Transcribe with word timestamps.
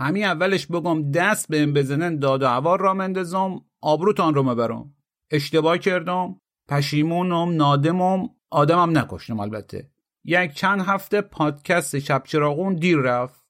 همین 0.00 0.24
اولش 0.24 0.66
بگم 0.66 1.10
دست 1.10 1.48
بهم 1.48 1.72
بزنن 1.72 2.18
داد 2.18 2.42
و 2.42 2.46
عوار 2.46 2.80
را 2.80 2.94
مندازم 2.94 3.60
آبروتان 3.80 4.34
رو 4.34 4.42
مبرم. 4.42 4.94
اشتباه 5.30 5.78
کردم 5.78 6.36
پشیمونم 6.68 7.56
نادمم 7.56 8.28
آدمم 8.50 8.98
نکشتم 8.98 9.40
البته. 9.40 9.90
یک 10.24 10.52
چند 10.52 10.80
هفته 10.80 11.20
پادکست 11.20 11.98
شب 11.98 12.22
چراغون 12.24 12.74
دیر 12.74 12.98
رفت. 12.98 13.40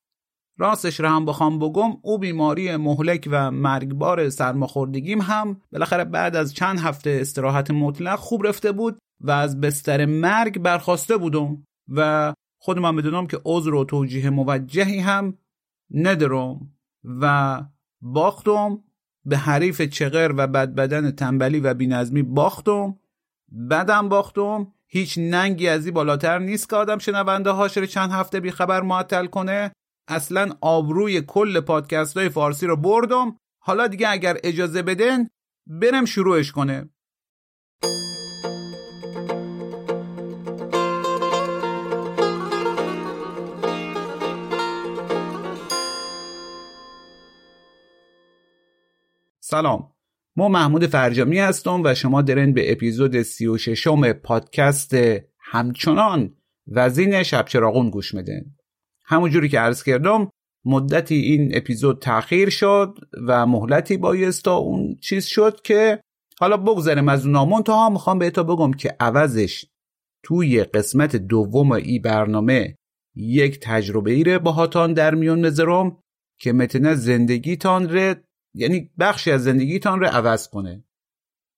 راستش 0.58 1.00
رو 1.00 1.08
هم 1.08 1.24
بخوام 1.24 1.58
بگم 1.58 1.90
او 2.02 2.18
بیماری 2.18 2.76
مهلک 2.76 3.28
و 3.30 3.50
مرگبار 3.50 4.28
سرماخوردگیم 4.28 5.20
هم 5.20 5.60
بالاخره 5.72 6.04
بعد 6.04 6.36
از 6.36 6.54
چند 6.54 6.78
هفته 6.78 7.18
استراحت 7.20 7.70
مطلق 7.70 8.18
خوب 8.18 8.46
رفته 8.46 8.72
بود 8.72 8.98
و 9.20 9.30
از 9.30 9.60
بستر 9.60 10.06
مرگ 10.06 10.58
برخواسته 10.58 11.16
بودم 11.16 11.66
و 11.88 12.32
خودم 12.58 12.84
هم 12.84 12.96
بدونم 12.96 13.26
که 13.26 13.40
عذر 13.44 13.74
و 13.74 13.84
توجیه 13.84 14.30
موجهی 14.30 14.98
هم 14.98 15.38
ندارم 15.94 16.72
و 17.04 17.60
باختم 18.00 18.84
به 19.24 19.36
حریف 19.36 19.82
چغر 19.82 20.32
و 20.36 20.46
بدبدن 20.46 21.10
تنبلی 21.10 21.60
و 21.60 21.74
بینظمی 21.74 22.22
باختم. 22.22 22.98
بدم 23.70 24.08
باختم. 24.08 24.72
هیچ 24.86 25.18
ننگی 25.18 25.68
از 25.68 25.86
این 25.86 25.94
بالاتر 25.94 26.38
نیست 26.38 26.70
که 26.70 26.76
آدم 26.76 26.98
شنونده 26.98 27.50
هاش 27.50 27.76
رو 27.76 27.86
چند 27.86 28.10
هفته 28.10 28.40
بیخبر 28.40 28.80
معطل 28.80 29.26
کنه. 29.26 29.72
اصلا 30.08 30.52
آبروی 30.60 31.20
کل 31.20 31.60
پادکست 31.60 32.16
های 32.16 32.28
فارسی 32.28 32.66
رو 32.66 32.76
بردم. 32.76 33.36
حالا 33.62 33.86
دیگه 33.86 34.08
اگر 34.08 34.36
اجازه 34.44 34.82
بدن 34.82 35.28
برم 35.66 36.04
شروعش 36.04 36.52
کنه. 36.52 36.88
سلام. 49.50 49.92
ما 50.36 50.48
محمود 50.48 50.86
فرجامی 50.86 51.38
هستم 51.38 51.82
و 51.84 51.94
شما 51.94 52.22
دارین 52.22 52.54
به 52.54 52.72
اپیزود 52.72 53.22
36 53.22 53.86
م 53.86 54.12
پادکست 54.12 54.94
همچنان 55.38 56.36
وزین 56.66 57.22
شب 57.22 57.44
چراغون 57.44 57.90
گوش 57.90 58.14
میدن 58.14 58.42
همونجوری 59.04 59.48
که 59.48 59.58
عرض 59.58 59.82
کردم 59.82 60.30
مدتی 60.64 61.14
این 61.14 61.50
اپیزود 61.54 62.02
تاخیر 62.02 62.50
شد 62.50 62.98
و 63.26 63.46
مهلتی 63.46 63.96
بایست 63.96 64.44
تا 64.44 64.56
اون 64.56 64.96
چیز 65.00 65.24
شد 65.24 65.60
که 65.60 66.00
حالا 66.40 66.56
بگذاریم 66.56 67.08
از 67.08 67.26
اون 67.26 67.62
تا 67.62 67.90
می‌خوام 67.90 68.18
به 68.18 68.30
بگم 68.30 68.72
که 68.72 68.96
عوضش 69.00 69.66
توی 70.22 70.64
قسمت 70.64 71.16
دوم 71.16 71.72
ای 71.72 71.98
برنامه 71.98 72.74
یک 73.16 73.60
تجربه 73.62 74.12
ای 74.12 74.24
رو 74.24 74.38
باهاتان 74.38 74.92
در 74.92 75.14
میون 75.14 75.40
نذارم 75.40 75.98
که 76.40 76.52
متن 76.52 76.94
زندگیتان 76.94 77.88
رو 77.88 78.14
یعنی 78.54 78.90
بخشی 78.98 79.30
از 79.30 79.44
زندگیتان 79.44 80.00
رو 80.00 80.06
عوض 80.06 80.48
کنه. 80.48 80.84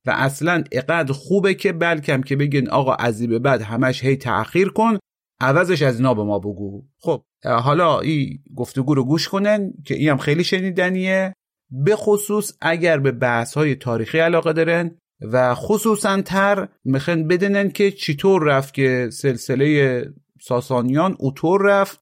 و 0.06 0.10
اصلا 0.10 0.64
اقدر 0.72 1.12
خوبه 1.12 1.54
که 1.54 1.72
بلکم 1.72 2.22
که 2.22 2.36
بگین 2.36 2.70
آقا 2.70 2.94
از 2.94 3.20
این 3.20 3.30
به 3.30 3.38
بعد 3.38 3.62
همش 3.62 4.04
هی 4.04 4.16
تأخیر 4.16 4.69
کن 4.69 4.98
عوضش 5.41 5.82
از 5.82 5.97
اینا 5.97 6.14
به 6.14 6.25
ما 6.25 6.38
بگو. 6.38 6.84
خب 6.98 7.25
حالا 7.44 8.00
این 8.00 8.38
گفتگو 8.56 8.94
رو 8.94 9.04
گوش 9.04 9.28
کنن 9.28 9.72
که 9.86 9.94
این 9.94 10.08
هم 10.08 10.16
خیلی 10.16 10.44
شنیدنیه. 10.44 11.34
به 11.70 11.97
خصوص 11.97 12.52
اگر 12.60 12.98
به 12.98 13.12
بحث 13.12 13.54
های 13.54 13.75
تاریخی 13.75 14.19
علاقه 14.19 14.52
دارن 14.52 14.98
و 15.20 15.54
خصوصا 15.54 16.22
تر 16.22 16.69
می‌خوان 16.84 17.28
بدونن 17.28 17.70
که 17.70 17.91
چطور 17.91 18.42
رفت 18.42 18.75
که 18.75 19.08
سلسله 19.12 20.04
ساسانیان 20.41 21.16
اوتور 21.19 21.62
رفت 21.62 22.00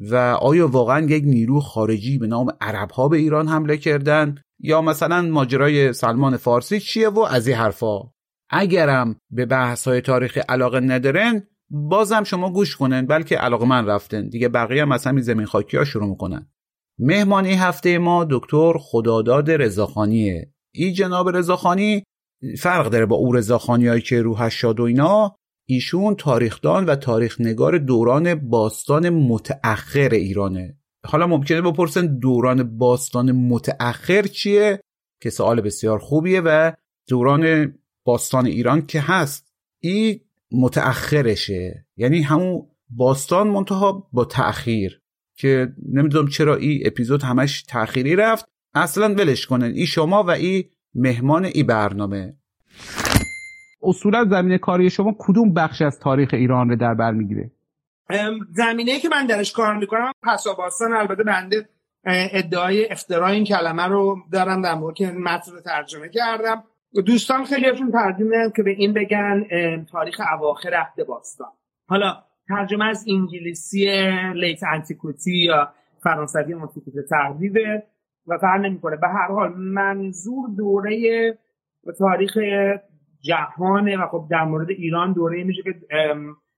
و 0.00 0.16
آیا 0.40 0.68
واقعا 0.68 1.06
یک 1.06 1.24
نیرو 1.24 1.60
خارجی 1.60 2.18
به 2.18 2.26
نام 2.26 2.46
عرب 2.60 2.90
ها 2.90 3.08
به 3.08 3.16
ایران 3.16 3.48
حمله 3.48 3.76
کردن؟ 3.76 4.34
یا 4.60 4.82
مثلا 4.82 5.22
ماجرای 5.22 5.92
سلمان 5.92 6.36
فارسی 6.36 6.80
چیه 6.80 7.08
و 7.08 7.18
از 7.20 7.46
این 7.46 7.56
حرفا 7.56 8.12
اگرم 8.50 9.16
به 9.30 9.46
بحث 9.46 9.88
های 9.88 10.00
تاریخی 10.00 10.40
علاقه 10.40 10.80
ندارن 10.80 11.42
بازم 11.70 12.24
شما 12.24 12.52
گوش 12.52 12.76
کنن 12.76 13.06
بلکه 13.06 13.36
علاقه 13.36 13.66
من 13.66 13.86
رفتن. 13.86 14.28
دیگه 14.28 14.48
بقیه 14.48 14.82
هم 14.82 14.92
از 14.92 15.06
همین 15.06 15.22
زمین 15.22 15.46
خاکی 15.46 15.76
ها 15.76 15.84
شروع 15.84 16.08
می‌کنن. 16.08 16.50
مهمانی 16.98 17.52
هفته 17.52 17.98
ما 17.98 18.26
دکتر 18.30 18.72
خداداد 18.78 19.50
رضاخانیه. 19.50 20.52
این 20.74 20.94
جناب 20.94 21.36
رضاخانی 21.36 22.02
فرق 22.58 22.88
داره 22.88 23.06
با 23.06 23.16
او 23.16 23.32
رضاخانی 23.32 24.00
که 24.00 24.22
روحش 24.22 24.60
شاد 24.60 24.80
و 24.80 24.82
اینا؟ 24.82 25.36
ایشون 25.72 26.14
تاریخدان 26.14 26.84
و 26.84 26.96
تاریخ 26.96 27.40
نگار 27.40 27.78
دوران 27.78 28.34
باستان 28.34 29.10
متأخر 29.10 30.08
ایرانه. 30.08 30.76
حالا 31.06 31.26
ممکنه 31.26 31.60
بپرسن 31.62 32.18
دوران 32.18 32.78
باستان 32.78 33.32
متأخر 33.32 34.22
چیه؟ 34.22 34.80
که 35.20 35.30
سوال 35.30 35.60
بسیار 35.60 35.98
خوبیه 35.98 36.40
و 36.40 36.72
دوران 37.08 37.74
باستان 38.04 38.46
ایران 38.46 38.86
که 38.86 39.00
هست 39.00 39.52
این 39.80 40.20
متأخرشه. 40.52 41.86
یعنی 41.96 42.22
همون 42.22 42.66
باستان 42.90 43.48
منتها 43.48 44.08
با 44.12 44.24
تأخیر. 44.24 45.00
که 45.36 45.72
نمی‌دونم 45.92 46.28
چرا 46.28 46.56
این 46.56 46.82
اپیزود 46.84 47.22
همش 47.22 47.62
تأخیری 47.62 48.16
رفت. 48.16 48.46
اصلا 48.74 49.14
ولش 49.14 49.46
کنن. 49.46 49.72
ای 49.74 49.86
شما 49.86 50.22
و 50.22 50.30
ای 50.30 50.64
مهمان 50.94 51.44
ای 51.44 51.62
برنامه. 51.62 52.36
اصولا 53.90 54.24
زمینه 54.24 54.58
کاری 54.58 54.90
شما 54.90 55.14
کدوم 55.18 55.54
بخش 55.54 55.82
از 55.82 55.98
تاریخ 55.98 56.30
ایران 56.32 56.70
رو 56.70 56.76
در 56.76 56.94
بر 56.94 57.12
می‌گیره؟ 57.12 57.50
زمینه 58.50 58.98
که 58.98 59.08
من 59.08 59.26
درش 59.26 59.52
کار 59.52 59.76
می‌کنم 59.76 60.12
پسا 60.22 60.54
باستان 60.54 60.92
البته 60.92 61.22
بنده 61.22 61.68
ادعای 62.32 62.92
افترای 62.92 63.34
این 63.34 63.44
کلمه 63.44 63.86
رو 63.86 64.16
دارم 64.32 64.62
در 64.62 64.74
مورد 64.74 64.96
که 64.96 65.06
متن 65.06 65.52
رو 65.52 65.60
ترجمه 65.60 66.08
کردم. 66.08 66.64
دوستان 67.06 67.44
خیلیشون 67.44 67.90
ترجمه 67.92 68.52
که 68.56 68.62
به 68.62 68.70
این 68.70 68.92
بگن 68.92 69.44
تاریخ 69.92 70.20
اواخر 70.38 70.74
عهد 70.74 71.06
باستان. 71.06 71.48
حالا 71.88 72.22
ترجمه 72.48 72.84
از 72.84 73.04
انگلیسی 73.08 73.86
لیت 74.34 74.62
انتیکوتی 74.72 75.36
یا 75.36 75.68
فرانسوی 76.02 76.54
انتیکوتی 76.54 76.98
تقریبه 77.10 77.82
و 78.26 78.38
فرق 78.38 78.60
نمی‌کنه. 78.60 78.96
به 78.96 79.08
هر 79.08 79.28
حال 79.28 79.54
منظور 79.56 80.50
دوره 80.56 81.38
تاریخ 81.98 82.38
جهانه 83.20 83.96
و 83.96 84.06
خب 84.06 84.26
در 84.30 84.44
مورد 84.44 84.70
ایران 84.70 85.12
دوره 85.12 85.44
میشه 85.44 85.62
که 85.62 85.74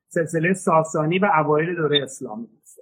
سلسله 0.08 0.52
ساسانی 0.52 1.18
و 1.18 1.28
اوایل 1.38 1.74
دوره 1.74 2.02
اسلامی 2.02 2.48
هست. 2.62 2.78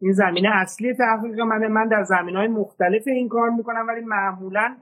این 0.00 0.12
زمینه 0.12 0.48
اصلی 0.52 0.94
تحقیق 0.94 1.40
منه 1.40 1.68
من 1.68 1.88
در 1.88 2.04
زمین 2.04 2.36
های 2.36 2.48
مختلف 2.48 3.02
این 3.06 3.28
کار 3.28 3.50
می‌کنم 3.50 3.86
ولی 3.88 4.00
معمولا 4.00 4.76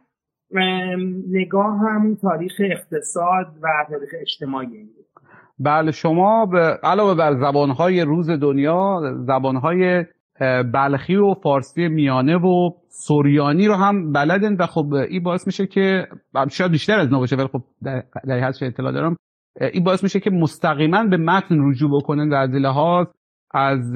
نگاه 1.31 1.78
هم 1.78 2.14
تاریخ 2.14 2.52
اقتصاد 2.60 3.46
و 3.62 3.69
تاریخ 3.88 4.10
اجتماعی 4.20 4.90
بله 5.58 5.93
شما 5.93 6.46
به 6.46 6.58
علاوه 6.82 7.14
بر 7.14 7.34
زبانهای 7.34 8.00
روز 8.00 8.31
دنیا 8.31 9.00
زبانهای 9.26 10.04
بلخی 10.75 11.17
و 11.17 11.35
فارسی 11.35 11.88
میانه 11.88 12.37
و 12.37 12.71
سوریانی 12.88 13.69
رو 13.69 13.75
هم 13.75 14.12
بلدن 14.12 14.56
و 14.56 14.67
خب 14.67 14.94
این 14.94 15.23
باعث 15.23 15.47
میشه 15.47 15.67
که 15.67 16.09
شاید 16.50 16.71
بیشتر 16.71 16.99
از 16.99 17.11
باشه 17.11 17.37
ولی 17.37 17.49
خب 17.49 17.62
در 18.27 18.38
حد 18.41 18.55
اطلاع 18.62 18.93
دارم 18.93 19.17
این 19.61 19.85
باعث 19.85 20.03
میشه 20.03 20.21
که 20.21 20.31
مستقیما 20.31 21.05
به 21.05 21.17
متن 21.17 21.71
رجوع 21.71 22.00
بکنن 22.00 22.33
و 22.33 22.35
از 22.35 22.50
لحاظ 22.50 23.06
از 23.50 23.93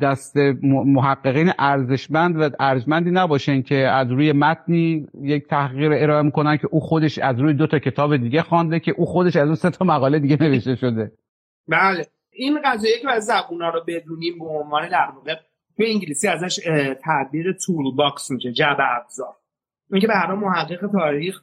دست 0.00 0.36
محققین 0.66 1.52
ارزشمند 1.58 2.40
و 2.40 2.50
ارجمندی 2.60 3.10
نباشن 3.10 3.62
که 3.62 3.76
از 3.76 4.10
روی 4.10 4.32
متنی 4.32 5.06
یک 5.22 5.46
تحقیق 5.46 5.92
ارائه 5.94 6.22
می‌کنن 6.22 6.56
که 6.56 6.68
او 6.70 6.80
خودش 6.80 7.18
از 7.18 7.40
روی 7.40 7.54
دو 7.54 7.66
تا 7.66 7.78
کتاب 7.78 8.16
دیگه 8.16 8.42
خوانده 8.42 8.80
که 8.80 8.94
او 8.96 9.06
خودش 9.06 9.36
از 9.36 9.46
اون 9.46 9.54
سه 9.54 9.70
تا 9.70 9.84
مقاله 9.84 10.18
دیگه 10.18 10.42
نوشته 10.42 10.74
شده. 10.74 11.12
بله. 11.68 12.06
این 12.32 12.58
قضیه 12.64 12.92
که 13.02 13.10
از 13.10 13.24
زبونا 13.24 13.68
رو 13.68 13.80
بدونیم 13.86 14.38
به 14.38 14.44
عنوان 14.44 14.88
در 14.88 15.08
واقع 15.14 15.34
به 15.78 15.90
انگلیسی 15.92 16.28
ازش 16.28 16.60
تعبیر 17.02 17.52
toolbox 17.52 18.30
میشه 18.30 18.52
جعبه 18.52 18.96
ابزار. 18.96 19.36
اینکه 19.90 20.06
به 20.06 20.14
هر 20.14 20.34
محقق 20.34 20.86
تاریخ 20.92 21.42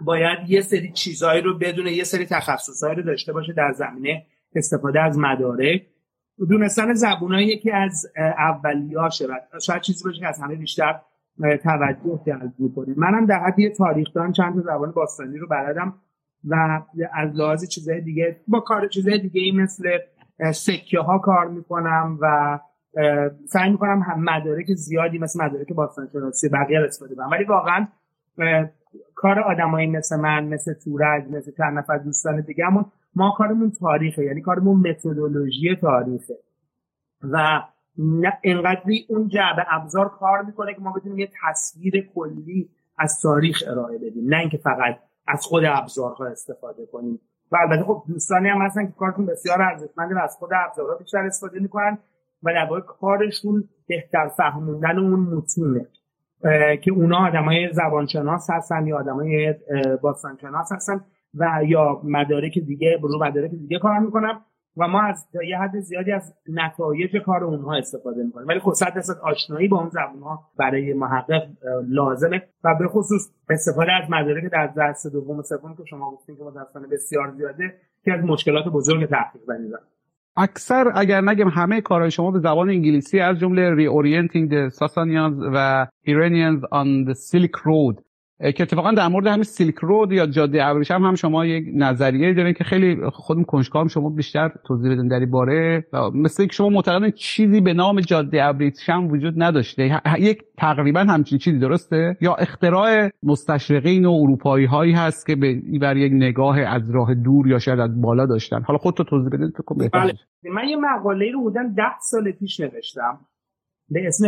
باید 0.00 0.38
یه 0.50 0.60
سری 0.60 0.92
چیزهایی 0.92 1.42
رو 1.42 1.58
بدونه 1.58 1.92
یه 1.92 2.04
سری 2.04 2.26
تخصصهایی 2.26 2.96
رو 2.96 3.02
داشته 3.02 3.32
باشه 3.32 3.52
در 3.52 3.72
زمینه 3.72 4.26
استفاده 4.54 5.00
از 5.00 5.18
مدارک. 5.18 5.86
دونستن 6.48 6.94
زبون 6.94 7.38
یکی 7.38 7.70
از 7.70 8.06
اولیاشه 8.16 9.26
و 9.26 9.60
شاید 9.60 9.82
چیزی 9.82 10.04
باشه 10.04 10.20
که 10.20 10.26
از 10.26 10.40
همه 10.40 10.54
بیشتر 10.54 11.00
توجه 11.62 12.20
جلب 12.26 12.52
می‌کنه 12.58 12.94
منم 12.96 13.26
در 13.26 13.38
حد 13.38 13.58
یه 13.58 13.70
تاریخ 13.70 14.08
دان 14.14 14.32
چند 14.32 14.54
تا 14.54 14.60
زبان 14.60 14.90
باستانی 14.92 15.38
رو 15.38 15.46
بلدم 15.46 15.94
و 16.44 16.82
از 17.12 17.34
لحاظ 17.34 17.68
چیزهای 17.68 18.00
دیگه 18.00 18.40
با 18.48 18.60
کار 18.60 18.88
چیزهای 18.88 19.18
دیگه 19.18 19.62
مثل 19.62 19.98
سکه 20.52 21.00
ها 21.00 21.18
کار 21.18 21.48
می‌کنم 21.48 22.18
و 22.20 22.58
سعی 23.46 23.70
می‌کنم 23.70 24.02
هم 24.02 24.24
مدارک 24.24 24.66
زیادی 24.66 25.18
مثل 25.18 25.44
مدارک 25.44 25.72
باستان 25.72 26.08
شناسی 26.12 26.48
بقیه 26.48 26.80
استفاده 26.80 27.14
کنم. 27.14 27.30
ولی 27.30 27.44
واقعا 27.44 27.88
کار 29.14 29.40
آدمایی 29.40 29.86
مثل 29.86 30.16
من 30.16 30.44
مثل 30.44 30.74
تورج 30.74 31.24
مثل 31.30 31.52
چند 31.58 31.78
نفر 31.78 31.98
دوستان 31.98 32.40
دیگهمون 32.40 32.84
ما 33.14 33.34
کارمون 33.38 33.70
تاریخه 33.70 34.24
یعنی 34.24 34.40
کارمون 34.40 34.90
متدولوژی 34.90 35.76
تاریخه. 35.80 36.34
و 37.22 37.62
انقدری 38.44 39.06
اون 39.08 39.28
جعبه 39.28 39.66
ابزار 39.70 40.08
کار 40.08 40.42
می‌کنه 40.42 40.74
که 40.74 40.80
ما 40.80 40.92
بتونیم 40.92 41.18
یه 41.18 41.30
تصویر 41.42 42.10
کلی 42.14 42.68
از 42.98 43.20
تاریخ 43.22 43.62
ارائه 43.70 43.98
بدیم. 43.98 44.28
نه 44.28 44.36
اینکه 44.36 44.58
فقط 44.58 44.98
از 45.28 45.44
خود 45.44 45.64
ابزارها 45.64 46.26
استفاده 46.26 46.86
کنیم. 46.86 47.20
و 47.52 47.56
البته 47.56 47.84
خب 47.84 48.02
دوستانی 48.08 48.48
هم 48.48 48.62
هستن 48.62 48.86
که 48.86 48.92
کارتون 48.92 49.26
بسیار 49.26 49.62
ارزشمنده 49.62 50.14
و 50.14 50.18
از 50.18 50.36
خود 50.36 50.50
ابزارها 50.66 50.94
بیشتر 50.94 51.18
استفاده 51.18 51.60
می‌کنن. 51.60 51.98
و 52.42 52.52
در 52.52 52.64
واقع 52.70 52.80
کارشون 52.80 53.64
بهتر 53.86 54.28
فهموندن 54.28 54.98
اون 54.98 55.20
متونه 55.20 55.86
که 56.82 56.92
اونا 56.92 57.26
آدمای 57.26 57.72
زبانشناس 57.72 58.50
هستن 58.50 58.86
یا 58.86 58.98
آدمای 58.98 59.54
باستانشناس 60.02 60.72
هستن 60.72 61.04
و 61.34 61.60
یا 61.66 62.00
مدارک 62.04 62.58
دیگه 62.58 62.98
برو 63.02 63.24
مدارک 63.24 63.50
دیگه 63.50 63.78
کار 63.78 63.98
می‌کنم 63.98 64.40
و 64.76 64.88
ما 64.88 65.02
از 65.02 65.28
یه 65.48 65.58
حد 65.58 65.80
زیادی 65.80 66.12
از 66.12 66.34
نتایج 66.48 67.16
کار 67.16 67.44
اونها 67.44 67.74
استفاده 67.74 68.22
می‌کنیم. 68.22 68.48
ولی 68.48 68.60
خب 68.60 68.72
صد 68.72 68.94
درصد 68.94 69.18
آشنایی 69.22 69.68
با 69.68 69.78
اون 69.78 69.88
زبان 69.88 70.22
ها 70.22 70.50
برای 70.58 70.94
محقق 70.94 71.42
لازمه 71.88 72.42
و 72.64 72.74
به 72.78 72.88
خصوص 72.88 73.30
استفاده 73.50 73.92
از 73.92 74.10
مدارک 74.10 74.44
در 74.52 74.66
دست 74.66 75.06
دوم 75.06 75.38
و 75.38 75.42
سوم 75.42 75.76
که 75.76 75.84
شما 75.84 76.10
گفتین 76.10 76.36
که 76.36 76.42
متاسفانه 76.42 76.86
بسیار 76.86 77.30
زیاده 77.30 77.74
که 78.04 78.12
از 78.12 78.24
مشکلات 78.24 78.64
بزرگ 78.64 79.08
تحقیق 79.08 79.42
بنیدن 79.48 79.78
اکثر 80.36 80.92
اگر 80.94 81.20
نگم 81.20 81.48
همه 81.48 81.80
کارهای 81.80 82.10
شما 82.10 82.30
به 82.30 82.38
زبان 82.38 82.70
انگلیسی 82.70 83.20
از 83.20 83.38
جمله 83.38 83.74
ReOrienting 83.74 84.68
Sasanians 84.68 85.38
و 85.54 85.86
Iranians 86.02 86.64
on 86.70 87.04
the 87.04 87.14
Silk 87.14 87.58
Road 87.58 88.11
که 88.50 88.62
اتفاقا 88.62 88.92
در 88.92 89.08
مورد 89.08 89.26
همین 89.26 89.42
Silk 89.42 89.74
Road 89.74 90.12
یا 90.12 90.26
جاده 90.26 90.64
ابریشم 90.64 91.02
هم 91.02 91.14
شما 91.14 91.46
یک 91.46 91.64
نظریه 91.74 92.34
دارین 92.34 92.52
که 92.52 92.64
خیلی 92.64 93.10
خودم 93.10 93.44
کنجکاوم 93.44 93.88
شما 93.88 94.10
بیشتر 94.10 94.52
توضیح 94.66 94.92
بدین 94.92 95.08
در 95.08 95.20
این 95.20 95.30
باره 95.30 95.86
مثل 96.14 96.46
که 96.46 96.52
شما 96.52 96.68
معتقدن 96.68 97.10
چیزی 97.10 97.60
به 97.60 97.72
نام 97.72 98.00
جاده 98.00 98.44
ابریشم 98.44 99.06
وجود 99.06 99.34
نداشته. 99.36 100.00
یک 100.18 100.42
تقریبا 100.58 101.00
همچین 101.00 101.38
چیزی 101.38 101.58
درسته؟ 101.58 102.16
یا 102.20 102.34
اختراع 102.34 103.10
مستشرقین 103.22 104.04
و 104.04 104.12
اروپایی 104.12 104.66
هایی 104.66 104.92
هست 104.92 105.26
که 105.26 105.36
به 105.36 105.62
بر 105.80 105.96
یک 105.96 106.12
نگاه 106.12 106.60
از 106.60 106.90
راه 106.90 107.14
دور 107.14 107.48
یا 107.48 107.58
شاید 107.58 107.80
از 107.80 108.00
بالا 108.00 108.26
داشتن؟ 108.26 108.62
حالا 108.62 108.78
خودتو 108.78 109.04
توضیح 109.04 109.28
بدین 109.28 109.50
تو 109.50 109.74
بله. 109.74 110.12
من 110.54 110.68
یه 110.68 110.76
مقاله 110.76 111.32
رو 111.32 111.40
بودم 111.40 111.74
ده 111.74 111.98
سال 112.00 112.32
پیش 112.32 112.60
نوشتم. 112.60 113.20
به 113.90 114.06
اسم 114.06 114.26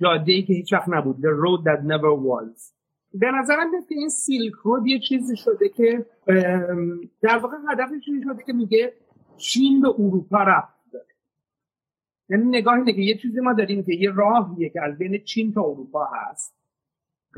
جاده 0.00 0.32
ای 0.32 0.42
که 0.42 0.52
هیچ 0.52 0.72
وقت 0.72 0.88
نبود 0.88 1.16
The 1.16 1.18
Road 1.18 1.64
That 1.64 1.82
Never 1.82 2.12
Was. 2.26 2.75
به 3.20 3.30
نظرم 3.30 3.70
که 3.88 3.94
این 3.94 4.08
سیلک 4.08 4.54
رود 4.62 4.86
یه 4.86 4.98
چیزی 4.98 5.36
شده 5.36 5.68
که 5.68 6.06
در 7.22 7.38
واقع 7.38 7.56
هدفش 7.68 8.08
این 8.08 8.22
شده 8.24 8.42
که 8.46 8.52
میگه 8.52 8.92
چین 9.36 9.80
به 9.80 9.88
اروپا 9.88 10.42
رفت. 10.42 10.76
یعنی 12.28 12.44
نگاه 12.44 12.74
اینه 12.74 12.92
که 12.92 13.00
یه 13.00 13.18
چیزی 13.18 13.40
ما 13.40 13.52
داریم 13.52 13.82
که 13.82 13.94
یه 13.94 14.10
راهیه 14.10 14.70
که 14.70 14.82
از 14.82 14.98
بین 14.98 15.18
چین 15.24 15.52
تا 15.52 15.60
اروپا 15.60 16.04
هست. 16.04 16.54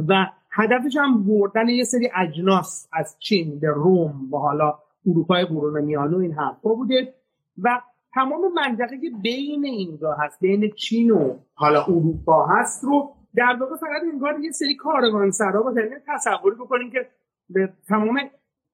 و 0.09 0.27
هدفش 0.51 0.97
هم 0.97 1.25
بردن 1.25 1.69
یه 1.69 1.85
سری 1.85 2.11
اجناس 2.17 2.89
از 2.93 3.17
چین 3.19 3.61
به 3.61 3.69
روم 3.69 4.35
و 4.35 4.37
حالا 4.37 4.79
اروپای 5.07 5.45
قرون 5.45 5.85
میانه 5.85 6.17
این 6.17 6.33
حرفا 6.33 6.75
بوده. 6.75 7.15
و 7.63 7.81
تمام 8.15 8.41
منطقه 8.55 8.99
که 9.01 9.11
بین 9.23 9.65
اینجا 9.65 10.13
هست 10.13 10.41
بین 10.41 10.71
چین 10.71 11.11
و 11.11 11.35
حالا 11.55 11.83
اروپا 11.83 12.47
هست 12.47 12.85
رو 12.85 13.15
در 13.39 13.57
واقع 13.61 13.77
فقط 13.77 14.21
کار 14.21 14.41
یه 14.41 14.51
سری 14.51 14.77
کاروانسرا 14.77 15.63
با 15.63 15.73
یعنی 15.81 15.95
تصوری 16.07 16.57
بکنیم 16.61 16.91
که 16.91 17.07
به 17.49 17.73
تمام 17.89 18.21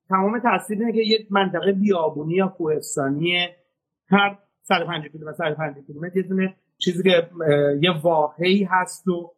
تمام 0.09 0.39
تاثیر 0.39 0.79
اینه 0.79 0.93
که 0.93 1.01
یک 1.01 1.33
منطقه 1.33 1.73
بیابونی 1.73 2.35
یا 2.35 2.49
کوهستانی 2.49 3.49
هر 4.11 4.39
150 4.63 5.09
کیلومتر 5.09 5.37
150 5.37 5.87
کیلومتر 5.87 6.17
یه 6.17 6.23
دونه 6.23 6.57
چیزی 6.79 7.03
که 7.03 7.31
یه 7.81 7.91
واحی 8.03 8.69
هست 8.71 9.09
و 9.09 9.33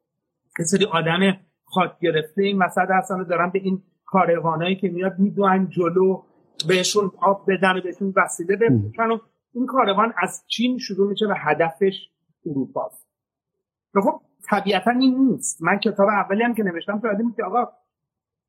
یه 0.58 0.64
سری 0.64 0.84
آدم 0.84 1.36
خاک 1.64 1.98
گرفته 2.00 2.42
این 2.42 2.62
وسط 2.62 2.88
هستن 2.90 3.22
دارن 3.22 3.50
به 3.50 3.58
این 3.58 3.82
کاروانایی 4.06 4.76
که 4.76 4.88
میاد 4.88 5.18
می‌دونن 5.18 5.68
جلو 5.68 6.22
بهشون 6.68 7.10
آب 7.22 7.50
بدن 7.50 7.76
و 7.76 7.80
بهشون 7.80 8.12
وسیله 8.16 8.56
بفروشن 8.56 9.10
و 9.10 9.18
این 9.54 9.66
کاروان 9.66 10.12
از 10.22 10.44
چین 10.46 10.78
شروع 10.78 11.10
میشه 11.10 11.26
و 11.26 11.34
هدفش 11.36 12.10
اروپاست. 12.46 13.06
خب 13.94 14.20
طبیعتا 14.50 14.90
این 14.90 15.18
نیست. 15.18 15.62
من 15.62 15.78
کتاب 15.78 16.08
اولی 16.08 16.42
هم 16.42 16.54
که 16.54 16.62
نوشتم 16.62 17.00
که 17.36 17.44
آقا 17.44 17.68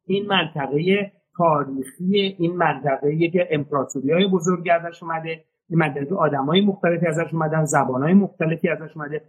این 0.06 0.26
منطقه 0.26 1.12
تاریخی 1.38 2.36
این 2.40 2.56
منطقه 2.56 3.30
که 3.30 3.48
امپراتوری 3.52 4.12
های 4.12 4.28
بزرگی 4.28 4.70
ازش 4.70 5.04
اومده 5.04 5.44
این 5.70 5.80
منطقه 5.80 6.16
آدم 6.16 6.46
های 6.46 6.62
مختلفی 6.62 7.08
ازش 7.08 7.34
اومدن 7.34 7.66
زبان 7.66 8.04
های 8.04 8.14
مختلفی 8.14 8.70
ازش 8.70 8.98
اومده. 8.98 9.22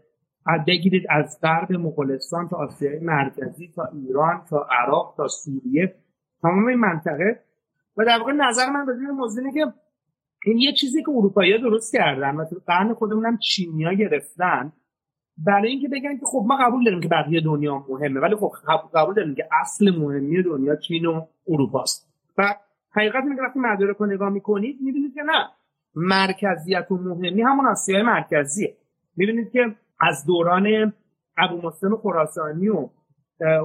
بگیرید 0.66 1.06
از 1.10 1.38
غرب 1.42 1.72
مغولستان 1.72 2.48
تا 2.48 2.56
آسیای 2.56 2.98
مرکزی 2.98 3.72
تا 3.76 3.84
ایران 3.84 4.44
تا 4.50 4.66
عراق 4.70 5.14
تا 5.16 5.28
سوریه 5.28 5.94
تمام 6.42 6.66
این 6.66 6.78
منطقه. 6.78 7.40
و 7.96 8.04
در 8.04 8.18
واقع 8.18 8.32
نظر 8.32 8.70
من 8.70 8.86
به 8.86 8.92
موضوع 8.92 9.52
که 9.52 9.72
این 10.44 10.58
یه 10.58 10.72
چیزی 10.72 11.02
که 11.02 11.10
اروپایی 11.10 11.58
درست 11.58 11.92
کردن 11.92 12.36
و 12.36 12.44
تو 12.44 12.56
قرن 12.66 12.94
خودمون 12.94 13.36
چینیا 13.36 13.92
گرفتن 13.92 14.72
برای 15.46 15.70
اینکه 15.70 15.88
بگن 15.88 16.16
که 16.18 16.26
خب 16.26 16.44
ما 16.46 16.56
قبول 16.60 16.84
داریم 16.84 17.00
که 17.00 17.08
بقیه 17.08 17.40
دنیا 17.40 17.84
مهمه 17.88 18.20
ولی 18.20 18.36
خب 18.36 18.50
قبول 18.94 19.14
داریم 19.14 19.34
که 19.34 19.48
اصل 19.60 19.90
مهمی 19.98 20.42
دنیا 20.42 20.76
چین 20.76 21.06
و 21.06 21.26
اروپاست. 21.48 22.08
و 22.38 22.54
حقیقت 22.90 23.22
اینه 23.24 23.36
که 23.36 23.42
وقتی 23.42 23.58
مدارک 23.58 23.96
رو 23.96 24.06
نگاه 24.06 24.30
می‌کنید 24.30 24.76
می‌بینید 24.80 25.14
که 25.14 25.22
نه. 25.22 25.48
مرکزیت 25.94 26.86
و 26.90 26.96
مهمی 26.96 27.42
همون 27.42 27.66
آسیای 27.66 28.02
مرکزیه. 28.02 28.76
می‌بینید 29.16 29.50
که 29.50 29.74
از 30.00 30.26
دوران 30.26 30.92
ابو 31.38 31.66
مسلم 31.66 31.96
خراسانی 31.96 32.68
و 32.68 32.88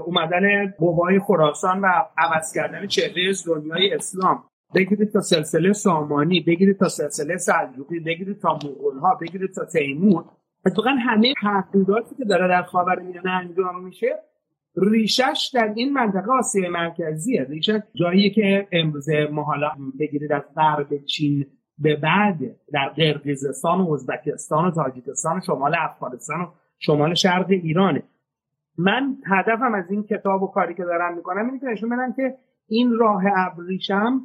اومدن 0.06 0.72
قوای 0.78 1.20
خراسان 1.20 1.82
و 1.82 1.88
عوض 2.18 2.54
کردن 2.54 2.88
چهره 2.88 3.34
دنیای 3.46 3.94
اسلام. 3.94 4.44
بگیرید 4.76 5.12
تا 5.12 5.22
سلسله 5.22 5.74
سامانی 5.74 6.40
بگیرید 6.40 6.78
تا 6.78 6.88
سلسله 6.88 7.38
سلجوقی 7.38 8.00
بگیرید 8.00 8.40
تا 8.40 8.54
مغول 8.54 8.98
ها 8.98 9.16
بگیرید 9.22 9.54
تا 9.54 9.66
تیمور. 9.66 10.26
اتفاقا 10.66 10.90
همه 10.90 11.34
تحقیقاتی 11.42 12.16
که 12.16 12.26
داره 12.26 12.48
در 12.48 12.64
خاورمیانه 12.64 13.30
انجام 13.30 13.84
میشه 13.84 14.20
ریشش 14.76 15.52
در 15.54 15.74
این 15.76 15.94
منطقه 15.94 16.32
آسیای 16.32 16.70
مرکزیه. 16.70 17.44
ریشش 17.44 17.80
جایی 17.96 18.30
که 18.30 18.68
امروزه 18.72 19.28
ما 19.32 19.44
حالا 19.44 19.72
بگیرید 20.00 20.32
از 20.32 20.42
غرب 20.56 20.98
چین 21.06 21.46
به 21.78 21.96
بعد 21.96 22.40
در 22.74 22.90
قرقیزستان 22.90 23.82
و 23.82 23.94
ازبکستان 23.94 24.66
و 24.66 24.72
تاجیکستان 24.72 25.38
و 25.38 25.42
شمال 25.42 25.76
افغانستان 25.80 26.42
و 26.42 26.48
شمال 26.80 27.14
شرق 27.14 27.50
ایرانه. 27.50 28.04
من 28.78 29.18
هدفم 29.26 29.74
از 29.74 29.92
این 29.92 30.04
کتاب 30.04 30.44
و 30.44 30.48
کاری 30.48 30.74
که 30.74 30.84
دارم 30.84 31.16
می‌کنم 31.16 31.46
اینه 31.46 31.60
که 31.60 31.66
نشون 31.66 31.90
بدم 31.90 32.14
که 32.14 32.38
این 32.68 32.94
راه 33.00 33.24
ابریشم 33.36 34.22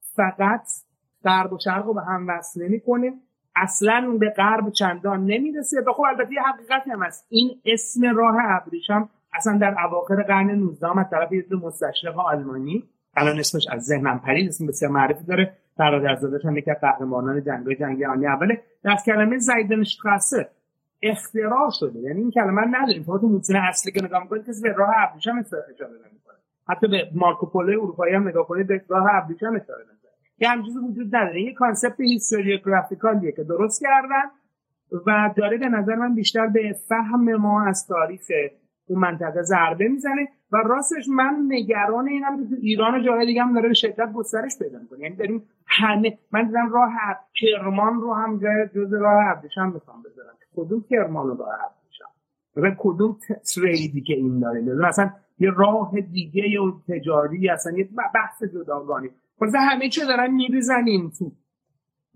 فقط 0.00 0.66
غرب 1.24 1.52
و 1.52 1.58
شرق 1.58 1.86
رو 1.86 1.94
به 1.94 2.02
هم 2.02 2.28
وصل 2.28 2.62
نمی‌کنه 2.62 3.12
اصلا 3.56 4.16
به 4.20 4.30
غرب 4.30 4.70
چندان 4.70 5.24
نمی‌رسه. 5.24 5.80
و 5.86 5.92
خب 5.92 6.02
البته 6.02 6.32
یه 6.32 6.42
حقیقت 6.42 6.88
هم 6.88 7.02
هست. 7.02 7.26
این 7.28 7.50
اسم 7.64 8.16
راه 8.16 8.36
ابریشم 8.38 9.08
اصلا 9.34 9.58
در 9.58 9.74
اواخر 9.84 10.22
قرن 10.22 10.50
19 10.50 10.98
از 10.98 11.06
طرف 11.10 11.32
یه 11.32 11.44
مستشرق 11.62 12.18
آلمانی. 12.18 12.84
الان 13.16 13.38
اسمش 13.38 13.66
از 13.70 13.84
ذهنم 13.84 14.18
پرید. 14.18 14.48
اسم 14.48 14.66
بسیار 14.66 14.92
معرفی 14.92 15.24
داره. 15.24 15.52
برادرزادش 15.76 16.44
هم 16.44 16.56
یکی 16.56 16.70
از 16.70 16.76
قهرمانان 16.80 17.44
جنگ 17.44 17.78
جنگ 17.78 18.00
جهانی 18.00 18.26
اوله 18.26 18.60
در 18.84 18.96
کلمه 19.06 19.38
زایدنشتراسه 19.38 20.48
اختراع 21.02 21.70
شده. 21.70 22.00
یعنی 22.00 22.20
این 22.20 22.30
کلمه 22.30 22.62
نداریم. 22.66 23.02
فقط 23.02 23.24
متن 23.24 23.56
اصلی 23.56 23.92
که 23.92 24.04
نگاه 24.04 24.22
می‌کنید 24.22 24.46
کسی 24.46 24.62
به 24.62 24.72
راه 24.72 24.94
ابریشم 24.96 25.38
اشاره 25.38 25.90
نمی‌کنه 25.90 26.36
حتی 26.68 26.88
به 26.88 27.08
مارکوپولو 27.14 27.82
اروپایی 27.82 28.14
هم 28.14 28.28
نگاه 28.28 28.46
کنید 28.46 28.66
به 28.66 28.82
راه 28.88 29.06
ابریشم 29.10 29.60
اشاره 29.62 29.84
یه 30.42 30.48
همچیزی 30.48 30.78
وجود 30.78 31.16
نداره. 31.16 31.42
یه 31.42 31.54
کانسپت 31.54 32.00
هیستوریوگرافیکالیه 32.00 33.32
که 33.32 33.44
درست 33.44 33.82
کردن 33.82 34.30
و 35.06 35.34
داره 35.36 35.56
به 35.56 35.68
نظر 35.68 35.94
من 35.94 36.14
بیشتر 36.14 36.46
به 36.46 36.76
فهم 36.88 37.36
ما 37.36 37.66
از 37.66 37.86
تاریخ 37.86 38.30
اون 38.86 38.98
منطقه 38.98 39.42
ضربه 39.42 39.88
می‌زنه 39.88 40.28
و 40.52 40.56
راستش 40.56 41.08
من 41.08 41.46
نگران 41.48 42.08
اینم 42.08 42.36
که 42.36 42.50
تو 42.50 42.56
ایران 42.60 42.94
و 42.94 43.04
جاهای 43.04 43.26
دیگه 43.26 43.42
هم 43.42 43.54
داره 43.54 43.68
به 43.68 43.74
شدت 43.74 44.12
گسترش 44.12 44.58
پیدا 44.58 44.78
می‌کنه. 44.78 45.00
یعنی 45.00 45.16
داریم 45.16 45.42
همه 45.66 46.18
من 46.32 46.46
دیدم 46.46 46.72
راه 46.72 46.90
کرمان 47.34 48.00
رو 48.00 48.14
هم 48.14 48.38
جای 48.38 48.68
جز 48.74 48.92
راه 48.94 49.36
ابریشم 49.36 49.72
می‌خوام 49.74 50.02
بذارم. 50.02 50.34
کدوم 50.56 50.84
کرمان 50.90 51.26
رو 51.26 51.36
راه 51.36 51.48
ابریشم؟ 51.54 52.08
ببین 52.56 52.74
کدوم 52.78 53.16
تریدی 53.54 54.00
که 54.00 54.14
این 54.14 54.40
داره؟ 54.40 54.60
مثلا 54.60 55.10
یه 55.38 55.50
راه 55.56 56.00
دیگه 56.00 56.60
و 56.60 56.72
تجاری 56.88 57.50
اصلا 57.50 57.72
یه 57.72 57.88
بحث 58.14 58.42
جداگانه. 58.42 59.10
خلاص 59.42 59.54
همه 59.54 59.88
چه 59.88 60.06
دارن 60.06 60.30
میریزن 60.30 60.84
این 60.86 61.10
تو. 61.18 61.32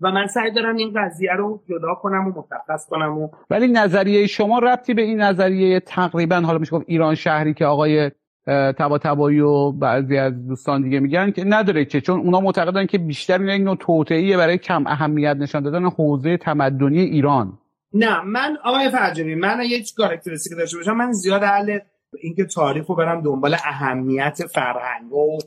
و 0.01 0.11
من 0.11 0.27
سعی 0.27 0.51
دارم 0.51 0.75
این 0.75 0.93
قضیه 0.95 1.33
رو 1.33 1.63
جدا 1.69 1.95
کنم 1.95 2.27
و 2.27 2.31
متخص 2.39 2.87
کنم 2.89 3.17
و 3.17 3.29
ولی 3.49 3.67
نظریه 3.67 4.27
شما 4.27 4.59
ربطی 4.59 4.93
به 4.93 5.01
این 5.01 5.21
نظریه 5.21 5.79
تقریبا 5.79 6.35
حالا 6.35 6.57
میشه 6.57 6.71
گفت 6.71 6.85
ایران 6.87 7.15
شهری 7.15 7.53
که 7.53 7.65
آقای 7.65 8.11
تبا 8.47 8.97
تبایی 8.97 9.39
و 9.39 9.71
بعضی 9.71 10.17
از 10.17 10.47
دوستان 10.47 10.81
دیگه 10.81 10.99
میگن 10.99 11.31
که 11.31 11.43
نداره 11.43 11.85
که 11.85 12.01
چون 12.01 12.19
اونا 12.19 12.39
معتقدن 12.39 12.85
که 12.85 12.97
بیشتر 12.97 13.41
این 13.41 13.63
نوع 13.63 13.75
توطئه 13.75 14.37
برای 14.37 14.57
کم 14.57 14.87
اهمیت 14.87 15.35
نشان 15.35 15.63
دادن 15.63 15.85
حوزه 15.85 16.37
تمدنی 16.37 16.99
ایران. 16.99 17.57
نه 17.93 18.21
من 18.21 18.57
آقای 18.63 18.89
فرجانی 18.89 19.35
من 19.35 19.59
یه 19.69 19.83
کاراکتریستیک 19.97 20.57
داشته 20.57 20.77
باشم 20.77 20.95
من 20.95 21.11
زیاد 21.11 21.43
اهل 21.43 21.79
اینکه 22.23 22.45
تاریخ 22.45 22.85
رو 22.85 22.95
برم 22.95 23.21
دنبال 23.21 23.53
اهمیت 23.53 24.39
فرهنگ 24.53 25.13
و 25.13 25.37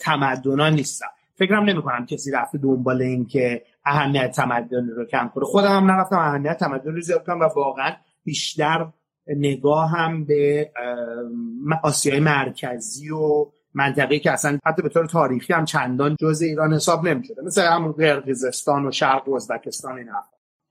تمدنان 0.00 0.72
نیستم 0.74 1.06
فکرم 1.34 1.64
نمی 1.64 1.82
کنم 1.82 2.06
کسی 2.06 2.30
رفته 2.30 2.58
دنبال 2.58 3.02
این 3.02 3.26
که 3.26 3.62
اهمیت 3.84 4.30
تمدن 4.30 4.88
رو 4.88 5.04
کم 5.04 5.30
کنه. 5.34 5.44
خودم 5.44 5.76
هم 5.76 5.90
نرفتم 5.90 6.18
اهمیت 6.18 6.56
تمدن 6.58 6.92
رو 6.92 7.00
زیاد 7.00 7.26
کنم 7.26 7.40
و 7.40 7.48
واقعا 7.56 7.92
بیشتر 8.24 8.86
نگاه 9.26 9.90
هم 9.90 10.24
به 10.24 10.70
آسیای 11.82 12.20
مرکزی 12.20 13.10
و 13.10 13.46
منطقه 13.74 14.18
که 14.18 14.30
اصلا 14.30 14.58
حتی 14.66 14.82
به 14.82 14.88
طور 14.88 15.06
تاریخی 15.06 15.52
هم 15.52 15.64
چندان 15.64 16.16
جز 16.20 16.42
ایران 16.42 16.72
حساب 16.72 17.08
نمی 17.08 17.24
شده 17.24 17.42
مثل 17.42 17.62
همون 17.62 17.92
قرقیزستان 17.92 18.86
و 18.86 18.90
شرق 18.90 19.28
و 19.28 19.34
ازبکستان 19.34 19.98
این 19.98 20.08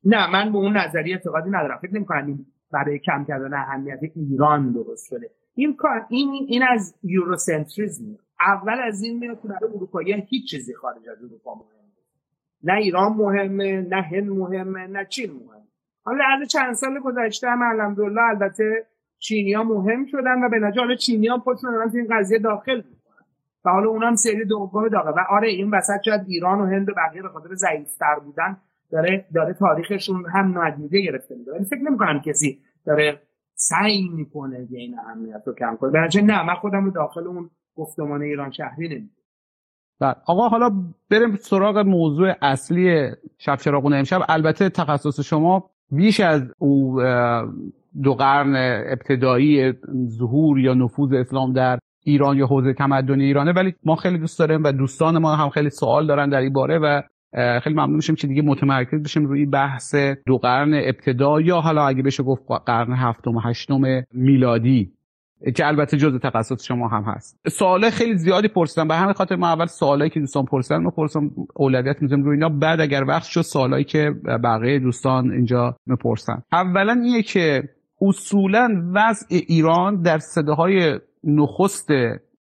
نه 0.03 0.31
من 0.31 0.51
به 0.51 0.57
اون 0.57 0.77
نظریه 0.77 1.15
اعتقادی 1.15 1.49
ندارم. 1.49 1.79
فکر 1.81 1.93
نمی 1.93 2.05
کنم 2.05 2.45
برای 2.71 2.99
کم 2.99 3.25
کردن 3.27 3.53
اهمیت 3.53 3.99
ایران 4.15 4.71
درست 4.71 5.07
شده. 5.07 5.29
این 5.55 5.75
کار 5.75 6.05
این 6.09 6.45
این 6.47 6.63
از 6.63 6.95
یوروسنتریزم 7.03 8.05
اول 8.47 8.79
از 8.83 9.03
این 9.03 9.19
میاد 9.19 9.41
که 9.41 9.47
برای 9.47 9.73
اروپایی 9.75 10.13
هیچ 10.13 10.49
چیزی 10.49 10.73
خارج 10.73 11.09
از 11.09 11.23
اروپا 11.23 11.55
مهم 11.55 11.65
نه 12.63 12.73
ایران 12.73 13.13
مهمه 13.13 13.81
نه 13.81 14.01
هند 14.01 14.29
مهمه 14.29 14.87
نه 14.87 15.05
چین 15.05 15.31
مهمه. 15.31 15.67
حالا 16.03 16.23
از 16.41 16.47
چند 16.47 16.73
سال 16.73 16.99
گذشته 16.99 17.49
هم 17.49 17.61
الحمدلله 17.61 18.21
البته 18.21 18.85
چینیا 19.19 19.63
مهم 19.63 20.05
شدن 20.05 20.43
و 20.43 20.49
به 20.49 20.59
نتیجه 20.59 20.81
حالا 20.81 20.95
چینیا 20.95 21.33
هم 21.33 21.39
خودشون 21.39 21.71
دارن 21.71 21.91
این 21.95 22.07
قضیه 22.11 22.39
داخل 22.39 22.75
می‌کنن. 22.75 23.25
و 23.65 23.69
حالا 23.69 23.89
اونم 23.89 24.15
سری 24.15 24.45
دوم 24.45 24.87
داغه 24.87 25.09
و 25.09 25.19
آره 25.29 25.47
این 25.49 25.71
وسط 25.71 26.01
شاید 26.05 26.21
ایران 26.27 26.61
و 26.61 26.65
هند 26.65 26.89
و 26.89 26.93
بقیه 26.93 27.21
به 27.21 27.29
خاطر 27.29 27.55
ضعیفتر 27.55 28.19
بودن 28.25 28.57
داره 28.91 29.25
داره 29.33 29.53
تاریخشون 29.53 30.25
هم 30.29 30.51
نادیده 30.51 31.01
گرفته 31.01 31.35
میده 31.35 31.63
فکر 31.63 31.81
نمی‌کنم 31.81 32.21
کسی 32.21 32.59
داره 32.85 33.21
سعی 33.53 34.09
می‌کنه 34.09 34.67
که 34.67 34.77
این 34.77 34.99
اهمیت 34.99 35.43
رو 35.45 35.53
کم 35.53 35.75
کنه. 35.75 36.09
نه 36.23 36.43
من 36.43 36.55
خودم 36.55 36.85
رو 36.85 36.91
داخل 36.91 37.27
اون 37.27 37.49
گفتمان 37.81 38.21
ایران 38.21 38.51
شهری 38.51 38.87
نمیده 38.87 39.21
بله. 39.99 40.15
آقا 40.25 40.47
حالا 40.47 40.71
بریم 41.09 41.35
سراغ 41.35 41.77
موضوع 41.77 42.33
اصلی 42.41 43.11
شب 43.37 43.55
چراغون 43.55 43.93
امشب. 43.93 44.21
البته 44.29 44.69
تخصص 44.69 45.19
شما 45.19 45.69
بیش 45.91 46.19
از 46.19 46.41
او 46.57 47.01
دو 48.03 48.13
قرن 48.13 48.55
ابتدایی 48.91 49.73
ظهور 50.07 50.59
یا 50.59 50.73
نفوذ 50.73 51.13
اسلام 51.13 51.53
در 51.53 51.79
ایران 52.03 52.37
یا 52.37 52.47
حوزه 52.47 52.73
تمدنی 52.73 53.23
ایرانه. 53.23 53.51
ولی 53.51 53.73
ما 53.83 53.95
خیلی 53.95 54.17
دوست 54.17 54.39
داریم 54.39 54.63
و 54.63 54.71
دوستان 54.71 55.17
ما 55.17 55.35
هم 55.35 55.49
خیلی 55.49 55.69
سوال 55.69 56.07
دارن 56.07 56.29
در 56.29 56.39
این 56.39 56.53
باره 56.53 56.79
و 56.79 57.01
خیلی 57.59 57.75
ممنون 57.75 57.95
میشیم 57.95 58.15
که 58.15 58.27
دیگه 58.27 58.41
متمرکز 58.41 59.03
بشیم 59.03 59.25
روی 59.25 59.45
بحث 59.45 59.95
دو 60.25 60.37
قرن 60.37 60.73
ابتدا 60.73 61.41
یا 61.41 61.61
حالا 61.61 61.87
اگه 61.87 62.03
بشه 62.03 62.23
گفت 62.23 62.43
قرن 62.65 62.93
هفتم 62.93 63.35
و 63.35 63.39
هشتم 63.39 64.03
میلادی. 64.13 64.91
که 65.55 65.67
البته 65.67 65.97
جزء 65.97 66.17
تخصص 66.17 66.63
شما 66.63 66.87
هم 66.87 67.03
هست. 67.03 67.39
سواله 67.47 67.89
خیلی 67.89 68.17
زیادی 68.17 68.47
پرسیدم. 68.47 68.87
به 68.87 68.95
همین 68.95 69.13
خاطر 69.13 69.35
ما 69.35 69.47
اول 69.47 69.65
سوالایی 69.65 70.09
که 70.09 70.19
دوستان 70.19 70.45
پرسیدن 70.45 70.83
ما 70.83 70.89
پرسم 70.89 71.31
اولویت 71.55 72.01
می‌ذارم 72.01 72.23
روی 72.23 72.35
اینا. 72.35 72.49
بعد 72.49 72.81
اگر 72.81 73.03
وقت 73.03 73.23
شد 73.23 73.41
سوالایی 73.41 73.83
که 73.83 74.11
بقیه 74.43 74.79
دوستان 74.79 75.31
اینجا 75.31 75.77
می‌پرسن. 75.85 76.43
اولا 76.51 76.93
اینه 76.93 77.21
که 77.21 77.63
اصولا 78.01 78.91
وضع 78.93 79.25
ایران 79.29 80.01
در 80.01 80.17
صداهای 80.17 80.99
نخست 81.23 81.89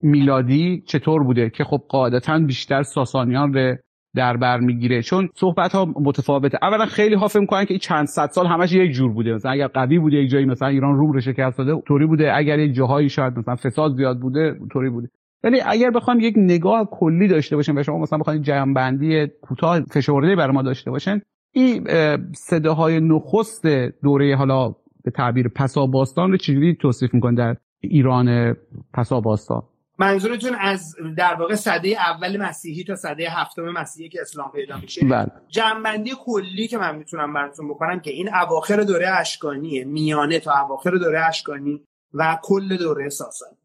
میلادی 0.01 0.83
چطور 0.87 1.23
بوده؟ 1.23 1.49
که 1.49 1.63
خب 1.63 1.81
قاعدتا 1.89 2.39
بیشتر 2.39 2.83
ساسانیان 2.83 3.51
به 3.51 3.79
در 4.15 4.37
بر 4.37 4.59
می‌گیره. 4.59 5.01
چون 5.01 5.29
صحبت 5.35 5.71
ها 5.71 5.85
متفاوته. 5.85 6.57
اولا 6.61 6.85
خیلی 6.85 7.15
ها 7.15 7.27
فکر 7.27 7.39
می‌کنن 7.39 7.65
که 7.65 7.71
این 7.71 7.79
چند 7.79 8.05
صد 8.05 8.29
سال 8.29 8.47
همش 8.47 8.73
یک 8.73 8.91
جور 8.91 9.13
بوده. 9.13 9.33
مثلا 9.33 9.51
اگر 9.51 9.67
قوی 9.67 9.99
بوده 9.99 10.17
یک 10.17 10.29
جایی 10.29 10.45
مثلا 10.45 10.67
ایران 10.67 10.97
روم 10.97 11.11
رو 11.11 11.21
شکست 11.21 11.57
داده 11.57 11.81
طوری 11.87 12.05
بوده. 12.05 12.37
اگر 12.37 12.59
یک 12.59 12.73
جاهایی 12.73 13.09
شاید 13.09 13.37
مثلا 13.37 13.55
فساد 13.55 13.95
زیاد 13.95 14.19
بوده 14.19 14.59
طوری 14.71 14.89
بوده. 14.89 15.09
ولی 15.43 15.61
اگر 15.65 15.91
بخوام 15.91 16.19
یک 16.19 16.33
نگاه 16.37 16.89
کلی 16.91 17.27
داشته 17.27 17.55
باشیم 17.55 17.77
و 17.77 17.83
شما 17.83 17.99
مثلا 17.99 18.19
بخواید 18.19 18.41
جمع‌بندی 18.41 19.27
کوتاه 19.41 19.81
فشرده 19.81 20.35
برای 20.35 20.53
ما 20.53 20.61
داشته 20.61 20.91
باشین 20.91 21.21
این 21.51 21.87
صداهای 22.33 22.99
نخست 22.99 23.67
دوره 24.03 24.35
حالا 24.35 24.75
به 25.03 25.11
تعبیر 25.11 25.47
پسا 25.47 25.85
باستان 25.85 26.31
رو 26.31 26.37
چجوری 26.37 26.75
توصیف 26.75 27.13
می‌کنن 27.13 27.35
در 27.35 27.55
ایران 27.81 28.55
پسا 28.93 29.21
باستان 29.21 29.61
منظورتون 29.97 30.55
از 30.55 30.95
در 31.17 31.33
واقع 31.33 31.55
صده 31.55 31.87
اول 31.87 32.37
مسیحی 32.37 32.83
تا 32.83 32.95
صده 32.95 33.29
هفتم 33.29 33.63
مسیحی 33.63 34.09
که 34.09 34.21
اسلام 34.21 34.51
پیدا 34.51 34.77
میشه 34.77 35.05
بله. 35.05 35.31
جنبندی 35.47 36.11
کلی 36.25 36.67
که 36.67 36.77
من 36.77 36.95
می‌تونم 36.95 37.33
براتون 37.33 37.69
بکنم 37.69 37.99
که 37.99 38.11
این 38.11 38.35
اواخر 38.35 38.83
دوره 38.83 39.09
اشکانیه 39.09 39.83
میانه 39.83 40.39
تا 40.39 40.51
اواخر 40.65 40.91
دوره 40.91 41.25
اشکانی 41.25 41.81
و 42.13 42.39
کل 42.43 42.77
دوره 42.77 43.09
ساسانی 43.09 43.57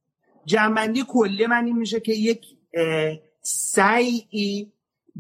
جنبندی 0.45 1.05
کلی 1.09 1.47
من 1.47 1.65
این 1.65 1.79
میشه 1.79 2.01
که 2.01 2.13
یک 2.13 2.47
سعی 3.43 4.73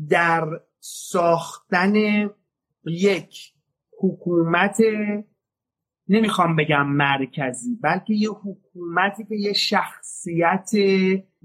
در 0.08 0.60
ساختن 0.80 1.94
یک 2.84 3.52
حکومت 3.98 4.76
نمی‌خوام 6.12 6.56
بگم 6.56 6.86
مرکزی 6.86 7.78
بلکه 7.82 8.14
یه 8.14 8.28
حکومتی 8.30 9.24
که 9.24 9.34
یه 9.34 9.52
شخصیت 9.52 10.70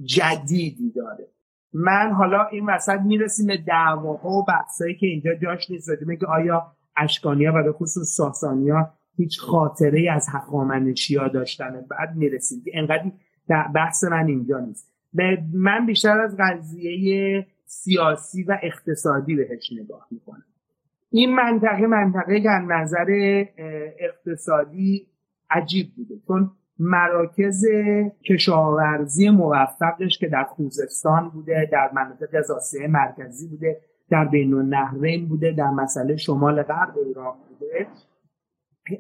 جدیدی 0.04 0.92
داره. 0.96 1.28
من 1.74 2.12
حالا 2.12 2.46
این 2.46 2.66
وسط 2.66 3.00
می‌رسیم 3.00 3.48
به 3.48 3.58
دعواها 3.58 4.30
و 4.30 4.46
بحثایی 4.46 4.96
که 4.96 5.08
اینجا 5.08 5.36
جاش 5.36 5.72
نیست. 5.72 5.90
که 6.20 6.28
آیا 6.28 6.72
اشکانیا 6.98 7.54
و 7.56 7.64
به 7.64 7.72
خصوص 7.72 8.16
ساسانیا 8.18 8.94
هیچ 9.18 9.40
خاطره 9.40 10.12
از 10.12 10.28
هخامنشی 10.32 11.16
ها 11.16 11.28
داشتن؟ 11.28 11.86
بعد 11.90 12.16
می‌رسیم 12.16 12.62
که 12.66 12.72
انقدر 12.74 13.12
بحث 13.76 14.04
من 14.04 14.28
اینجا 14.28 14.60
نیست. 14.60 14.94
من 15.54 15.86
بیشتر 15.86 16.20
از 16.20 16.38
قضیه 16.40 17.48
سیاسی 17.66 18.44
و 18.44 18.58
اقتصادی 18.64 19.36
بهش 19.36 19.70
نگاه 19.82 20.08
می‌کنم. 20.12 20.46
این 21.16 21.36
منطقه 21.36 21.88
منطقه 21.88 22.40
در 22.40 22.60
نظر 22.60 23.06
اقتصادی 24.00 25.08
عجیب 25.50 25.88
بوده. 25.96 26.16
چون 26.28 26.52
مراکز 26.80 27.66
کشاورزی 28.30 29.30
موفقش 29.30 30.18
که 30.18 30.28
در 30.28 30.44
خوزستان 30.44 31.30
بوده 31.30 31.70
در 31.72 31.90
مناطق 31.94 32.36
از 32.38 32.76
مرکزی 32.90 33.48
بوده 33.48 33.82
در 34.10 34.26
بین 34.26 34.54
النهرین 34.54 35.28
بوده 35.28 35.52
در 35.52 35.70
مسئله 35.70 36.18
شمال 36.18 36.64
غرب 36.64 36.94
عراق 37.10 37.38
بوده. 37.50 37.88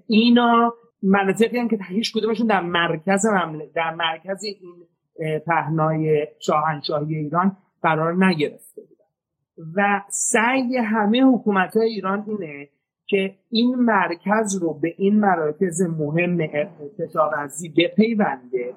اینا 0.07 0.73
مناطقی 1.03 1.57
هم 1.57 1.67
که 1.67 1.77
هیچ 1.89 2.13
کدومشون 2.13 2.47
در 2.47 2.61
مرکز 2.61 3.25
در 3.75 3.93
مرکز 3.93 4.43
این 4.43 4.57
پهنای 5.47 6.27
شاهنشاهی 6.39 7.15
ایران 7.15 7.57
قرار 7.81 8.25
نگرفته. 8.25 8.81
بودن 8.81 8.94
و 9.75 10.01
سعی 10.09 10.77
همه 10.77 11.21
حکومت 11.21 11.77
های 11.77 11.89
ایران 11.89 12.25
اینه 12.27 12.69
که 13.05 13.35
این 13.49 13.75
مرکز 13.75 14.55
رو 14.61 14.73
به 14.73 14.93
این 14.97 15.19
مراکز 15.19 15.81
مهم 15.81 16.37
کشاورزی 16.99 17.69
بپیونده 17.69 18.73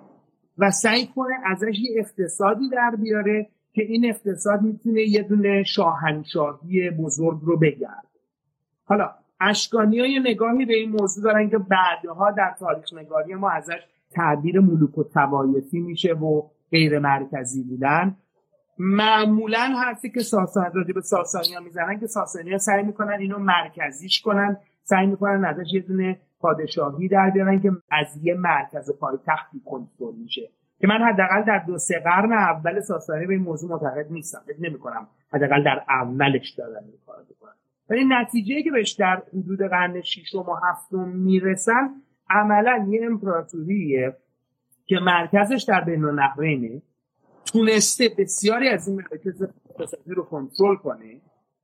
و 0.58 0.70
سعی 0.70 1.06
کنه 1.06 1.34
ازش 1.44 1.78
یه 1.78 2.00
اقتصادی 2.00 2.68
در 2.68 2.96
بیاره 3.02 3.48
که 3.72 3.82
این 3.82 4.04
اقتصاد 4.08 4.62
می‌تونه 4.62 5.02
یه 5.02 5.22
دونه 5.22 5.62
شاهنشاهی 5.62 6.90
بزرگ 6.90 7.40
رو 7.42 7.58
بگرد 7.58 8.08
حالا 8.84 9.10
اشکانی 9.40 10.00
های 10.00 10.20
نگاهی 10.20 10.64
به 10.64 10.74
این 10.74 10.90
موضوع 10.90 11.24
دارن 11.24 11.50
که 11.50 11.58
بعدها 11.58 12.30
در 12.30 12.54
تاریخ 12.58 12.94
نگاری 12.94 13.34
ما 13.34 13.50
ازش 13.50 13.78
تعبیر 14.10 14.60
ملوک 14.60 14.98
و 14.98 15.04
توایفی 15.04 15.80
میشه 15.80 16.12
و 16.12 16.42
غیر 16.70 16.98
مرکزی 16.98 17.62
بودن. 17.62 18.16
معمولا 18.78 19.58
حرفی 19.58 20.10
که 20.10 20.20
ساسانی 20.20 20.70
راجع 20.74 20.92
به 20.92 21.00
ساسانی 21.00 21.54
ها 21.54 21.60
می‌زنن 21.60 22.00
که 22.00 22.06
ساسانی 22.06 22.52
ها 22.52 22.58
سعی 22.58 22.82
می‌کنن 22.82 23.16
اینو 23.20 23.38
مرکزیش 23.38 24.20
کنن 24.20 24.56
سعی 24.82 25.06
می‌کنن 25.06 25.44
ازش 25.44 25.72
یه 25.72 25.80
دونه 25.80 26.20
پادشاهی 26.40 27.08
در 27.08 27.30
بیارن 27.30 27.60
که 27.60 27.72
از 27.90 28.06
یه 28.22 28.34
مرکز 28.34 28.90
پایتختی 29.00 29.60
کنترل 29.64 30.14
میشه. 30.22 30.50
که 30.80 30.86
من 30.86 31.02
حداقل 31.02 31.42
در 31.42 31.58
دو 31.66 31.78
سه 31.78 31.98
قرن 31.98 32.32
اول 32.32 32.80
ساسانی 32.80 33.26
به 33.26 33.34
این 33.34 33.42
موضوع 33.42 33.70
معتقد 33.70 34.06
نیستم. 34.10 34.40
فکر 34.46 34.60
نمی‌کنم 34.60 35.08
حداقل 35.32 35.64
در 35.64 35.84
اولش 35.88 36.50
دارن 36.50 36.84
این 36.84 36.98
کار 37.06 37.16
بکنن 37.30 37.52
ولی 37.90 38.04
نتیجه 38.08 38.62
که 38.62 38.70
بهش 38.70 38.92
در 38.92 39.22
حدود 39.32 39.62
قرن 39.62 40.00
ششم 40.00 40.38
و 40.38 40.54
هفتم 40.54 41.08
می‌رسن 41.08 41.90
عملا 42.30 42.86
یه 42.88 43.06
امپراتوریه 43.06 44.16
که 44.86 44.96
مرکزش 45.02 45.64
در 45.68 45.80
بین 45.80 46.04
النهرینه. 46.04 46.82
تونسته 47.52 48.08
بسیاری 48.18 48.68
از 48.68 48.88
این 48.88 48.96
مراکز 48.96 49.42
اقتصادی 49.42 50.14
رو 50.14 50.22
کنترل 50.22 50.76
کنه 50.76 51.20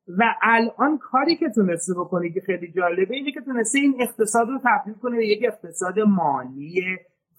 و 0.09 0.25
الان 0.43 0.99
کاری 0.99 1.37
که 1.37 1.49
تونسته 1.55 1.95
بکنه 1.95 2.31
که 2.31 2.41
خیلی 2.41 2.73
جالبه 2.73 3.15
اینه 3.17 3.33
که 3.33 3.41
تونسته 3.41 3.79
این 3.79 3.95
اقتصاد 4.01 4.49
رو 4.49 4.61
تبدیل 4.65 4.95
کنه 4.95 5.17
به 5.17 5.27
یک 5.27 5.45
اقتصاد 5.45 5.99
مالی 6.01 6.83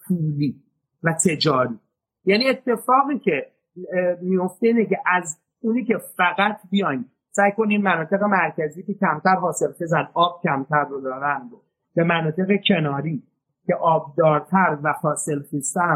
پولی 0.08 0.62
و 1.02 1.12
تجاری. 1.12 1.78
یعنی 2.24 2.48
اتفاقی 2.48 3.18
که 3.18 3.46
میفته 4.22 4.66
اینه 4.66 4.86
که 4.86 4.98
از 5.06 5.38
اونی 5.60 5.84
که 5.84 5.98
فقط 6.16 6.58
بیاین 6.70 7.04
سعی 7.30 7.52
کنین 7.52 7.82
مناطق 7.82 8.22
مرکزی 8.22 8.82
که 8.82 8.94
کمتر 8.94 9.34
حاصل 9.34 9.72
خزن 9.72 10.08
آب 10.14 10.40
کمتر 10.42 10.84
رو 10.84 11.00
دارن 11.00 11.50
به 11.94 12.04
مناطق 12.04 12.48
کناری 12.68 13.22
که 13.66 13.74
آبدارتر 13.74 14.78
و 14.82 14.92
حاصل 15.02 15.42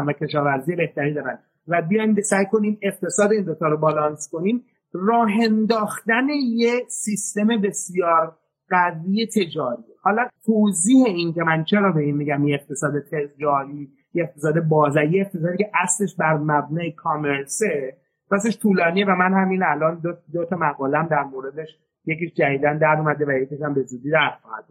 و 0.07 0.13
کشاورزی 0.13 0.75
بهتری 0.75 1.13
دارن. 1.13 1.39
و 1.67 1.81
بیایم 1.81 2.21
سعی 2.21 2.45
کنیم 2.51 2.79
اقتصاد 2.81 3.31
این 3.31 3.43
دوتا 3.43 3.67
رو 3.67 3.77
بالانس 3.77 4.29
کنیم. 4.31 4.63
راه 4.93 5.31
انداختن 5.43 6.29
یه 6.29 6.71
سیستم 6.87 7.47
بسیار 7.47 8.35
قوی 8.69 9.27
تجاری. 9.27 9.83
حالا 10.03 10.27
توضیح 10.45 11.05
این 11.05 11.33
که 11.33 11.43
من 11.43 11.63
چرا 11.63 11.91
به 11.91 12.01
این 12.01 12.15
میگم 12.15 12.47
یه 12.47 12.55
اقتصاد 12.55 12.93
تجاری 13.11 13.89
یه 14.13 14.23
اقتصاد 14.23 14.59
بازاری 14.59 15.09
یه 15.11 15.21
اقتصادی 15.21 15.57
که 15.57 15.71
اصلش 15.83 16.15
بر 16.15 16.37
مبنای 16.37 16.91
کامرسه 16.91 17.97
راستش 18.31 18.57
طولانیه 18.57 19.05
و 19.05 19.15
من 19.15 19.33
همین 19.33 19.63
الان 19.63 19.99
دو, 19.99 20.13
دو 20.33 20.45
تا 20.45 20.55
مقالم 20.55 21.07
در 21.07 21.23
موردش 21.23 21.67
یکیش 22.05 22.33
جدیدن 22.33 22.77
در 22.77 22.95
اومده 22.99 23.25
و 23.25 23.31
یکیش 23.31 23.61
هم 23.61 23.73
به 23.73 23.83
زودی 23.83 24.09
در 24.09 24.31
خواهد 24.41 24.65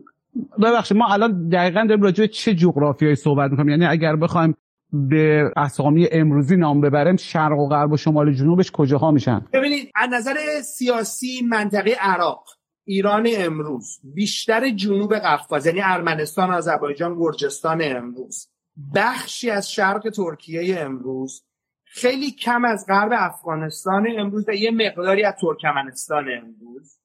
ببخشید 0.63 0.97
ما 0.97 1.13
الان 1.13 1.49
دقیقا 1.49 1.85
داریم 1.89 2.03
راجع 2.03 2.27
چه 2.27 2.55
جغرافیایی 2.55 3.15
صحبت 3.15 3.51
می‌کنیم؟ 3.51 3.69
یعنی 3.69 3.87
اگر 3.87 4.17
بخوایم 4.17 4.55
به 4.93 5.53
اسامی 5.57 6.09
امروزی 6.13 6.57
نام 6.57 6.81
ببریم 6.81 7.17
شرق 7.17 7.59
و 7.59 7.69
غرب 7.69 7.93
و 7.93 7.97
شمال 7.97 8.29
و 8.29 8.33
جنوبش 8.33 8.71
کجاها 8.71 9.11
میشن؟ 9.11 9.47
ببینید 9.53 9.91
از 9.95 10.11
نظر 10.13 10.61
سیاسی 10.63 11.43
منطقه 11.49 11.97
عراق 12.01 12.45
ایران 12.85 13.29
امروز 13.37 14.01
بیشتر 14.15 14.71
جنوب 14.71 15.15
قفقاز 15.15 15.67
یعنی 15.67 15.81
ارمنستان 15.83 16.51
آذربایجان 16.51 17.19
گرجستان 17.19 17.81
امروز. 17.83 18.49
بخشی 18.95 19.51
از 19.51 19.73
شرق 19.73 20.11
ترکیه 20.11 20.81
امروز 20.81 21.45
خیلی 21.85 22.31
کم 22.31 22.65
از 22.65 22.87
غرب 22.89 23.13
افغانستان 23.15 24.07
امروز 24.19 24.49
و 24.49 24.53
یه 24.53 24.71
مقداری 24.71 25.25
از 25.25 25.35
ترکمنستان 25.41 26.25
امروز. 26.39 27.01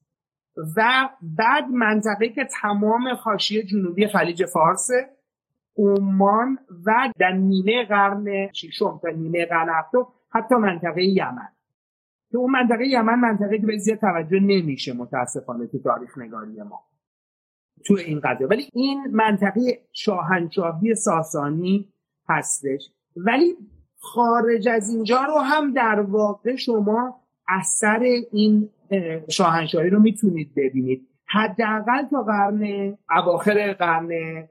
و 0.78 1.10
بعد 1.22 1.68
منطقه 1.72 2.30
که 2.30 2.48
تمام 2.62 3.16
خاشیه 3.16 3.64
جنوبی 3.64 4.08
خلیج 4.08 4.46
فارس 4.46 4.90
عمان 5.78 6.60
و 6.86 7.12
در 7.20 7.32
نیمه 7.32 7.86
قرن 7.86 8.52
ششم 8.54 9.00
تا 9.02 9.10
نیمه 9.10 9.46
قرن 9.46 9.70
هفتم 9.70 10.08
حتی 10.30 10.56
منطقه 10.56 11.04
یمن. 11.04 11.48
که 12.32 12.38
اون 12.38 12.52
منطقه 12.52 12.88
یمن 12.88 13.20
منطقه 13.20 13.60
که 13.60 13.66
به 13.66 13.78
زیاد 13.78 13.98
توجه 13.98 14.40
نمیشه 14.40 14.94
متاسفانه 14.94 15.68
تو 15.68 15.80
تاریخ 15.80 16.18
نگاری 16.18 16.62
ما. 16.62 16.84
تو 17.86 17.94
این 17.94 18.20
قضیه. 18.20 18.48
ولی 18.48 18.70
این 18.74 19.08
منطقه 19.12 19.62
شاهنشاهی 19.94 20.96
ساسانی 20.96 21.94
هستش. 22.30 22.92
ولی 23.16 23.56
خارج 23.98 24.68
از 24.68 24.90
اینجا 24.90 25.24
رو 25.24 25.40
هم 25.40 25.74
در 25.74 26.00
واقع 26.00 26.56
شما 26.56 27.22
اثر 27.48 28.00
این 28.32 28.70
شاهنشاهی 29.30 29.90
رو 29.90 30.00
می‌تونید 30.00 30.56
ببینید. 30.56 31.08
حداقل 31.28 32.04
تا 32.12 32.24
قرن 32.24 32.94
اواخر 33.10 33.74
قرن 33.74 34.10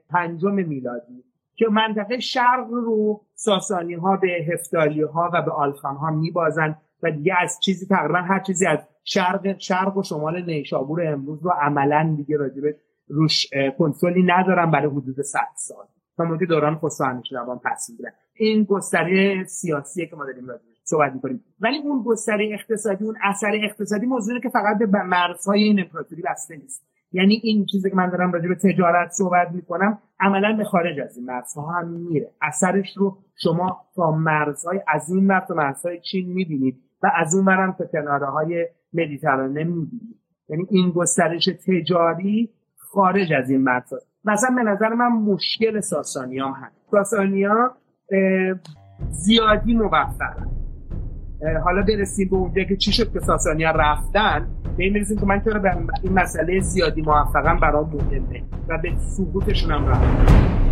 پنجم 0.09 0.53
میلادی 0.53 1.23
که 1.55 1.65
منطقه 1.71 2.19
شرق 2.19 2.67
رو 2.69 3.21
ساسانی 3.35 3.93
ها 3.93 4.17
به 4.17 4.27
هفتالی 4.53 5.01
ها 5.01 5.31
و 5.33 5.41
به 5.41 5.51
آلخان 5.51 5.95
ها 5.95 6.11
میبازن 6.11 6.75
و 7.03 7.11
دیگه 7.11 7.33
از 7.41 7.59
چیزی 7.59 7.85
تقریبا 7.85 8.19
هر 8.19 8.39
چیزی 8.39 8.65
از 8.65 8.79
شرق 9.03 9.57
شرق 9.57 9.97
و 9.97 10.03
شمال 10.03 10.45
نیشابور 10.45 11.07
امروز 11.07 11.43
رو 11.43 11.49
عملا 11.49 12.13
دیگه 12.17 12.37
راجبه 12.37 12.75
روش 13.07 13.47
کنترلی 13.77 14.23
ندارن 14.23 14.71
برای 14.71 14.87
حدود 14.87 15.21
100 15.21 15.39
سال. 15.55 15.85
تا 16.17 16.37
که 16.37 16.45
دوران 16.45 16.75
خسروانشاهان 16.75 17.59
پس 17.59 17.91
بودن 17.97 18.09
این 18.33 18.63
گستره 18.63 19.43
سیاسیه 19.43 20.05
که 20.05 20.15
ما 20.15 20.25
داریم 20.25 20.47
صحبت 20.85 21.13
می‌کنیم. 21.13 21.43
ولی 21.59 21.77
اون 21.77 22.03
گستره 22.03 22.49
اقتصادی 22.53 23.05
اون 23.05 23.15
اثر 23.23 23.51
اقتصادی 23.63 24.05
موضوعی 24.05 24.41
که 24.41 24.49
فقط 24.49 24.77
به 24.77 25.03
مرزهای 25.03 25.63
این 25.63 25.79
امپراتوری 25.79 26.21
بسته 26.21 26.55
نیست. 26.55 26.85
یعنی 27.11 27.39
این 27.43 27.65
چیزی 27.65 27.89
که 27.89 27.95
من 27.95 28.09
دارم 28.09 28.31
راجع 28.31 28.47
به 28.47 28.55
تجارت 28.55 29.11
صحبت 29.11 29.51
می‌کنم 29.51 29.97
عملا 30.19 30.57
به 30.57 30.63
خارج 30.63 30.99
از 30.99 31.17
این 31.17 31.25
مرزها 31.25 31.71
هم 31.71 31.87
میره. 31.87 32.31
اثرش 32.41 32.97
رو 32.97 33.17
شما 33.43 33.81
تا 33.95 34.11
مرزهای 34.11 34.81
از 34.87 35.09
این 35.09 35.25
مرز 35.25 35.51
مرزهای 35.51 36.01
چین 36.01 36.33
می‌بینید 36.33 36.81
و 37.03 37.11
از 37.15 37.35
اون 37.35 37.43
مرم 37.43 37.71
تا 37.71 37.85
کناره 37.85 38.25
های 38.25 38.67
مدیترانه 38.93 39.63
می‌بینید. 39.63 40.15
یعنی 40.49 40.65
این 40.69 40.91
گسترش 40.91 41.45
تجاری 41.45 42.49
خارج 42.77 43.33
از 43.33 43.49
این 43.49 43.61
مرزها. 43.61 43.97
مثلا 44.25 44.55
به 44.55 44.63
نظر 44.63 44.89
من 44.89 45.07
مشکل 45.07 45.79
ساسانیان 45.79 46.53
هست. 46.53 46.75
ساسانیان 46.91 47.69
زیادی 49.09 49.73
موفقن 49.73 50.64
حالا 51.63 51.81
برسیم 51.81 52.29
به 52.29 52.35
اونجا 52.35 52.63
که 52.63 52.75
چی 52.75 52.91
شد 52.91 53.13
که 53.13 53.19
ساسانیا 53.19 53.71
رفتن 53.71 54.47
به 54.77 54.83
این 54.83 54.93
می‌رسیم 54.93 55.17
که 55.17 55.25
من 55.25 55.41
چرا 55.45 55.59
به 55.59 55.71
این 56.03 56.13
مسئله 56.13 56.59
زیادی 56.59 57.01
موفقم 57.01 57.59
برام 57.59 57.89
مهمه 57.93 58.43
و 58.69 58.77
به 58.77 58.91
سقوطشون 58.97 59.71
هم 59.71 59.87
رفتم. 59.87 60.64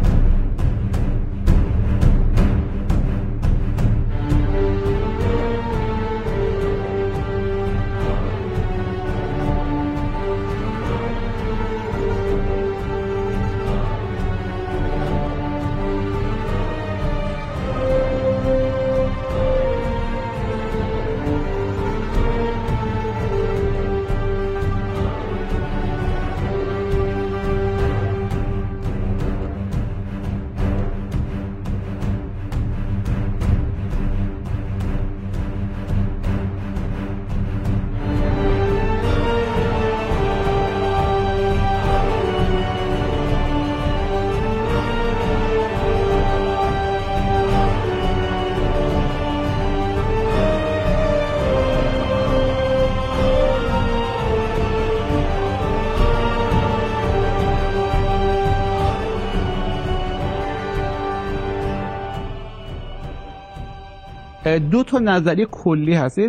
دو 64.59 64.83
تا 64.83 64.99
نظریه 64.99 65.45
کلی 65.45 65.93
هست. 65.93 66.19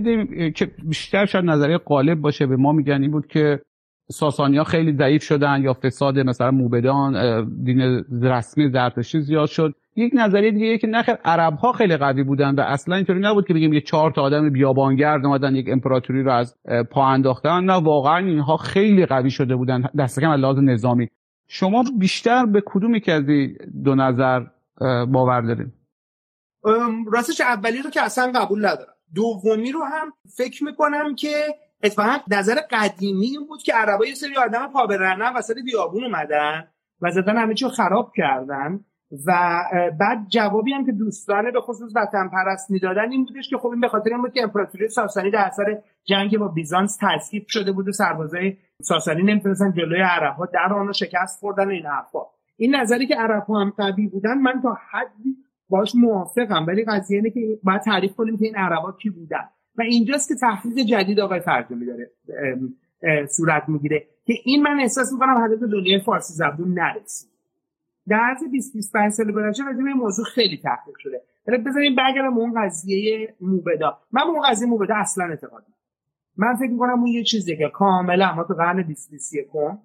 که 0.54 0.70
بیشتر 0.82 1.26
شاید 1.26 1.44
نظریه 1.44 1.78
غالب 1.78 2.20
باشه 2.20 2.46
به 2.46 2.56
ما 2.56 2.72
میگن. 2.72 3.02
این 3.02 3.10
بود 3.10 3.26
که 3.26 3.60
ساسانی 4.10 4.56
ها 4.56 4.64
خیلی 4.64 4.92
ضعیف 4.92 5.22
شدن 5.22 5.62
یا 5.62 5.72
فساد 5.72 6.18
مثلا 6.18 6.50
موبدان 6.50 7.44
دین 7.64 8.04
رسمی 8.22 8.68
زرتشتی 8.68 9.20
زیاد 9.20 9.48
شد. 9.48 9.74
یک 9.96 10.12
نظریه 10.16 10.50
دیگه 10.50 10.78
که 10.78 10.86
نخیر 10.86 11.14
عرب 11.24 11.54
ها 11.54 11.72
خیلی 11.72 11.96
قوی 11.96 12.22
بودن 12.22 12.54
و 12.54 12.60
اصلا 12.60 12.96
اینطوری 12.96 13.20
نبود 13.20 13.46
که 13.46 13.54
بگیم 13.54 13.72
یه 13.72 13.80
چهار 13.80 14.10
تا 14.10 14.22
آدم 14.22 14.50
بیابانگرد 14.50 15.26
اومدن 15.26 15.56
یک 15.56 15.68
امپراتوری 15.68 16.22
رو 16.22 16.32
از 16.32 16.56
پا 16.90 17.06
انداختن. 17.06 17.64
نه 17.64 17.72
واقعا 17.72 18.16
اینها 18.16 18.56
خیلی 18.56 19.06
قوی 19.06 19.30
شده 19.30 19.56
بودن. 19.56 19.82
دست 19.98 20.20
کم 20.20 20.32
لحاظ 20.32 20.58
نظامی. 20.58 21.08
شما 21.48 21.84
بیشتر 21.98 22.46
به 22.46 22.62
کدومی 22.66 23.00
که 23.00 23.12
از 23.12 23.24
دو 23.84 23.94
نظر 23.94 24.44
باور 25.12 25.40
دارید 25.40 25.72
راستش 27.06 27.40
اولی 27.40 27.82
رو 27.82 27.90
که 27.90 28.02
اصلا 28.02 28.32
قبول 28.34 28.66
ندارم. 28.66 28.94
دومی 29.14 29.72
رو 29.72 29.84
هم 29.84 30.12
فکر 30.36 30.64
می‌کنم 30.64 31.14
که 31.14 31.54
اتفاقا 31.82 32.16
نظر 32.30 32.54
قدیمی 32.70 33.26
این 33.26 33.46
بود 33.46 33.62
که 33.62 33.74
عربا 33.74 34.06
یه 34.06 34.14
سری 34.14 34.36
آدم 34.36 34.66
پابرنن 34.72 35.36
وسط 35.36 35.54
بیابون 35.64 36.04
اومدن 36.04 36.68
و 37.00 37.10
زدن 37.10 37.36
همه 37.36 37.54
چیو 37.54 37.68
خراب 37.68 38.12
کردن 38.16 38.80
و 39.26 39.60
بعد 40.00 40.28
جوابی 40.28 40.72
هم 40.72 40.86
که 40.86 40.92
دوستانه 40.92 41.50
به 41.50 41.60
خصوص 41.60 41.92
وطن 41.94 42.28
پرست 42.28 42.70
می‌دادن 42.70 43.10
این 43.10 43.24
بودش 43.24 43.48
که 43.48 43.56
خب 43.56 43.68
این 43.68 43.80
به 43.80 43.88
خاطر 43.88 44.10
این 44.10 44.22
بود 44.22 44.32
که 44.32 44.42
امپراتوری 44.42 44.88
ساسانی 44.88 45.30
در 45.30 45.44
اثر 45.46 45.82
جنگ 46.04 46.38
با 46.38 46.48
بیزانس 46.48 46.98
تضعیف 47.00 47.44
شده 47.48 47.72
بود 47.72 47.88
و 47.88 47.92
سربازای 47.92 48.56
ساسانی 48.82 49.22
نمی‌تونستن 49.22 49.72
جلوی 49.72 50.00
عرب 50.00 50.34
ها 50.34 50.46
در 50.46 50.72
آن 50.72 50.92
شکست 50.92 51.40
خوردن 51.40 51.70
این 51.70 51.86
حرفا. 51.86 52.20
این 52.56 52.76
نظری 52.76 53.06
که 53.06 53.14
عرب 53.14 53.42
ها 53.42 53.60
هم 53.60 53.72
قوی 53.76 54.06
بودن 54.06 54.38
من 54.38 54.60
تا 54.62 54.78
حدی 54.90 55.36
باش 55.68 55.94
موافقم 55.94 56.66
ولی 56.66 56.84
قضیه 56.84 57.16
اینه 57.16 57.30
که 57.30 57.58
باید 57.62 57.80
تعریف 57.80 58.14
کنیم 58.14 58.36
که 58.36 58.44
این 58.44 58.56
عربا 58.56 58.92
کی 58.92 59.10
بودن. 59.10 59.48
و 59.78 59.82
اینجاست 59.82 60.28
که 60.28 60.34
تحقیق 60.34 60.86
جدید 60.86 61.20
آقای 61.20 61.40
فرجامی 61.40 61.86
داره 61.86 62.10
صورت 63.26 63.68
می‌گیره 63.68 64.06
که 64.26 64.34
این 64.44 64.62
من 64.62 64.80
احساس 64.80 65.12
می‌کنم 65.12 65.44
حضرت 65.44 65.60
دنیای 65.60 66.00
فارسی 66.00 66.34
زبون 66.34 66.78
نرسید. 66.78 67.30
در 68.08 68.16
عرض 68.16 68.44
20 68.52 68.72
25 68.74 69.12
سال 69.12 69.32
گذشته 69.32 69.64
راجع 69.64 69.76
به 69.76 69.94
موضوع 69.94 70.24
خیلی 70.24 70.60
تحقیق 70.62 70.94
شده. 70.98 71.22
ولی 71.46 71.58
بذاریم 71.58 71.94
برگردم 71.94 72.38
اون 72.38 72.62
قضیه 72.62 73.34
موبدا. 73.40 73.98
من 74.12 74.22
اون 74.22 74.50
قضیه 74.50 74.68
موبدا 74.68 74.94
اصلا 74.94 75.24
اعتقاد 75.24 75.64
من 76.36 76.54
فکر 76.54 76.70
می‌کنم 76.70 76.98
اون 76.98 77.06
یه 77.06 77.22
چیزیه 77.22 77.56
که 77.56 77.68
کاملا 77.68 78.34
ما 78.34 78.44
تو 78.44 78.54
قرن 78.54 78.82
20 78.82 79.10
کن 79.52 79.78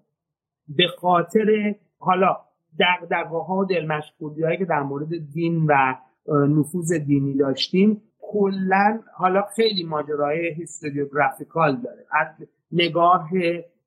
به 0.67 0.87
خاطر 0.97 1.75
حالا 1.97 2.37
دغدغه 2.79 3.37
ها 3.37 3.57
و 3.57 3.65
دلمشغولی 3.65 4.43
هایی 4.43 4.57
که 4.57 4.65
در 4.65 4.83
مورد 4.83 5.31
دین 5.33 5.65
و 5.67 5.95
نفوذ 6.27 6.93
دینی 6.93 7.37
داشتیم 7.37 8.01
کلا 8.21 8.99
حالا 9.13 9.41
خیلی 9.55 9.83
ماجرای 9.83 10.53
هیستوریوگرافیکال 10.53 11.75
داره. 11.75 12.05
از 12.11 12.27
نگاه 12.71 13.29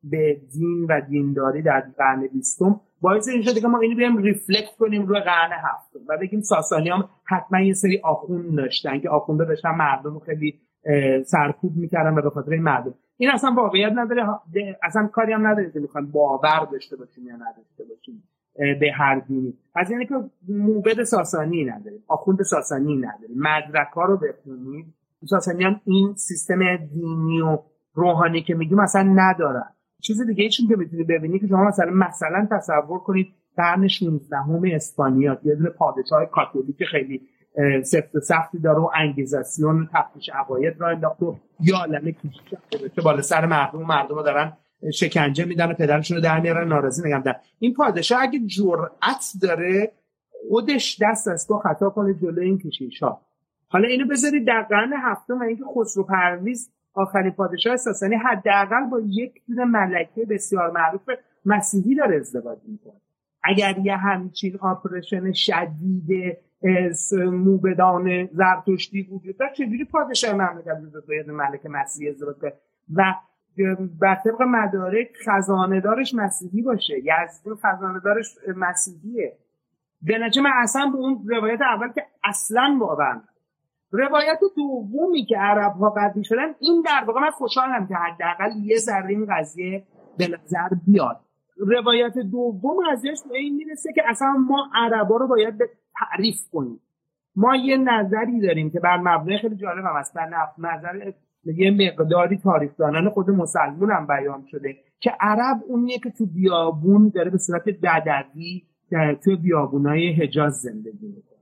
به 0.04 0.40
دین 0.52 0.86
و 0.88 1.00
دینداری 1.00 1.62
در 1.62 1.80
قرن 1.98 2.26
بیستم 2.26 2.80
باعث 3.00 3.28
این 3.28 3.42
شده 3.42 3.60
که 3.60 3.68
ما 3.68 3.78
اینو 3.78 3.96
بیایم 3.96 4.16
ریفلکت 4.16 4.76
کنیم 4.78 5.06
روی 5.06 5.20
قرن 5.20 5.50
هفتم 5.52 6.00
و 6.08 6.18
بگیم 6.18 6.40
ساسانی 6.40 6.88
هم 6.88 7.08
حتما 7.24 7.60
یه 7.60 7.72
سری 7.72 8.00
آخوند 8.04 8.56
داشتن 8.56 9.00
که 9.00 9.08
آخونده 9.08 9.44
داشتن 9.44 9.70
مردم 9.70 10.18
خیلی 10.18 10.60
سرکوب 11.24 11.76
می‌کردن 11.76 12.18
و 12.18 12.22
به 12.22 12.30
خاطر 12.30 12.52
این 12.52 12.62
مردم. 12.62 12.94
این 13.16 13.30
اصلا 13.30 13.54
واقعیت 13.56 13.92
نداره 13.96 14.26
اصلا 14.82 15.06
کاری 15.06 15.32
هم 15.32 15.46
نداره 15.46 15.70
که 15.70 15.80
می‌خوان 15.80 16.10
باور 16.10 16.68
داشته 16.72 16.96
باشیم 16.96 17.26
یا 17.26 17.34
نداشته 17.34 17.84
باشیم. 17.84 18.22
به 18.56 18.92
هر 18.94 19.18
دینی 19.18 19.54
از 19.74 19.90
اینه 19.90 20.06
که 20.06 20.14
موبد 20.48 21.02
ساسانی 21.02 21.64
نداریم 21.64 22.04
آخوند 22.08 22.42
ساسانی 22.42 22.96
نداریم. 22.96 23.36
مدرک 23.36 23.88
ها 23.94 24.04
رو 24.04 24.16
بخونید. 24.16 24.86
ساسانی 25.24 25.80
این 25.84 26.14
سیستم 26.14 26.76
دینی 26.76 27.40
و 27.40 27.58
روحانی 27.94 28.42
که 28.42 28.54
میگیم 28.54 28.78
اصلا 28.78 29.02
ندارن. 29.02 29.74
چیز 30.00 30.26
دیگه 30.26 30.48
چون 30.48 30.68
که 30.68 30.76
می‌تونید 30.76 31.06
ببینید 31.06 31.40
که 31.40 31.46
شما 31.46 31.64
مثلا 31.64 31.90
مثلا 31.90 32.48
تصور 32.50 32.98
کنید 32.98 33.26
قرن 33.56 33.88
16 33.88 34.36
اسپانیا. 34.74 35.40
یه 35.44 35.54
دونه 35.54 35.70
پادشاه 35.70 36.26
کاتولیک 36.26 36.84
خیلی 36.84 37.20
سفت 37.82 38.14
و 38.14 38.20
سختی 38.20 38.58
داره 38.58 38.78
و 38.78 38.90
انگیزاسیون 38.94 39.88
تفتیش 39.92 40.30
عقاید 40.34 40.80
را 40.80 40.88
انداخت 40.88 41.22
و 41.22 41.36
یا 41.60 41.76
عالمه 41.76 42.12
که 42.94 43.02
بالا 43.04 43.20
سر 43.20 43.46
مردم 43.46 43.78
و 43.78 43.84
مردم 43.84 44.22
دارن 44.22 44.52
شکنجه 44.90 45.44
میدن 45.44 45.70
و 45.70 45.74
پدرشون 45.74 46.16
رو 46.16 46.22
در 46.22 46.40
میارن 46.40 46.68
ناراضی 46.68 47.08
نگم 47.08 47.22
در 47.22 47.36
این 47.58 47.74
پادشاه 47.74 48.22
اگه 48.22 48.40
جرأت 48.46 49.32
داره 49.42 49.92
خودش 50.48 50.98
دست 51.02 51.28
از 51.28 51.46
تو 51.46 51.58
خطا 51.58 51.90
کنه 51.90 52.14
جلوی 52.14 52.44
این 52.44 52.58
کشیش 52.58 53.02
ها 53.02 53.20
حالا 53.68 53.88
اینو 53.88 54.06
بذارید 54.06 54.46
در 54.46 54.62
قرن 54.62 54.92
هفتم 54.92 55.38
و 55.38 55.42
اینکه 55.42 55.64
خسرو 55.76 56.02
پرویز 56.04 56.70
آخرین 56.94 57.30
پادشاه 57.30 57.76
ساسانی 57.76 58.14
حداقل 58.14 58.86
با 58.90 59.00
یک 59.06 59.32
دونه 59.48 59.64
ملکه 59.64 60.24
بسیار 60.24 60.70
معروف 60.70 61.10
مسیحی 61.44 61.94
داره 61.94 62.16
ازدواج 62.16 62.58
می‌کنه. 62.68 63.00
اگر 63.44 63.78
یه 63.78 63.96
همچین 63.96 64.58
آپریشن 64.60 65.32
شدید 65.32 66.36
موبدان 67.14 68.28
زرتشتی 68.32 69.02
وجود 69.02 69.36
داشت 69.36 69.54
چجوری 69.54 69.84
پادشاه 69.84 70.32
مملکت 70.34 70.78
وجود 70.86 71.06
باید 71.06 71.30
ملکه 71.30 71.68
مسیحی 71.68 72.10
ازدواج 72.10 72.36
و 72.94 73.14
بر 74.00 74.14
طبق 74.14 74.42
مدارک 74.42 75.08
خزانه 75.26 75.80
دارش 75.80 76.14
مسیحی 76.14 76.62
باشه 76.62 76.94
یزدی 76.98 77.50
خزانه 77.64 78.00
دارش 78.00 78.38
مسیحیه. 78.56 79.36
به 80.02 80.18
من 80.18 80.50
اصلا 80.62 80.90
به 80.92 80.98
اون 80.98 81.28
روایت 81.28 81.60
اول 81.60 81.92
که 81.92 82.02
اصلا 82.24 82.76
باور 82.80 83.20
روایت 83.92 84.40
دومی 84.56 85.24
که 85.24 85.36
عرب 85.38 85.72
ها 85.72 85.90
قدی 85.90 86.24
شدن 86.24 86.54
این 86.60 86.82
در 86.86 87.04
واقع 87.06 87.20
من 87.20 87.30
خوشحالم 87.30 87.86
که 87.86 87.94
حداقل 87.94 88.50
یه 88.62 88.76
ذره 88.76 89.08
این 89.08 89.26
قضیه 89.30 89.84
به 90.18 90.28
نظر 90.28 90.68
بیاد. 90.86 91.20
روایت 91.56 92.18
دوم 92.18 92.76
قضیهش 92.92 93.18
به 93.30 93.38
این 93.38 93.56
می‌رسه 93.56 93.92
که 93.92 94.02
اصلا 94.08 94.32
ما 94.32 94.70
عربا 94.74 95.16
رو 95.16 95.28
باید 95.28 95.58
به 95.58 95.70
تعریف 95.98 96.40
کنیم. 96.52 96.80
ما 97.36 97.56
یه 97.56 97.76
نظری 97.76 98.40
داریم 98.40 98.70
که 98.70 98.80
بر 98.80 98.96
مبنای 98.96 99.38
خیلی 99.38 99.56
جالب 99.56 99.84
هم 99.84 99.96
است 99.96 100.14
بر 100.14 100.50
نظر 100.58 101.12
یه 101.44 101.70
مقداری 101.70 102.38
تاریخ 102.38 102.70
دانان 102.78 103.10
خود 103.10 103.30
مسلمون 103.30 103.90
هم 103.90 104.06
بیان 104.06 104.46
شده 104.50 104.76
که 105.00 105.12
عرب 105.20 105.62
اونیه 105.68 105.98
که 105.98 106.10
تو 106.10 106.26
بیابون 106.26 107.12
داره 107.14 107.30
به 107.30 107.38
صورت 107.38 107.64
بدوی 107.82 108.62
تو 109.24 109.36
بیابونای 109.36 110.12
حجاز 110.12 110.60
زندگی 110.60 111.06
می‌کنه. 111.06 111.38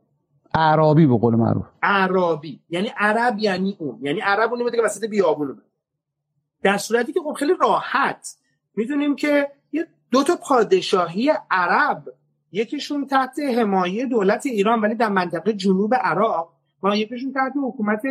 عربی 0.54 1.06
به 1.06 1.18
قول 1.18 1.34
معروف. 1.34 1.66
عربی. 1.82 2.60
یعنی 2.68 2.90
عرب 2.96 3.38
یعنی 3.38 3.76
اون. 3.78 3.98
یعنی 4.00 4.20
عرب 4.20 4.52
اونی 4.52 4.70
که 4.70 4.82
وسط 4.84 5.08
بیابون 5.08 5.58
در 6.62 6.76
صورتی 6.76 7.12
که 7.12 7.20
خب 7.20 7.32
خیلی 7.32 7.52
راحت. 7.60 8.36
می‌دونیم 8.76 9.16
که 9.16 9.48
یه 9.72 9.86
دو 10.10 10.22
تا 10.22 10.36
پادشاهی 10.48 11.32
عرب 11.50 12.04
یکیشون 12.52 13.06
تحت 13.06 13.38
حمایه 13.58 14.06
دولت 14.06 14.46
ایران 14.46 14.80
ولی 14.80 14.94
در 14.94 15.08
منطقه 15.08 15.52
جنوب 15.52 15.94
عراق 15.94 16.52
و 16.82 16.96
یکیشون 16.96 17.32
تحت 17.32 17.52
حکومت 17.64 18.02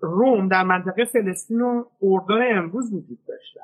روم 0.00 0.48
در 0.48 0.62
منطقه 0.62 1.04
فلسطین 1.04 1.60
و 1.60 1.84
اردن 2.02 2.58
امروز 2.58 2.92
وجود 2.94 3.18
داشتن 3.28 3.60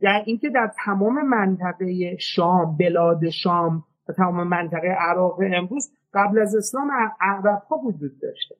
در 0.00 0.22
اینکه 0.26 0.50
در 0.50 0.70
تمام 0.84 1.28
منطقه 1.28 2.16
شام 2.16 2.76
بلاد 2.76 3.28
شام 3.30 3.84
و 4.08 4.12
تمام 4.12 4.48
منطقه 4.48 4.88
عراق 4.88 5.40
امروز 5.52 5.92
قبل 6.14 6.38
از 6.38 6.56
اسلام 6.56 6.90
عرب 7.20 7.62
ها 7.70 7.76
وجود 7.76 8.20
داشته. 8.20 8.54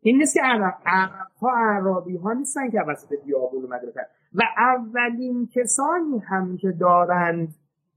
این 0.00 0.18
نیست 0.18 0.34
که 0.34 0.40
عرب, 0.42 0.74
عرب 0.86 1.30
ها 1.40 1.50
عربی 1.50 2.16
ها 2.16 2.32
نیستن 2.32 2.70
که 2.70 2.80
وسط 2.80 3.08
بیابون 3.26 3.64
اومده 3.64 3.92
و 4.34 4.42
اولین 4.56 5.48
کسانی 5.54 6.18
هم 6.18 6.56
که 6.56 6.72
دارند 6.72 7.54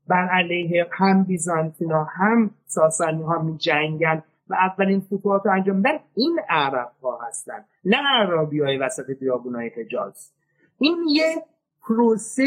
بر 0.08 0.28
علیه 0.28 0.88
هم 0.92 1.24
بیزانتینا 1.24 2.04
هم 2.04 2.52
ساسانی 2.66 3.24
ها 3.24 3.42
می 3.42 3.58
جنگن 3.58 4.24
و 4.50 4.54
اولین 4.54 5.00
فتوحات 5.00 5.46
رو 5.46 5.52
انجام 5.52 5.82
در 5.82 6.00
این 6.16 6.40
عرب 6.50 6.92
ها 7.04 7.20
هستن 7.28 7.66
نه 7.86 7.98
عربی 7.98 8.60
های 8.60 8.78
وسط 8.78 9.12
بیابون 9.20 9.56
های 9.56 9.70
حجاز. 9.70 10.34
این 10.78 10.98
یه 11.10 11.44
پروسه 11.88 12.46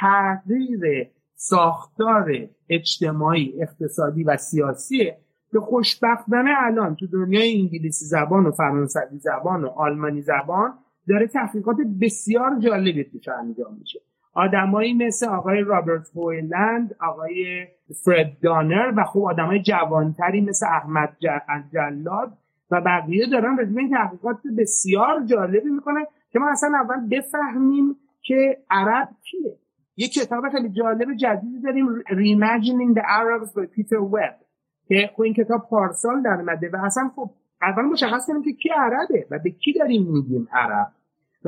تغییر 0.00 1.10
ساختار 1.34 2.48
اجتماعی 2.68 3.62
اقتصادی 3.62 4.24
و 4.24 4.36
سیاسیه 4.36 5.18
که 5.50 5.60
خوشبختانه 5.60 6.50
الان 6.56 6.96
تو 6.96 7.06
دنیای 7.06 7.60
انگلیسی 7.60 8.04
زبان 8.04 8.46
و 8.46 8.52
فرانسوی 8.52 9.18
زبان 9.18 9.64
و 9.64 9.68
آلمانی 9.68 10.22
زبان 10.22 10.78
داره 11.08 11.26
تحقیقات 11.26 11.76
بسیار 12.00 12.58
جالبی 12.58 13.04
توش 13.04 13.28
انجام 13.28 13.76
میشه. 13.80 14.00
آدمایی 14.34 14.94
مثل 14.94 15.28
آقای 15.28 15.60
رابرت 15.60 16.08
هویلند 16.14 16.96
آقای 17.00 17.66
فرد 18.04 18.40
دانر 18.42 18.92
و 18.96 19.04
خوب 19.04 19.24
آدمای 19.24 19.62
جوانتری 19.62 20.40
مثل 20.40 20.66
احمد 20.66 21.16
جلاد 21.72 22.32
و 22.70 22.80
بقیه 22.80 23.26
دارن 23.32 23.56
راجع 23.58 23.78
این 23.78 23.90
تحقیقات 23.90 24.36
بسیار 24.58 25.24
جالبی 25.24 25.70
می‌کنن 25.70 26.04
که 26.30 26.38
ما 26.38 26.50
اصلا 26.50 26.70
اول 26.78 27.08
بفهمیم 27.16 27.96
که 28.22 28.58
عرب 28.70 29.08
کیه. 29.30 29.56
یه 29.96 30.08
کتاب 30.08 30.48
خیلی 30.52 30.68
جالب 30.68 31.14
جدیدی 31.14 31.60
داریم 31.60 31.86
Reimagining 32.00 32.94
the 32.98 33.02
Arabs 33.02 33.52
by 33.54 33.66
پیتر 33.66 33.96
وب 33.96 34.34
که 34.88 35.10
خب 35.16 35.22
این 35.22 35.34
کتاب 35.34 35.68
پارسال 35.70 36.22
در 36.22 36.36
مده 36.36 36.70
و 36.72 36.76
اصلا 36.84 37.10
خب 37.16 37.30
اول 37.62 37.82
مشخص 37.82 38.26
کنیم 38.26 38.42
که 38.42 38.52
کی 38.52 38.68
عربه 38.68 39.26
و 39.30 39.38
به 39.38 39.50
کی 39.50 39.72
داریم 39.72 40.12
میگیم 40.12 40.48
عرب. 40.52 40.92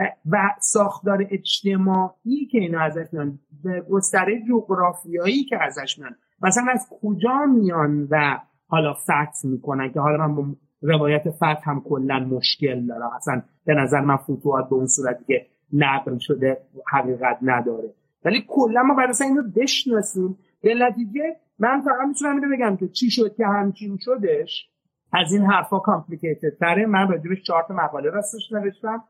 و, 0.00 0.12
و 0.30 0.38
ساختار 0.60 1.26
اجتماعی 1.30 2.46
که 2.50 2.58
اینا 2.58 2.80
ازش 2.80 3.06
میان 3.12 3.38
به 3.64 3.80
گستره 3.80 4.42
جغرافیایی 4.48 5.44
که 5.44 5.62
ازش 5.62 5.98
میان. 5.98 6.16
مثلا 6.42 6.64
از 6.72 6.88
کجا 7.02 7.46
میان 7.46 8.08
و 8.10 8.38
حالا 8.68 8.94
فتح 8.94 9.44
می‌کنن؟ 9.44 9.92
که 9.92 10.00
حالا 10.00 10.26
من 10.26 10.34
با 10.34 10.44
روایت 10.82 11.30
فتح 11.30 11.70
هم 11.70 11.80
کلا 11.80 12.18
مشکل 12.18 12.86
دارم. 12.86 13.10
اصلا 13.16 13.42
به 13.64 13.74
نظر 13.74 14.00
من 14.00 14.16
فتوحات 14.16 14.68
به 14.68 14.74
اون 14.74 14.86
صورتی 14.86 15.24
که 15.24 15.46
نقل 15.72 16.18
شده 16.18 16.58
حقیقت 16.92 17.38
نداره. 17.42 17.94
ولی 18.24 18.44
کلا 18.48 18.82
ما 18.82 18.94
برای 18.94 19.14
اینو 19.20 19.42
بشناسیم. 19.56 20.38
به 20.62 20.74
نتیجه 20.74 21.36
من 21.58 21.80
فقط 21.80 22.08
می‌تونم 22.08 22.34
اینو 22.34 22.56
بگم 22.56 22.76
که 22.76 22.88
چی 22.88 23.10
شد 23.10 23.34
که 23.36 23.46
همچین 23.46 23.98
شدش. 24.00 24.70
از 25.12 25.32
این 25.32 25.42
حرفا 25.42 25.78
کامپلیکیتد 25.78 26.58
تره. 26.60 26.86
من 26.86 27.08
راجبش 27.08 27.42
چهار 27.42 27.64
تا 27.68 27.74
مقاله 27.74 28.10
راستش 28.10 28.52
نوشتم. 28.52 29.04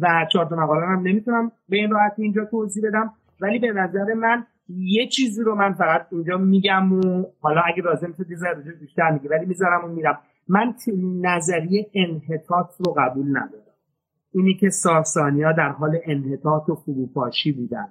و 0.00 0.26
چهار 0.32 0.54
مقاله 0.54 0.86
هم 0.86 0.98
نمی‌تونم 0.98 1.52
به 1.68 1.76
این 1.76 1.90
راحتی 1.90 2.22
اینجا 2.22 2.44
توضیح 2.44 2.88
بدم. 2.88 3.12
ولی 3.40 3.58
به 3.58 3.72
نظر 3.72 4.14
من 4.14 4.46
یه 4.68 5.08
چیزی 5.08 5.42
رو 5.42 5.54
من 5.54 5.72
فقط 5.72 6.06
اینجا 6.10 6.38
میگم 6.38 6.92
و 6.92 7.24
حالا 7.40 7.60
اگه 7.60 7.82
لازم 7.82 8.12
شد 8.12 8.30
یه 8.30 8.36
بیشتر 8.80 9.10
میگه 9.10 9.28
ولی 9.28 9.46
می‌ذارم 9.46 9.84
و 9.84 9.88
میرم. 9.88 10.18
من 10.48 10.74
نظریه 11.20 11.86
انحطاط 11.94 12.66
رو 12.78 12.94
قبول 12.98 13.28
ندارم. 13.28 13.64
اینی 14.32 14.54
که 14.54 14.70
ساسانیا 14.70 15.52
در 15.52 15.68
حال 15.68 15.98
انحطاط 16.04 16.68
و 16.68 16.74
فروپاشی 16.74 17.52
بودن. 17.52 17.88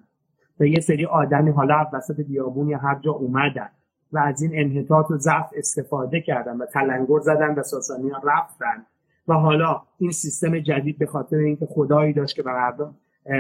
و 0.60 0.66
یه 0.66 0.80
سری 0.80 1.06
آدمی 1.06 1.52
حالا 1.52 1.88
وسط 1.94 2.22
بیابون 2.22 2.70
یا 2.70 2.78
هر 2.78 3.00
جا 3.00 3.12
اومدن 3.12 3.70
و 4.12 4.18
از 4.18 4.42
این 4.42 4.52
انحطاط 4.54 5.12
و 5.12 5.18
ضعف 5.18 5.50
استفاده 5.56 6.22
کردن 6.22 6.58
و 6.58 6.66
تلنگر 6.66 7.20
زدن 7.20 7.56
و 7.56 7.64
ساسانیا 7.64 8.22
رفتن. 8.24 8.86
و 9.28 9.34
حالا 9.34 9.82
این 10.00 10.12
سیستم 10.12 10.60
جدید 10.60 10.98
به 10.98 11.06
خاطر 11.06 11.36
اینکه 11.36 11.66
خدایی 11.66 12.14
داشت 12.14 12.36
که 12.36 12.44
به 12.44 12.52
مردم 12.52 12.96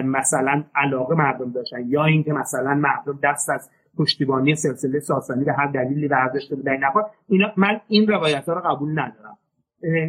مثلا 0.05 0.63
علاقه 0.75 1.15
مردم 1.15 1.51
داشتن 1.51 1.85
یا 1.87 2.05
اینکه 2.05 2.33
مثلا 2.33 2.73
مردم 2.73 3.19
دست 3.23 3.49
از 3.49 3.69
پشتیبانی 3.97 4.55
سلسله 4.55 4.99
ساسانی 4.99 5.43
به 5.43 5.53
هر 5.53 5.67
دلیلی 5.67 6.07
برداشته 6.07 6.55
بودن 6.55 6.79
اینا 7.27 7.51
من 7.57 7.81
این 7.87 8.07
روایت 8.07 8.49
ها 8.49 8.53
رو 8.53 8.61
قبول 8.61 8.91
ندارم. 8.91 9.37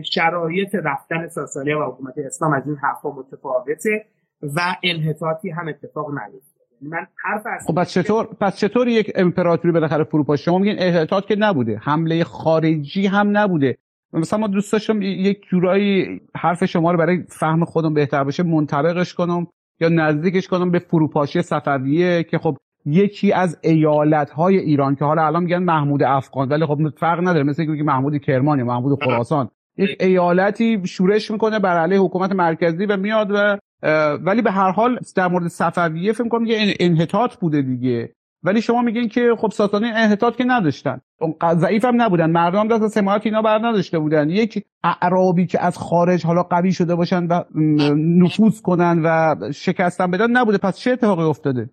شرایط 0.03 0.75
رفتن 0.75 1.29
ساسانی 1.29 1.73
و 1.73 1.85
حکومت 1.85 2.15
اسلام 2.19 2.53
از 2.53 2.63
این 2.67 2.77
حرفا 2.77 3.11
متفاوته 3.11 4.05
و 4.43 4.61
انحطاطی 4.83 5.51
هم 5.51 5.69
اتفاق 5.69 6.11
نیفته. 6.11 6.61
من 6.83 7.07
حرف 7.25 7.43
خب 7.67 7.75
پس 7.75 7.93
چطور 7.93 8.29
پس 8.41 8.57
چطور 8.57 8.89
یک 8.89 9.13
امپراتوری 9.15 9.73
بالاخره 9.73 10.05
فروپاشی 10.05 10.45
شما 10.45 10.59
میگین 10.59 10.77
انحطاط 10.79 11.25
که 11.25 11.37
نبوده 11.37 11.77
حمله 11.77 12.25
خارجی 12.25 13.07
هم 13.07 13.39
نبوده. 13.39 13.79
مثلا 14.15 14.39
ما 14.39 14.47
دوست 14.47 14.73
داشتم 14.73 15.03
یک 15.03 15.47
جورایی 15.51 16.21
حرف 16.37 16.65
شما 16.65 16.93
رو 16.93 16.99
برای 16.99 17.25
فهم 17.29 17.65
خودم 17.65 17.95
بهتر 17.95 18.25
باشه 18.25 18.43
منطبقش 18.43 19.15
کنم 19.15 19.47
یا 19.81 19.89
نزدیکش 19.89 20.49
کنم 20.49 20.71
به 20.71 20.79
فروپاشی 20.79 21.43
صفویه 21.43 22.23
که 22.23 22.39
خب 22.39 22.57
یکی 22.87 23.33
از 23.33 23.59
ایالت 23.63 24.31
های 24.31 24.59
ایران 24.59 24.95
که 24.95 25.05
حالا 25.05 25.27
الان 25.27 25.43
میگن 25.43 25.63
محمود 25.63 26.03
افغان 26.03 26.49
ولی 26.49 26.67
خب 26.67 26.79
فرق 26.99 27.21
نداره 27.21 27.43
مثل 27.43 27.77
که 27.77 27.83
محمود 27.83 28.19
کرمان 28.19 28.59
یا 28.59 28.65
محمود 28.65 29.05
خراسان. 29.05 29.49
یک 29.79 29.97
ایالتی 30.01 30.83
شورش 30.87 31.31
می‌کنه 31.31 31.59
بر 31.59 31.79
علیه 31.79 31.99
حکومت 31.99 32.33
مرکزی 32.33 32.87
و 32.87 32.97
میاد 32.97 33.31
و 33.31 33.59
ولی 34.25 34.43
به 34.43 34.51
هر 34.51 34.71
حال 34.71 34.99
در 35.17 35.29
مورد 35.29 35.49
صفویه 35.49 36.13
فکر 36.13 36.29
کنم 36.29 36.45
یه 36.45 36.75
انحطاط 36.81 37.37
بوده 37.37 37.63
دیگه. 37.63 38.13
ولی 38.45 38.63
شما 38.63 38.83
میگین 38.83 39.09
که 39.09 39.35
خب 39.39 39.51
ساسانی 39.51 39.87
انحطاط 39.87 40.37
که 40.37 40.45
نداشتن. 40.45 41.01
ضعیف 41.55 41.85
هم 41.85 42.03
نبودن. 42.03 42.31
مردم 42.31 42.69
دست 42.69 42.83
از 42.83 42.97
حمایت 42.97 43.23
اینا 43.25 43.43
بر 43.43 43.59
نداشته 43.59 43.99
بودن. 43.99 44.31
یک 44.31 44.65
اعرابی 44.85 45.47
که 45.47 45.61
از 45.61 45.79
خارج 45.79 46.27
حالا 46.27 46.43
قوی 46.43 46.73
شده 46.73 46.95
باشن 46.95 47.27
و 47.27 47.45
نفوذ 47.97 48.61
کنن 48.61 49.03
و 49.05 49.37
شکستن 49.53 50.11
بدن 50.11 50.31
نبوده. 50.31 50.59
پس 50.59 50.79
چه 50.79 50.91
اتفاقی 50.91 51.23
افتاده؟ 51.23 51.71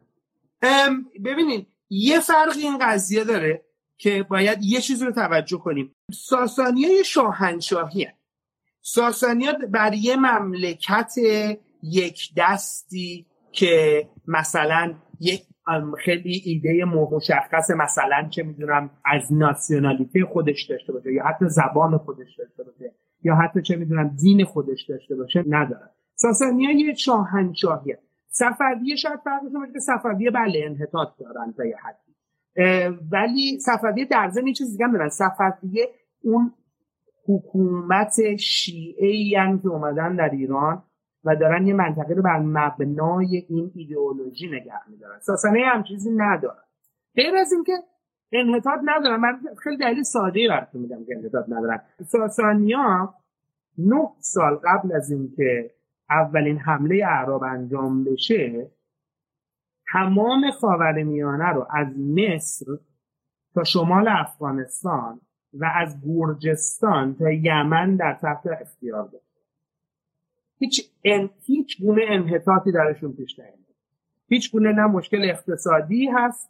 ببینید 1.26 1.68
یه 1.90 2.20
فرق 2.20 2.54
این 2.58 2.78
قضیه 2.82 3.24
داره 3.24 3.62
که 3.98 4.26
باید 4.30 4.58
یه 4.62 4.82
چیزی 4.82 5.06
رو 5.06 5.12
توجه 5.12 5.58
کنیم. 5.58 5.96
ساسانی 6.14 6.86
های 6.86 7.04
شاهنشاهی 7.06 8.04
هست. 8.04 8.18
ساسانی 8.82 9.46
ها 9.46 9.54
بر 9.72 9.94
یه 9.94 10.16
مملکت 10.16 11.14
یک 11.84 12.32
دستی 12.38 13.26
که 13.52 14.08
مثلا 14.28 14.94
یک 15.20 15.42
خیلی 16.06 16.42
ایده 16.46 16.86
مشخص 16.86 17.72
مثلا 17.72 18.28
چه 18.30 18.44
می‌دونم 18.44 18.90
از 19.06 19.34
ناسیونالیته 19.34 20.26
خودش 20.26 20.66
داشته 20.70 20.94
باشه 20.94 21.14
یا 21.14 21.24
حتی 21.24 21.46
زبان 21.48 21.98
خودش 21.98 22.36
داشته 22.38 22.64
باشه 22.64 22.94
یا 23.24 23.36
حتی 23.36 23.62
چه 23.62 23.76
می‌دونم 23.76 24.16
دین 24.22 24.46
خودش 24.46 24.86
داشته 24.90 25.16
باشه 25.16 25.44
نداره. 25.48 25.90
ساسانی 26.16 26.64
یه 26.64 26.94
شاهنشاهی 26.94 27.96
صفویه 28.28 28.96
شاید 28.96 29.20
فرقش 29.24 29.52
باشه 29.54 29.74
که 29.74 29.80
صفویه 29.80 30.32
بله 30.32 30.64
انحطاط 30.66 31.10
دارن 31.20 31.54
تا 31.58 31.66
یه 31.66 31.76
حدی. 31.84 32.12
ولی 33.12 33.60
صفویه 33.60 34.06
در 34.06 34.30
ضمن 34.30 34.48
یه 34.48 34.54
چیز 34.54 34.72
دیگه 34.72 34.88
دارن. 34.88 35.10
صفویه 35.10 35.90
اون 36.24 36.54
حکومت 37.28 38.36
شیعه 38.36 39.08
ای 39.08 39.38
که 39.62 39.68
اومدن 39.68 40.16
در 40.16 40.30
ایران 40.30 40.84
و 41.26 41.36
دارن 41.36 41.68
یه 41.68 41.74
منطقه 41.74 42.14
رو 42.14 42.22
بر 42.22 42.40
مبنای 42.40 43.46
این 43.50 43.72
ایدئولوژی 43.76 44.48
نگه 44.48 44.90
میدارن. 44.90 45.20
ساسانه 45.20 45.64
هم 45.66 45.84
چیزی 45.84 46.12
ندارن. 46.12 46.64
غیر 47.16 47.36
از 47.36 47.52
اینکه 47.52 47.74
انحطاط 48.32 48.80
ندارن. 48.86 49.20
من 49.20 49.40
خیلی 49.64 49.78
دلیل 49.78 50.04
ساده 50.04 50.48
براتون 50.50 50.82
میدم 50.82 51.06
که 51.06 51.16
انحطاط 51.18 51.46
ندارن. 51.50 51.82
ساسانیا 52.08 53.14
نه 53.78 54.10
سال 54.20 54.56
قبل 54.56 54.96
از 54.96 55.12
اینکه 55.12 55.72
اولین 56.10 56.58
حمله 56.58 57.06
اعراب 57.06 57.44
انجام 57.44 58.04
بشه 58.04 58.72
تمام 59.92 60.52
خاور 60.52 61.04
میانه 61.04 61.50
رو 61.50 61.68
از 61.70 61.88
مصر 62.00 62.66
تا 63.54 63.64
شمال 63.64 64.08
افغانستان 64.08 65.22
و 65.54 65.72
از 65.76 65.98
گرجستان 66.06 67.16
تا 67.16 67.32
یمن 67.32 67.96
در 67.96 68.14
تحت 68.22 68.48
اختیار 68.62 69.08
داشت 69.08 69.31
هیچ 70.62 70.92
ان... 71.04 71.30
هیچ 71.46 71.82
گونه 71.82 72.02
انحطاطی 72.08 72.72
درشون 72.72 73.14
پیش 73.14 73.40
نیامد 73.40 73.62
هیچ 74.28 74.52
گونه 74.52 74.72
نه 74.72 74.88
مشکل 74.88 75.30
اقتصادی 75.30 76.08
هست 76.14 76.50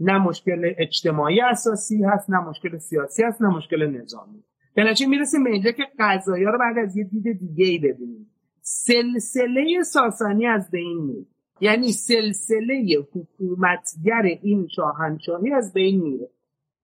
نه 0.00 0.18
مشکل 0.18 0.74
اجتماعی 0.78 1.40
اساسی 1.40 2.04
هست 2.04 2.30
نه 2.30 2.40
مشکل 2.40 2.78
سیاسی 2.78 3.22
هست 3.22 3.42
نه 3.42 3.48
مشکل 3.48 3.86
نظامی. 3.86 4.44
به 4.74 4.94
می‌رسیم 5.08 5.44
به 5.44 5.50
اینجا 5.50 5.70
که 5.70 5.82
قضایی 5.98 6.44
رو 6.44 6.58
بعد 6.58 6.78
از 6.78 6.96
یه 6.96 7.04
دید 7.04 7.38
دیگه 7.38 7.64
ای 7.64 7.78
ببینیم. 7.78 8.30
سلسله 8.60 9.82
ساسانی 9.82 10.46
از 10.46 10.70
بین 10.70 11.02
میره. 11.04 11.26
یعنی 11.60 11.92
سلسله 11.92 13.06
حکومتگر 13.12 14.22
این 14.42 14.68
شاهنشاهی 14.76 15.52
از 15.52 15.72
بین 15.72 16.02
میره. 16.02 16.28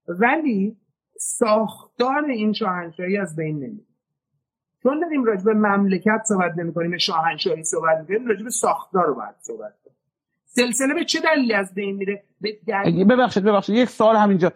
ولی 0.09 0.77
ساختار 1.19 2.25
این 2.25 2.53
شاهنشاهی 2.53 3.17
از 3.17 3.37
بین 3.37 3.57
نمیره. 3.57 3.90
چون 4.83 5.01
داریم 5.01 5.25
راجع 5.25 5.45
به 5.45 5.55
مملکت 5.55 6.23
صحبت 6.25 6.59
نمی 6.59 6.73
کنیم 6.73 6.97
شاهنشاهی 6.99 7.65
صحبت 7.65 7.99
می‌کنیم 8.01 8.27
راجع 8.27 8.45
به 8.45 8.51
ساختار 8.51 9.07
رو 9.07 9.15
باید 9.15 9.35
صحبت 9.41 9.73
کنیم. 9.85 9.97
سلسله 10.45 10.95
به 10.95 11.05
چه 11.05 11.19
دلیلی 11.21 11.55
از 11.55 11.75
بین 11.75 11.97
میره؟ 11.97 12.23
ببخشید 13.11 13.45
ببخشید. 13.45 13.77
یک 13.77 13.89
سال 13.89 14.17
همینجا. 14.17 14.53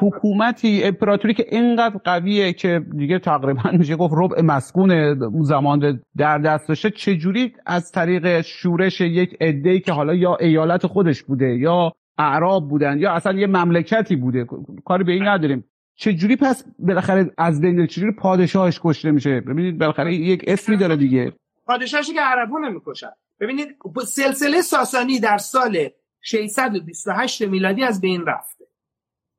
حکومتی 0.00 0.84
امپراتوری 0.84 1.34
که 1.34 1.46
اینقدر 1.50 1.96
قویه 2.04 2.52
که 2.52 2.80
دیگه 2.96 3.18
تقریبا 3.18 3.70
میشه 3.72 3.96
گفت 3.96 4.14
ربع 4.16 4.42
مسکون 4.42 5.18
زمان 5.42 6.00
در 6.16 6.38
دست 6.38 6.68
داشته. 6.68 6.90
چجوری 6.90 7.52
از 7.66 7.92
طریق 7.92 8.40
شورش 8.40 9.00
یک 9.00 9.36
عده‌ای 9.40 9.80
که 9.80 9.92
حالا 9.92 10.14
یا 10.14 10.36
ایالت 10.36 10.86
خودش 10.86 11.22
بوده 11.22 11.56
یا 11.56 11.92
اعراب 12.18 12.68
بودن 12.68 12.98
یا 12.98 13.12
اصلا 13.12 13.32
یه 13.32 13.46
مملکتی 13.46 14.16
بوده؟ 14.16 14.46
کاری 14.84 15.04
به 15.04 15.12
این 15.12 15.28
نداریم. 15.28 15.64
چجوری 15.96 16.36
پس 16.36 16.64
بالاخره 16.78 17.30
از 17.38 17.60
بین 17.60 17.86
چجوری 17.86 18.12
پادشاهش 18.12 18.80
کشته 18.82 19.10
میشه؟ 19.10 19.40
ببینید 19.40 19.78
بالاخره 19.78 20.14
یک 20.14 20.44
اسمی 20.46 20.76
داره 20.76 20.96
دیگه. 20.96 21.32
پادشاهش 21.66 22.10
که 22.10 22.20
عربو 22.20 22.58
نمی‌کشن. 22.58 23.10
ببینید 23.40 23.76
سلسله 24.06 24.62
ساسانی 24.62 25.20
در 25.20 25.38
سال 25.38 25.88
628 26.20 27.42
میلادی 27.42 27.84
از 27.84 28.00
بین 28.00 28.26
رفته. 28.26 28.64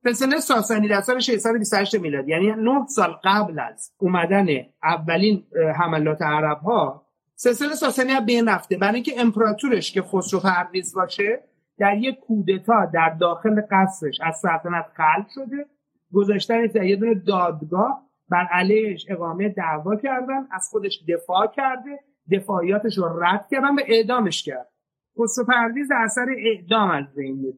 سلسله 0.04 0.40
ساسانی 0.40 0.88
در 0.88 1.02
سال 1.02 1.20
628 1.20 1.96
میلادی 1.96 2.32
یعنی 2.32 2.52
9 2.52 2.86
سال 2.88 3.16
قبل 3.24 3.60
از 3.60 3.92
اومدن 3.98 4.48
اولین 4.84 5.44
حملات 5.76 6.22
عرب 6.22 6.58
ها 6.58 7.06
سلسله 7.36 7.76
ساسانی 7.76 8.12
از 8.12 8.26
بین 8.26 8.50
رفته. 8.50 8.78
برای 8.78 8.96
اینکه 8.96 9.22
امپراتورش 9.22 9.92
که 9.92 10.02
خسرو 10.02 10.40
پرویز 10.40 10.96
باشه 10.96 11.44
در 11.80 11.98
یک 11.98 12.20
کودتا 12.20 12.86
در 12.94 13.10
داخل 13.10 13.62
قصرش 13.72 14.22
از 14.24 14.40
سلطنت 14.40 14.86
خلق 14.98 15.28
شده. 15.36 15.66
گذاشتن 16.14 16.86
یه 16.86 16.96
دونه 16.96 17.14
دادگاه 17.14 18.08
بر 18.30 18.48
علیهش 18.52 19.06
اقامه 19.10 19.50
دعوا 19.50 19.96
کردن 19.96 20.48
از 20.52 20.68
خودش 20.72 21.04
دفاع 21.08 21.48
کرده 21.48 22.00
دفاعیاتش 22.32 22.98
رو 22.98 23.24
رد 23.24 23.48
کردن 23.52 23.76
و 23.76 23.80
اعدامش 23.88 24.44
کرد 24.44 24.70
خسرو 25.20 25.46
پرویز 25.46 25.88
اثر 26.04 26.26
اعدام 26.38 26.90
از 26.90 27.16
بین 27.16 27.36
میره. 27.36 27.58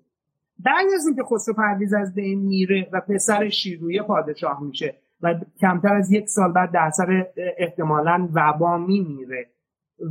بعد 0.60 0.86
از 0.96 1.08
اینکه 1.08 1.24
خسرو 1.24 1.54
پرویز 1.54 1.94
از 1.94 2.16
بین 2.16 2.40
میره 2.40 2.90
و 2.94 3.02
پسر 3.02 3.50
شیرویه 3.50 4.02
پادشاه 4.02 4.64
میشه 4.64 4.96
و 5.22 5.36
کمتر 5.62 5.96
از 5.96 6.12
یک 6.12 6.30
سال 6.30 6.52
بعد 6.52 6.72
در 6.72 6.80
اثر 6.80 7.28
احتمالا 7.58 8.30
وبا 8.34 8.78
میمیره 8.78 9.50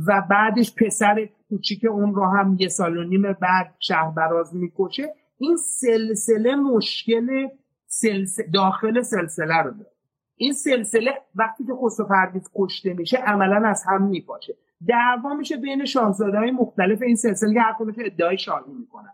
و 0.07 0.23
بعدش 0.29 0.75
پسر 0.75 1.29
کوچیک 1.49 1.85
اون 1.85 2.15
رو 2.15 2.25
هم 2.25 2.57
یه 2.59 2.67
سال 2.67 2.97
و 2.97 3.03
نیم 3.03 3.21
بعد 3.21 3.75
شهربراز 3.79 4.55
می‌کشه 4.55 5.13
این 5.37 5.57
سلسله 5.57 6.55
مشکل 6.55 7.47
سلسله 7.91 8.47
داخل 8.53 9.01
سلسله 9.01 9.57
رو 9.57 9.71
داره. 9.71 9.91
این 10.35 10.53
سلسله 10.53 11.11
وقتی 11.35 11.65
که 11.65 11.73
خسرو 11.83 12.05
پرویز 12.05 12.49
کشته 12.55 12.93
میشه 12.93 13.17
عملا 13.17 13.67
از 13.67 13.83
هم 13.87 14.03
میپاشه. 14.03 14.55
دعوا 14.87 15.33
میشه 15.33 15.57
بین 15.57 15.85
شاهزاده 15.85 16.37
های 16.37 16.51
مختلف 16.51 17.01
این 17.01 17.15
سلسله 17.15 17.53
که 17.53 17.61
هر 17.61 17.75
ادعای 18.05 18.37
شاهی 18.37 18.73
می‌کنن. 18.79 19.13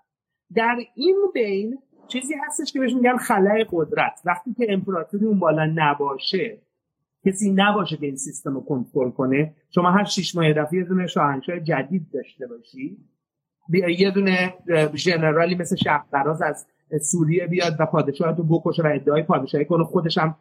در 0.55 0.77
این 0.95 1.15
بین 1.33 1.77
چیزی 2.07 2.33
هستش 2.47 2.73
که 2.73 2.79
بهش 2.79 2.93
میگن 2.93 3.17
خلای 3.17 3.65
قدرت. 3.71 4.21
وقتی 4.25 4.53
که 4.53 4.65
امپراتوری 4.69 5.25
اون 5.25 5.39
بالا 5.39 5.65
نباشه 5.75 6.61
کسی 7.25 7.51
نباشه 7.51 7.97
که 7.97 8.05
این 8.05 8.15
سیستم 8.15 8.53
رو 8.53 8.61
کنترل 8.61 9.11
کنه 9.11 9.55
شما 9.69 9.91
هر 9.91 10.03
شیش 10.03 10.35
ماه 10.35 10.53
دفعه 10.53 10.79
یه 10.79 10.85
دونه 10.85 11.07
شاهنشاه 11.07 11.59
جدید 11.59 12.07
داشته 12.13 12.47
باشی. 12.47 12.97
یه 13.97 14.11
دونه 14.11 14.53
ژنرالی 14.95 15.55
مثل 15.55 15.75
شهربراز 15.75 16.41
از 16.41 16.67
سوریه 17.02 17.48
بیاد 17.48 17.74
و 17.80 17.86
پادشاه 17.86 18.38
رو 18.38 18.43
بکشه 18.43 18.84
و 18.84 18.91
ادعای 18.95 19.24
پادشاهی 19.24 19.65
کنه 19.65 19.84
خودش 19.84 20.17
هم 20.17 20.36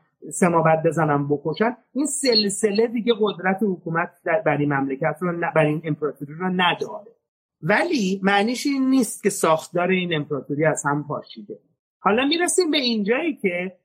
بعد 0.64 0.82
بزنم 0.86 1.28
بکشن. 1.28 1.76
این 1.92 2.06
سلسله 2.06 2.86
دیگه 2.86 3.12
قدرت 3.20 3.58
حکومت 3.62 4.10
بر 4.46 4.56
این 4.56 4.72
مملکت 4.72 5.16
رو 5.20 5.40
بر 5.54 5.64
این 5.64 5.82
امپراتوری 5.84 6.32
رو 6.34 6.48
نداره. 6.48 7.10
ولی 7.62 8.20
معنیش 8.22 8.66
این 8.66 8.90
نیست 8.90 9.22
که 9.22 9.30
ساختار 9.30 9.88
این 9.88 10.14
امپراتوری 10.14 10.64
از 10.64 10.82
هم 10.86 11.04
پاشیده. 11.08 11.58
حالا 11.98 12.24
می‌رسیم 12.24 12.70
به 12.70 12.76
اینجایی 12.76 13.36
که 13.36 13.76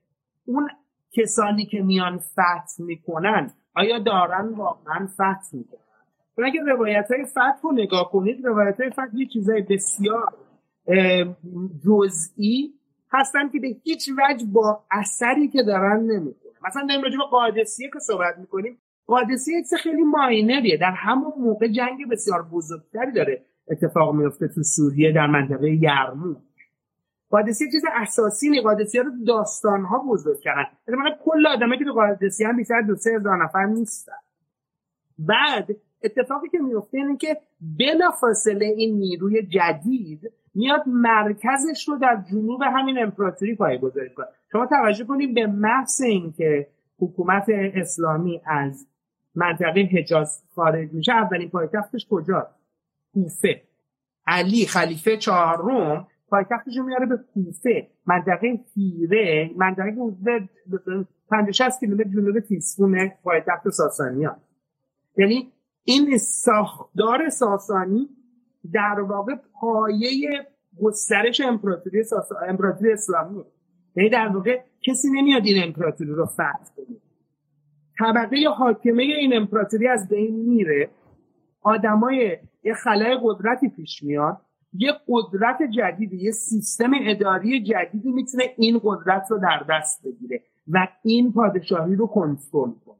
اون 0.44 0.68
کسانی 1.12 1.66
که 1.66 1.82
میان 1.82 2.18
فتح 2.18 2.84
می‌کنن 2.84 3.50
آیا 3.76 3.98
دارن 3.98 4.48
واقعا 4.48 5.06
فتح 5.06 5.56
می‌کنن؟ 5.56 5.80
و 6.38 6.42
اگر 6.44 6.60
روایت 6.60 7.06
های 7.10 7.24
فتح 7.24 7.60
رو 7.62 7.72
نگاه 7.72 8.10
کنید 8.12 8.44
روایت 8.44 8.76
فتح 8.92 9.02
یه 9.14 9.26
چیزای 9.26 9.62
بسیار 9.62 10.34
جزئی 11.84 12.74
هستن 13.12 13.48
که 13.48 13.60
به 13.60 13.68
هیچ 13.84 14.08
وجه 14.08 14.46
با 14.52 14.84
اثری 14.90 15.48
که 15.48 15.62
دارن 15.62 16.00
نمی‌کنن 16.00 16.52
مثلا 16.68 16.86
در 16.88 17.02
راجع 17.02 17.16
به 17.16 17.24
قادسیه 17.30 17.90
که 17.92 17.98
صحبت 17.98 18.38
می‌کنیم. 18.38 18.78
قادسیه 19.06 19.60
چیز 19.60 19.74
خیلی 19.74 20.02
ماینریه. 20.02 20.76
در 20.76 20.90
همون 20.90 21.32
موقع 21.38 21.68
جنگ 21.68 22.08
بسیار 22.10 22.42
بزرگتری 22.42 23.12
داره 23.12 23.44
اتفاق 23.70 24.14
میفته 24.14 24.48
تو 24.48 24.62
سوریه 24.62 25.12
در 25.12 25.26
منطقه 25.26 25.70
یرموک. 25.70 26.38
قادسیه 27.30 27.70
چیز 27.70 27.82
اساسی 27.94 28.50
نی 28.50 28.60
قادسیه 28.60 29.02
رو 29.02 29.10
داستان 29.26 29.84
ها 29.84 30.04
بزرگ 30.10 30.40
کردن. 30.40 30.64
مثلا 30.88 31.16
کل 31.24 31.46
آدمایی 31.46 31.78
که 31.78 31.84
تو 31.84 31.92
قادسیه 31.92 32.48
هم 32.48 32.56
بیشتر 32.56 32.80
دو 32.80 32.96
سه 32.96 33.10
هزار 33.10 33.44
نفر 33.44 33.64
نیستن. 33.64 34.12
بعد 35.18 35.68
اتفاقی 36.04 36.48
که 36.48 36.58
میفته 36.58 36.98
اینه 36.98 37.16
که 37.16 37.36
بلا 37.78 38.10
فاصله 38.10 38.64
این 38.66 38.98
نیروی 38.98 39.42
جدید 39.42 40.32
میاد 40.54 40.82
مرکزش 40.86 41.88
رو 41.88 41.98
در 41.98 42.24
جنوب 42.30 42.62
همین 42.62 42.98
امپراتوری 42.98 43.54
پایگذاری 43.54 44.10
کنه. 44.10 44.26
شما 44.52 44.66
توجه 44.66 45.04
کنید 45.04 45.34
به 45.34 45.46
محض 45.46 46.00
اینکه 46.00 46.66
حکومت 46.98 47.44
اسلامی 47.74 48.40
از 48.46 48.86
منطقه 49.34 49.80
حجاز 49.80 50.42
خارج 50.54 50.92
میشه 50.92 51.12
اولین 51.12 51.50
پایتختش 51.50 52.06
کجاست؟ 52.10 52.54
کوفه. 53.14 53.62
علی 54.26 54.66
خلیفه 54.66 55.16
چهارم 55.16 56.06
پایتختش 56.28 56.76
رو 56.76 56.84
میاره 56.84 57.06
به 57.06 57.16
کوفه. 57.34 57.88
منطقه 58.06 58.60
هیره 58.74 59.50
منطقه 59.56 59.92
که 59.92 60.48
50 61.30 61.52
60 61.52 61.80
کیلومتر 61.80 62.04
جنوب 62.04 62.40
تیسفون 62.40 63.08
پایتخت 63.24 63.68
ساسانیان 63.68 64.36
یعنی 65.16 65.52
این 65.84 66.18
ساختار 66.18 67.28
ساسانی 67.28 68.08
در 68.72 69.00
واقع 69.00 69.34
پایه 69.60 70.46
گسترش 70.82 71.40
امپراتوری 71.40 72.04
امپراتوری 72.48 72.92
اسلامی 72.92 73.44
یعنی 73.96 74.10
در 74.10 74.28
واقع 74.28 74.60
کسی 74.82 75.08
نمیاد 75.10 75.42
این 75.44 75.64
امپراتوری 75.64 76.10
رو 76.10 76.26
فتح 76.26 76.74
کنه. 76.76 76.96
طبقه 77.98 78.36
حاکمه 78.56 79.02
این 79.02 79.36
امپراتوری 79.36 79.88
از 79.88 80.08
بین 80.08 80.36
میره. 80.36 80.90
آدمای 81.62 82.38
یه 82.64 82.74
خلای 82.74 83.18
قدرتی 83.22 83.68
پیش 83.68 84.02
میاد. 84.02 84.40
یه 84.72 84.92
قدرت 85.08 85.58
جدیدی 85.62 86.16
یه 86.16 86.30
سیستم 86.30 86.90
اداری 87.02 87.62
جدیدی 87.62 88.12
می‌تونه 88.12 88.44
این 88.56 88.80
قدرت 88.82 89.26
رو 89.30 89.38
در 89.38 89.64
دست 89.70 90.06
بگیره 90.06 90.42
و 90.68 90.88
این 91.02 91.32
پادشاهی 91.32 91.96
رو 91.96 92.06
کنترل 92.06 92.70
کنه. 92.86 92.96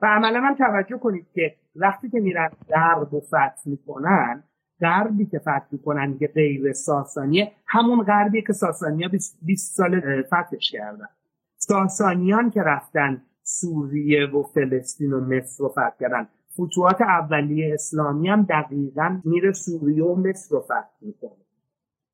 و 0.00 0.06
عملا 0.06 0.40
هم 0.40 0.54
توجه 0.54 0.98
کنید 0.98 1.26
که 1.34 1.54
وقتی 1.76 2.10
که 2.10 2.20
میرن 2.20 2.50
غرب 2.68 3.14
و 3.14 3.20
فتح 3.20 3.62
می‌کنن 3.66 4.44
غربی 4.80 5.26
که 5.26 5.38
فتح 5.38 5.66
می‌کنن 5.70 6.18
که 6.18 6.26
غیر 6.26 6.72
ساسانیه 6.72 7.52
همون 7.66 8.02
غربی 8.02 8.42
که 8.42 8.52
ساسانیا 8.52 9.08
20 9.42 9.76
سال 9.76 10.22
فتحش 10.22 10.70
کردن. 10.70 11.08
ساسانیان 11.56 12.50
که 12.50 12.62
رفتن 12.62 13.22
سوریه 13.42 14.26
و 14.26 14.42
فلسطین 14.42 15.12
و 15.12 15.20
مصر 15.20 15.64
رو 15.64 15.68
فتح 15.68 15.90
کردن. 16.00 16.28
فتوحات 16.52 17.02
اولیه 17.02 17.74
اسلامی 17.74 18.28
هم 18.28 18.42
دقیقا 18.42 19.20
میره 19.24 19.52
سوریه 19.52 20.04
و 20.04 20.14
مصر 20.14 20.56
رو 20.56 20.60
فتح 20.60 20.88
می‌کنه. 21.00 21.44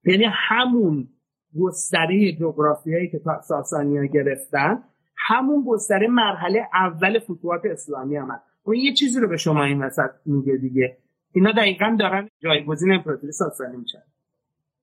یعنی 0.05 0.25
همون 0.49 1.09
گستره 1.61 2.33
جغرافیایی 2.41 3.09
که 3.09 3.21
ساسانیا 3.43 4.05
گرفتن 4.05 4.83
همون 5.17 5.65
گستره 5.69 6.09
مرحله 6.09 6.69
اول 6.75 7.19
فتوحات 7.19 7.61
اسلامی 7.65 8.17
هم 8.17 8.31
هست. 8.31 8.45
اون 8.63 8.77
یه 8.77 8.95
چیزی 8.95 9.21
رو 9.21 9.29
به 9.29 9.37
شما 9.37 9.65
این 9.65 9.83
وسط 9.83 10.11
میگه 10.27 10.57
دیگه. 10.57 10.97
اینا 11.33 11.53
دقیقا 11.53 11.97
دارن 12.01 12.29
جایگزین 12.43 12.93
امپراتوری 12.93 13.33
ساسانی 13.33 13.77
میشن. 13.77 14.03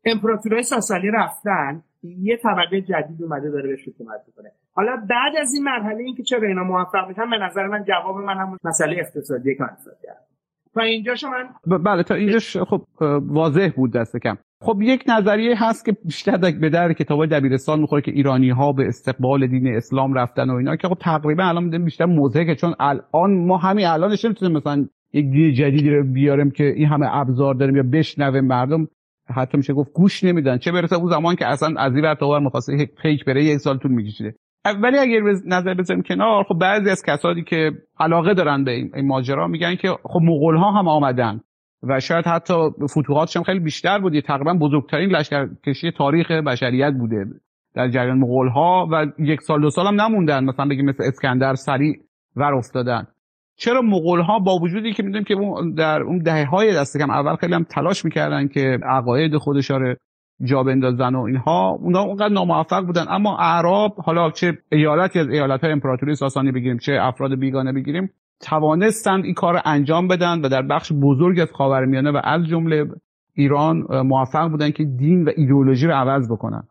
امپراتوری 0.06 0.64
ساسانی 0.64 1.12
رفتن 1.14 1.82
یه 2.04 2.38
طبقه 2.38 2.82
جدید 2.82 3.24
اومده 3.24 3.50
داره 3.50 3.70
بهش 3.70 3.88
حکومت 3.88 4.22
می‌کنه. 4.28 4.52
حالا 4.74 4.96
بعد 5.10 5.34
از 5.42 5.54
این 5.54 5.64
مرحله 5.64 6.04
اینکه 6.04 6.24
چرا 6.24 6.48
اینا 6.48 6.64
موفق 6.64 7.08
میشن 7.08 7.30
به 7.30 7.38
نظر 7.38 7.68
من 7.68 7.84
جواب 7.84 8.18
من 8.18 8.38
همون 8.38 8.58
مسئله 8.64 8.98
اقتصادی 9.00 9.56
که 9.56 9.64
من 9.64 9.70
کرد 10.04 10.28
تا 10.74 10.82
اینجاش 10.82 11.24
من 11.24 11.78
بله 11.78 12.04
تا 12.04 12.16
اینجاش 12.16 12.58
خب 12.58 12.82
واضح 13.22 13.70
بود 13.76 13.94
دست 13.94 14.18
کم. 14.18 14.38
خب 14.62 14.82
یک 14.82 15.04
نظریه 15.08 15.56
هست 15.64 15.86
که 15.86 15.92
بیشتر 16.06 16.38
به 16.38 16.70
در 16.70 16.94
کتاب 16.94 17.26
دبیرستان 17.26 17.80
می‌خوره 17.80 18.02
که 18.02 18.12
ایرانی 18.12 18.50
ها 18.50 18.72
به 18.72 18.88
استقبال 18.88 19.48
دین 19.48 19.76
اسلام 19.76 20.14
رفتن 20.14 20.50
و 20.50 20.56
اینا 20.56 20.76
که 20.76 20.88
خب 20.88 20.98
تقریبا 21.02 21.44
الان 21.44 21.84
بیشتر 21.84 22.06
موضحه 22.06 22.56
چون 22.56 22.74
الان 22.80 23.46
ما 23.46 23.58
همین 23.58 23.86
الانش 23.86 24.26
نمی‌تونیم 24.26 24.58
مثلا 24.58 24.88
یک 25.14 25.32
دین 25.32 25.54
جدیدی 25.54 25.90
رو 25.90 26.14
بیاریم 26.14 26.52
که 26.52 26.64
این 26.64 26.88
همه 26.88 27.16
ابزار 27.16 27.56
داریم 27.56 27.76
یا 27.76 27.84
بشنوه 27.94 28.42
مردم 28.42 28.88
حتی 29.36 29.58
میشه 29.58 29.74
گفت 29.74 29.92
گوش 29.94 30.24
نمیدن. 30.24 30.58
چه 30.58 30.72
برسه 30.72 30.96
اون 30.96 31.10
زمان 31.10 31.36
که 31.36 31.48
اصلا 31.48 31.82
از 31.82 31.96
این 31.96 32.06
ور 32.06 32.40
مخواسته 32.40 32.86
پیک 33.02 33.26
بره 33.26 33.44
یک 33.44 33.58
سال 33.58 33.78
طول 33.78 33.92
میکشیده 33.92 34.36
ولی 34.82 34.98
اگر 34.98 35.22
نظر 35.46 35.74
بزنیم 35.74 36.02
کنار 36.02 36.44
خب 36.44 36.56
بعضی 36.60 36.90
از 36.90 37.04
کسانی 37.04 37.44
که 37.44 37.72
علاقه 38.00 38.34
دارن 38.34 38.64
به 38.64 38.72
این 38.72 39.08
ماجرا 39.08 39.48
میگن 39.48 39.76
که 39.76 39.90
خب 40.04 40.20
مغول 40.24 40.56
ها 40.56 40.72
هم 40.72 40.88
آمدن 40.88 41.42
و 41.84 42.00
شاید 42.00 42.26
حتی 42.26 42.54
فتوحاتش 42.92 43.38
هم 43.38 43.44
خیلی 43.44 43.60
بیشتر 43.60 44.00
بودی. 44.00 44.22
تقریبا 44.22 44.54
بزرگترین 44.54 45.10
لشکرکشی 45.10 45.92
تاریخ 45.92 46.32
بشریت 46.32 46.94
بوده 46.94 47.26
در 47.76 47.90
جریان 47.90 48.18
مغول 48.18 48.48
ها 48.48 48.88
و 48.92 49.06
یک 49.20 49.42
سال 49.42 49.62
دو 49.62 49.70
سال 49.70 49.88
هم 49.88 50.02
نموندن. 50.02 50.44
مثلا 50.44 50.66
بگیم 50.66 50.86
مثل 50.86 51.04
اسکندر 51.04 51.56
سریع 51.56 51.96
ور 52.36 52.54
افتادن. 52.54 53.08
چرا 53.58 53.82
مغول 53.82 54.20
ها 54.20 54.40
با 54.40 54.56
وجودی 54.56 54.94
که 54.94 55.04
می‌دونیم 55.04 55.24
که 55.24 55.36
در 55.78 56.02
اون 56.02 56.18
دهه 56.18 56.46
های 56.46 56.74
دست 56.74 56.98
کم 56.98 57.10
اول 57.10 57.36
خیلی 57.36 57.54
هم 57.54 57.64
تلاش 57.64 58.06
می‌کردن 58.06 58.48
که 58.48 58.80
عقاید 58.84 59.38
خودش 59.38 59.72
رو 59.72 59.96
جا 60.44 60.64
بندازن 60.64 61.16
و 61.16 61.22
اینها 61.22 61.70
اونا 61.70 62.02
اونقدر 62.02 62.34
ناموفق 62.34 62.86
بودن. 62.86 63.06
اما 63.10 63.38
اعراب 63.38 63.96
حالا 64.00 64.32
چه 64.32 64.58
ایالتی 64.72 65.20
از 65.20 65.30
ایالت 65.30 65.62
های 65.62 65.72
امپراتوری 65.72 66.16
ساسانی 66.16 66.52
بگیریم 66.52 66.78
چه 66.78 66.98
افراد 67.02 67.40
بیگانه 67.40 67.74
بگیریم 67.74 68.10
توانستند 68.42 69.26
این 69.26 69.34
کار 69.34 69.62
انجام 69.66 70.08
بدن 70.08 70.42
و 70.42 70.50
در 70.50 70.62
بخش 70.62 70.92
بزرگ 71.02 71.40
از 71.40 71.52
خاورمیانه 71.52 72.12
و 72.12 72.22
از 72.24 72.46
جمله 72.46 72.86
ایران 73.34 73.78
موفق 74.02 74.50
بودن 74.50 74.72
که 74.72 74.84
دین 74.84 75.24
و 75.24 75.32
ایدئولوژی 75.38 75.88
رو 75.88 75.94
عوض 75.94 76.32
بکنن. 76.32 76.68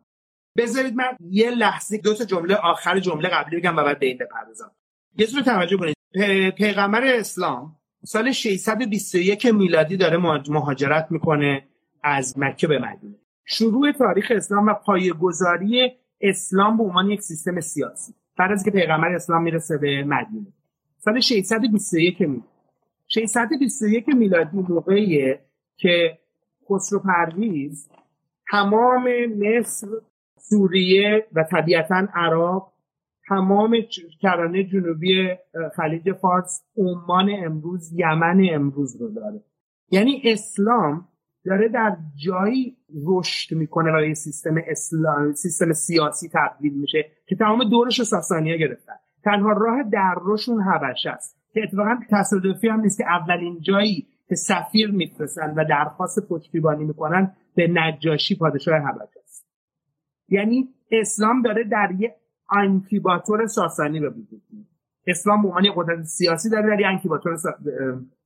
بذارید 0.56 0.94
من 0.94 1.04
یه 1.30 1.50
لحظه 1.50 1.98
دو 2.04 2.14
تا 2.14 2.24
جمله 2.24 2.54
آخر 2.54 2.98
جمله 2.98 3.28
قبلی 3.28 3.60
بگم 3.60 3.76
و 3.76 3.84
بعد 3.84 3.98
به 3.98 4.06
این 4.06 4.18
بپردازم. 4.18 4.70
یه 5.18 5.26
توجه 5.26 5.76
کنید. 5.76 5.96
پیغمبر 6.50 7.04
اسلام 7.04 7.76
سال 8.04 8.32
621 8.32 9.46
میلادی 9.46 9.96
داره 9.96 10.16
مهاجرت 10.50 11.06
می‌کنه 11.10 11.62
از 12.02 12.38
مکه 12.38 12.66
به 12.66 12.78
مدینه. 12.78 13.14
شروع 13.44 13.92
تاریخ 13.92 14.32
اسلام 14.36 14.66
و 14.66 14.74
پایه‌گذاری 14.74 15.92
اسلام 16.20 16.76
به 16.76 16.82
عنوان 16.82 17.10
یک 17.10 17.20
سیستم 17.22 17.60
سیاسی 17.60 18.14
بعد 18.38 18.52
از 18.52 18.64
که 18.64 18.70
پیغمبر 18.70 19.14
اسلام 19.14 19.42
می‌رسه 19.42 19.78
به 19.78 20.04
مدینه. 20.04 20.46
سال 20.98 21.20
621 21.20 22.20
میلادی. 22.20 22.42
621 23.08 24.08
میلادی 24.08 24.58
موقعیه 24.68 25.40
که 25.76 26.18
خسرو 26.70 26.98
پرویز 26.98 27.88
تمام 28.50 29.26
مصر 29.26 29.86
سوریه 30.38 31.26
و 31.32 31.42
طبیعتا 31.42 32.08
عراق 32.14 32.72
تمام 33.28 33.76
کرانه 34.20 34.64
جنوبی 34.64 35.28
خلیج 35.76 36.12
فارس 36.12 36.64
عمان 36.76 37.30
امروز 37.44 37.92
یمن 37.92 38.40
امروز 38.52 38.96
رو 39.00 39.08
داره. 39.08 39.40
یعنی 39.90 40.22
اسلام 40.24 41.08
داره 41.44 41.68
در 41.68 41.96
جایی 42.24 42.76
رشد 43.06 43.54
می‌کنه 43.54 43.90
و 43.92 44.14
سیستم 44.14 44.54
اسلام 44.66 45.32
سیستم 45.32 45.72
سیاسی 45.72 46.28
تبدیل 46.28 46.74
میشه 46.74 47.04
که 47.26 47.36
تمام 47.36 47.64
دورش 47.64 48.02
ساسانیا 48.02 48.56
گرفتن 48.56 48.94
تنها 49.24 49.52
راه 49.52 49.82
درروشون 49.82 50.62
حبشه 50.62 51.10
است. 51.10 51.36
که 51.52 51.62
اتفاقا 51.62 51.98
تصادفی 52.10 52.68
هم 52.68 52.80
نیست 52.80 52.98
که 52.98 53.04
اولین 53.06 53.60
جایی 53.60 54.06
که 54.28 54.34
سفیر 54.34 54.90
میفرستن 54.90 55.54
و 55.56 55.64
درخواست 55.64 56.28
پشتیبانی 56.28 56.84
می‌کنن 56.84 57.32
به 57.54 57.68
نجاشی 57.74 58.36
پادشاه 58.36 58.74
حبشه 58.74 59.20
است. 59.24 59.46
یعنی 60.28 60.68
اسلام 60.90 61.42
داره 61.42 61.64
در 61.64 61.88
یه 61.98 62.14
انکیباتور 62.50 63.46
ساسانی 63.46 64.00
به 64.00 64.08
وجود 64.10 64.42
اسلام 65.06 65.42
به 65.42 65.48
عنوان 65.48 65.64
قدرت 65.76 66.02
سیاسی 66.02 66.50
داره 66.50 66.80
یه 66.80 66.86
انکیباتور 66.86 67.36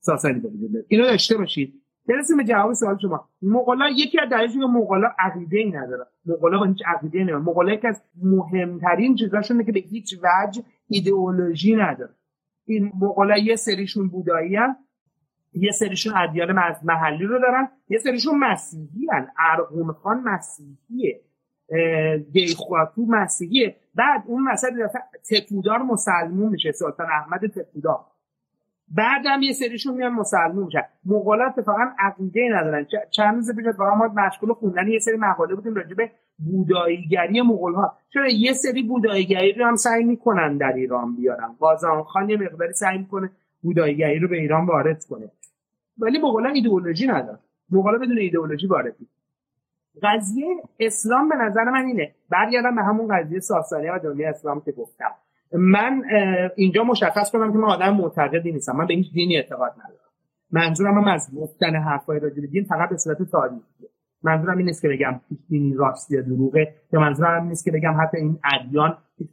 ساسانی 0.01 0.41
به 0.41 0.49
وجود 0.49 0.71
اینو 0.89 1.05
داشته 1.05 1.39
باشید. 1.39 1.75
برسیم 2.09 2.37
به 2.37 2.45
جواب 2.45 2.73
سوال 2.73 2.99
شما. 2.99 3.29
مغولا 3.43 3.89
یکی 3.89 4.21
از 4.21 4.29
دلایلی 4.29 4.53
که 4.53 4.59
مغولا 4.59 5.11
عقیده 5.19 5.59
ای 5.59 5.71
نداره. 5.71 6.07
مغولا 6.27 6.59
با 6.59 6.65
هیچ 6.65 6.79
عقیده 6.87 7.19
ای 7.19 7.25
نداره. 7.25 7.43
مغولا 7.43 7.73
یکی 7.73 7.87
از 7.89 8.03
مهمترین 8.23 9.15
چیزاشونه 9.15 9.65
که 9.65 9.73
به 9.73 9.81
هیچ 9.81 10.15
وجه 10.23 10.63
ایدئولوژی 10.89 11.77
نداره. 11.77 12.15
این 12.65 12.93
مغولا 13.01 13.39
یه 13.39 13.57
سریشون 13.57 14.09
بودایی 14.09 14.57
هن. 14.57 14.77
یه 15.53 15.73
سریشون 15.73 16.13
ادیان 16.17 16.53
محلی 16.85 17.25
رو 17.25 17.39
دارن. 17.39 17.69
یه 17.89 17.99
سریشون 17.99 18.39
مسیحی 18.39 19.07
هن. 19.13 19.29
ارغون 19.39 19.93
خان 19.93 20.23
مسیحیه. 20.23 21.21
دیخواتو 22.33 23.07
مسیحیه. 23.09 23.77
بعد 24.01 24.23
اون 24.27 24.43
مثلا 24.43 24.89
تکودار 25.31 25.79
مسلمون 25.79 26.49
میشه 26.53 26.73
سلطان 26.73 27.07
احمد 27.07 27.47
تکودار 27.47 28.01
هم 28.99 29.43
یه 29.43 29.53
سریشون 29.53 29.95
میان 29.95 30.13
مسلمون 30.13 30.65
میشن. 30.65 30.83
مغولات 31.05 31.61
فقط 31.61 31.95
عقیده 31.99 32.49
ندارن. 32.53 32.87
چند 33.11 33.35
روز 33.35 33.57
پیش 33.57 33.67
واقعا 33.79 33.95
ما 33.95 34.09
مشغول 34.09 34.53
خوندن 34.53 34.89
یه 34.89 34.99
سری 34.99 35.17
مقاله 35.17 35.55
بودیم 35.55 35.75
راجع 35.75 35.95
به 35.95 36.11
بوداییگری 36.39 37.43
مغول 37.43 37.75
ها 37.75 37.97
چرا 38.13 38.29
یه 38.29 38.53
سری 38.53 38.83
بوداییگری 38.83 39.53
رو 39.53 39.67
هم 39.67 39.77
سعی 39.77 40.05
می‌کنن 40.05 40.57
در 40.57 40.73
ایران 40.73 41.17
بیارن؟ 41.17 41.53
قازان 41.61 42.03
خان 42.03 42.31
یه 42.31 42.37
مقداری 42.37 42.73
سعی 42.73 42.99
می‌کنه 42.99 43.31
بوداییگری 43.63 44.19
رو 44.19 44.29
به 44.29 44.37
ایران 44.37 44.67
وارد 44.67 45.05
کنه. 45.05 45.31
ولی 45.99 46.19
مغولا 46.19 46.49
ایدئولوژی 46.49 47.07
ندارن. 47.07 47.39
مغولا 47.71 47.99
بدون 47.99 48.19
ایدئولوژی 48.19 48.67
وارد 48.67 48.97
قضیه 50.03 50.57
اسلام 50.79 51.29
به 51.29 51.37
نظر 51.37 51.65
من 51.65 51.85
اینه. 51.85 52.15
برگردم 52.31 52.77
به 52.77 52.83
همون 52.83 53.17
قضیه 53.17 53.41
ساسانی 53.41 53.89
و 53.89 53.99
دنیا 53.99 54.29
اسلام 54.29 54.61
که 54.61 54.73
گفتم. 54.73 55.11
من 55.53 56.03
اینجا 56.57 56.85
مشخص 56.85 57.31
کنم 57.31 57.53
که 57.53 57.59
من 57.59 57.69
آدم 57.69 57.97
معتقدی 57.97 58.53
نیستم. 58.53 58.77
من 58.77 58.87
به 58.87 58.95
هیچ 58.95 59.13
دینی 59.13 59.37
اعتقاد 59.37 59.73
ندارم. 59.73 60.11
منظورم 60.51 60.99
هم 60.99 61.09
از 61.09 61.31
گفتن 61.37 61.77
حرفای 61.77 62.21
راجع 62.21 62.41
به 62.41 62.47
دین 62.47 62.65
فقط 62.65 62.89
به 62.89 62.97
صورت 62.97 63.23
تاریخیه 63.23 63.91
منظورم 64.23 64.57
این 64.57 64.67
نیست 64.67 64.83
که 64.83 64.89
بگم 64.89 65.21
دینی 65.49 65.75
راست 65.75 66.11
یا 66.11 66.21
دروغه 66.21 66.75
یا 66.93 67.01
منظورم 67.01 67.41
این 67.41 67.49
نیست 67.49 67.65
که 67.65 67.71
بگم 67.71 68.01
حتی 68.01 68.17
این 68.17 68.39
ادیان 68.55 68.99
هیچ 69.19 69.29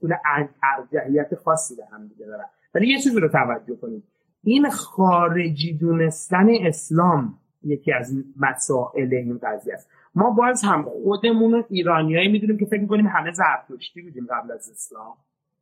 ارجحیت 0.77 1.35
خاصی 1.35 1.75
به 1.75 1.83
هم 1.91 2.07
دیگه 2.07 2.25
دارن. 2.25 2.45
ولی 2.75 2.87
یه 2.87 2.97
چیزی 2.97 3.19
رو 3.19 3.27
توجه 3.27 3.75
کنید. 3.75 4.03
این 4.43 4.69
خارجی 4.69 5.73
دونستن 5.73 6.47
اسلام 6.61 7.33
یکی 7.63 7.91
از 7.93 8.13
مسائل 8.39 9.13
این 9.13 9.39
قضیه 9.43 9.73
است. 9.73 9.89
ما 10.17 10.29
باز 10.29 10.63
هم 10.63 10.83
خودمون 10.83 11.63
ایرانیایی 11.69 12.27
می‌دونیم 12.27 12.57
که 12.57 12.65
فکر 12.65 12.81
می‌کنیم 12.81 13.07
همه 13.07 13.31
زرتشتی 13.31 14.01
بودیم 14.01 14.27
قبل 14.29 14.51
از 14.51 14.69
اسلام. 14.71 15.13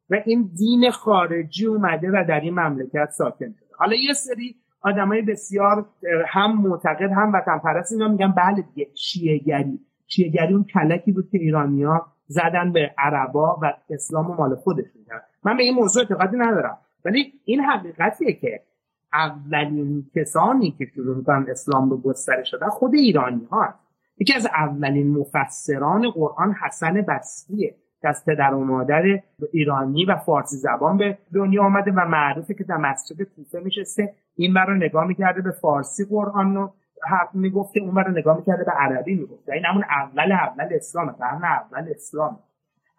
و 0.09 0.21
این 0.25 0.49
دین 0.57 0.91
خارجی 0.91 1.65
اومده 1.65 2.09
و 2.09 2.25
در 2.27 2.39
این 2.39 2.53
مملکت 2.59 3.09
ساکن 3.09 3.45
شده. 3.45 3.75
حالا 3.77 3.95
یه 3.95 4.13
سری 4.13 4.55
آدمای 4.81 5.21
بسیار 5.21 5.85
هم 6.27 6.61
معتقد 6.61 7.11
هم 7.11 7.33
وطن 7.33 7.57
پرست 7.57 7.91
اینا 7.91 8.07
میگن 8.07 8.31
بله 8.31 8.65
دیگه 8.75 8.87
شیعگری 8.93 9.79
شیعگری 10.07 10.53
اون 10.53 10.63
کلکی 10.63 11.11
بود 11.11 11.29
که 11.31 11.37
ایرانیا 11.37 12.05
زدن 12.27 12.71
به 12.71 12.93
عربا 12.97 13.59
و 13.61 13.73
اسلام 13.89 14.31
و 14.31 14.33
مال 14.33 14.55
خودشون 14.55 15.03
کرد. 15.07 15.27
من 15.43 15.57
به 15.57 15.63
این 15.63 15.73
موضوع 15.73 16.03
اعتقادی 16.03 16.37
ندارم. 16.37 16.77
ولی 17.05 17.33
این 17.45 17.61
حقیقتیه 17.61 18.33
که 18.33 18.61
اولین 19.13 20.05
کسانی 20.15 20.71
که 20.71 20.85
شروع 20.95 21.23
اسلام 21.49 21.89
رو 21.89 21.97
گسترش 21.97 22.49
دادن 22.53 22.69
خود 22.69 22.93
ایرانی 22.93 23.47
ها 23.51 23.73
یکی 24.17 24.33
از 24.33 24.45
اولین 24.45 25.17
مفسران 25.17 26.09
قرآن 26.09 26.53
حسن 26.53 26.93
بصریه 26.93 27.75
دست 28.03 28.25
پدر 28.25 28.53
و 28.53 28.65
مادر 28.65 29.03
ایرانی 29.53 30.05
و 30.05 30.15
فارسی 30.15 30.57
زبان 30.57 30.97
به 30.97 31.17
دنیا 31.33 31.63
آمده 31.63 31.91
و 31.91 32.05
معروفه 32.05 32.53
که 32.53 32.63
در 32.63 32.77
مسجد 32.77 33.21
کوفه 33.23 33.59
میشسته 33.59 34.13
این 34.35 34.55
رو 34.55 34.73
نگاه 34.73 35.07
می‌کرده 35.07 35.41
به 35.41 35.51
فارسی 35.51 36.05
قرآن 36.05 36.55
رو 36.55 36.73
حرف 37.07 37.29
می‌گفته 37.33 37.79
اون 37.79 37.95
رو 37.95 38.11
نگاه 38.11 38.37
می‌کرده 38.37 38.63
به 38.63 38.71
عربی 38.71 39.15
می‌گفته. 39.15 39.53
این 39.53 39.65
همون 39.65 39.83
اول 39.83 40.31
اول 40.31 40.67
اسلامه 40.71 41.11
قرن 41.11 41.43
اول 41.43 41.89
اسلام 41.95 42.39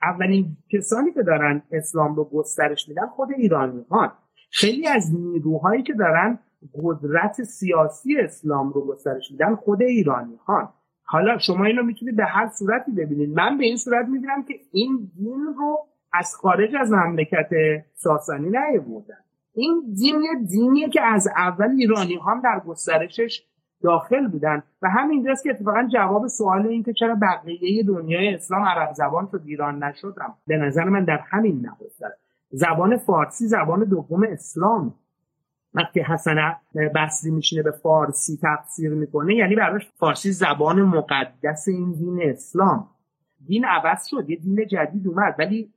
اولین 0.02 0.56
کسانی 0.72 1.12
که 1.12 1.22
دارن 1.22 1.62
اسلام 1.72 2.14
رو 2.14 2.24
گسترش 2.24 2.88
میدن 2.88 3.06
خود 3.06 3.28
ایرانی 3.36 3.86
ها 3.90 4.12
خیلی 4.50 4.88
از 4.88 5.14
نیروهایی 5.14 5.82
که 5.82 5.92
دارن 5.92 6.38
قدرت 6.74 7.42
سیاسی 7.42 8.20
اسلام 8.20 8.72
رو 8.72 8.86
گسترش 8.86 9.30
میدن 9.30 9.54
خود 9.54 9.82
ایرانی 9.82 10.36
ها 10.46 10.74
حالا 11.08 11.38
شما 11.38 11.64
اینو 11.64 11.82
می‌تونید 11.82 12.16
به 12.16 12.24
هر 12.24 12.48
صورتی 12.48 12.92
ببینید. 12.92 13.36
من 13.36 13.58
به 13.58 13.64
این 13.64 13.76
صورت 13.76 14.08
می‌بینم 14.08 14.42
که 14.42 14.54
این 14.72 15.10
دین 15.16 15.54
رو 15.58 15.78
از 16.12 16.34
خارج 16.34 16.70
از 16.80 16.92
مملکت 16.92 17.50
ساسانی 17.94 18.48
نیاوردن. 18.48 19.18
این 19.54 19.82
دین 19.98 20.22
یه 20.22 20.46
دینیه 20.50 20.88
که 20.88 21.02
از 21.02 21.28
اول 21.36 21.70
ایرانی 21.70 22.18
هم 22.26 22.40
در 22.40 22.60
گسترشش 22.66 23.42
داخل 23.82 24.26
بودن. 24.28 24.62
و 24.82 24.88
همینجاست 24.88 25.44
که 25.44 25.50
اتفاقا 25.50 25.88
جواب 25.92 26.26
سوال 26.26 26.66
این 26.66 26.82
که 26.82 26.92
چرا 26.92 27.16
بقیه 27.22 27.82
دنیای 27.82 28.34
اسلام 28.34 28.64
عرب 28.64 28.92
زبان 28.92 29.28
شد 29.32 29.42
ایران 29.44 29.84
نشدم 29.84 30.34
به 30.46 30.56
نظر 30.56 30.84
من 30.84 31.04
در 31.04 31.20
همین 31.30 31.66
نخست 31.66 32.02
زبان 32.50 32.96
فارسی 32.96 33.46
زبان 33.46 33.84
دوم 33.84 34.22
اسلام. 34.22 34.94
وقتی 35.76 36.00
حسن 36.00 36.36
بصری 36.94 37.30
میشینه 37.30 37.62
به 37.62 37.70
فارسی 37.70 38.38
تفسیر 38.42 38.90
می‌کنه 38.90 39.34
یعنی 39.34 39.54
براش 39.54 39.88
فارسی 39.96 40.32
زبان 40.32 40.82
مقدس 40.82 41.68
این 41.68 41.92
دین 41.92 42.22
اسلام. 42.22 42.88
دین 43.46 43.64
عوض 43.64 44.06
شد 44.06 44.30
یه 44.30 44.36
دین 44.36 44.66
جدید 44.66 45.08
اومد 45.08 45.34
ولی 45.38 45.72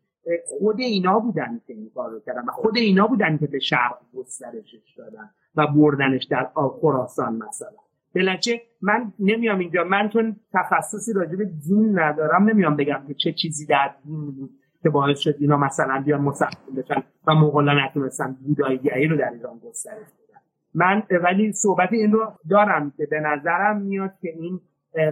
خود 0.46 0.80
اینا 0.80 1.20
بودن 1.20 1.62
که 1.68 1.74
این 1.74 1.92
کار 1.96 2.22
کردن 2.26 2.46
و 2.46 2.52
خود 2.52 2.78
اینا 2.78 3.08
بودن 3.08 3.38
که 3.38 3.48
به 3.48 3.60
شرق 3.60 3.98
گسترشش 4.16 4.94
دادن 4.98 5.30
و 5.56 5.68
بردنش 5.68 6.24
در 6.24 6.50
خراسان 6.82 7.36
مثلا. 7.36 7.70
بلنچه 8.16 8.62
من 8.82 9.14
نمیام 9.20 9.60
اینجا 9.60 9.84
من 9.84 10.10
چون 10.10 10.36
تخصصی 10.54 11.14
راجع 11.14 11.36
به 11.36 11.46
دین 11.46 12.00
ندارم 12.00 12.50
نمیام 12.50 12.76
بگم 12.76 13.04
که 13.08 13.14
چه 13.14 13.34
چیزی 13.34 13.66
در 13.66 13.96
دین 14.06 14.32
بود. 14.32 14.52
که 14.84 14.90
باعث 14.90 15.20
شد 15.20 15.36
اینا 15.40 15.58
مثلا 15.58 16.04
بیان 16.06 16.22
مسلمان 16.22 16.76
بشن 16.78 17.04
و 17.28 17.36
مغولا 17.36 17.86
نتونستن 17.86 18.38
بوداییگری 18.48 19.08
رو 19.08 19.18
در 19.18 19.30
ایران 19.34 19.60
گسترش 19.70 19.94
بدن. 19.96 20.40
من 20.74 21.04
ولی 21.24 21.52
صحبت 21.52 21.90
این 21.94 22.12
رو 22.12 22.34
دارم 22.50 22.94
که 22.98 23.08
به 23.12 23.20
نظرم 23.20 23.82
میاد 23.82 24.12
که 24.22 24.30
این 24.30 24.60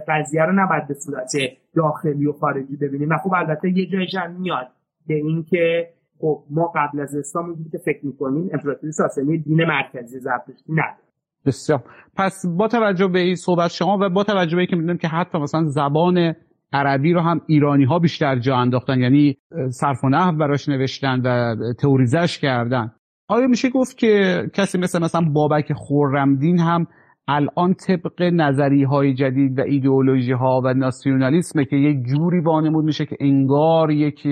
قضیه 0.08 0.42
رو 0.42 0.52
نباید 0.52 0.88
به 0.88 0.94
صورت 0.94 1.32
داخلی 1.74 2.26
و 2.26 2.32
خارجی 2.32 2.76
ببینیم. 2.76 3.10
و 3.10 3.16
خب 3.16 3.32
البته 3.34 3.78
یه 3.78 3.86
جایش 3.86 4.14
هم 4.14 4.40
میاد 4.40 4.68
به 5.06 5.14
اینکه 5.14 5.88
خب 6.20 6.44
ما 6.50 6.72
قبل 6.74 7.00
از 7.00 7.16
اسلام 7.16 7.44
اونجوری 7.44 7.70
که 7.70 7.78
فکر 7.78 8.06
می‌کنیم 8.06 8.50
امپراتوری 8.52 8.92
ساسانی 8.92 9.38
دین 9.38 9.64
مرکزی 9.64 10.20
زرتشتی 10.20 10.72
نداره 10.72 11.08
بسیار. 11.46 11.82
پس 12.16 12.46
با 12.46 12.68
توجه 12.68 13.08
به 13.08 13.18
این 13.18 13.34
صحبت 13.34 13.70
شما 13.70 13.98
و 14.00 14.08
با 14.08 14.24
توجه 14.24 14.56
به 14.56 14.60
اینکه 14.60 14.76
می‌دونیم 14.76 14.98
که 14.98 15.08
حتی 15.08 15.38
مثلا 15.38 15.64
زبان 15.64 16.34
عربی 16.72 17.12
رو 17.12 17.20
هم 17.20 17.40
ایرانی 17.46 17.84
ها 17.84 17.98
بیشتر 17.98 18.38
جا 18.38 18.56
انداختن 18.56 19.00
یعنی 19.00 19.36
صرف 19.70 20.04
و 20.04 20.08
نحو 20.08 20.36
براش 20.36 20.68
نوشتن 20.68 21.20
و 21.24 21.56
تئوریزش 21.78 22.38
کردن. 22.38 22.92
آیا 23.28 23.46
میشه 23.46 23.70
گفت 23.70 23.98
که 23.98 24.42
کسی 24.54 24.78
مثل 24.78 25.02
مثلا 25.02 25.20
بابک 25.20 25.72
خورمدین 25.72 26.58
هم 26.58 26.86
الان 27.28 27.74
طبق 27.74 28.22
نظری 28.22 28.82
های 28.82 29.14
جدید 29.14 29.58
و 29.58 29.62
ایدئولوژی 29.62 30.32
ها 30.32 30.60
و 30.64 30.74
ناسیونالیسمه 30.74 31.64
که 31.64 31.76
یک 31.76 32.06
جوری 32.06 32.40
وانمود 32.40 32.84
میشه 32.84 33.06
که 33.06 33.16
انگار 33.20 33.90
یک 33.90 34.28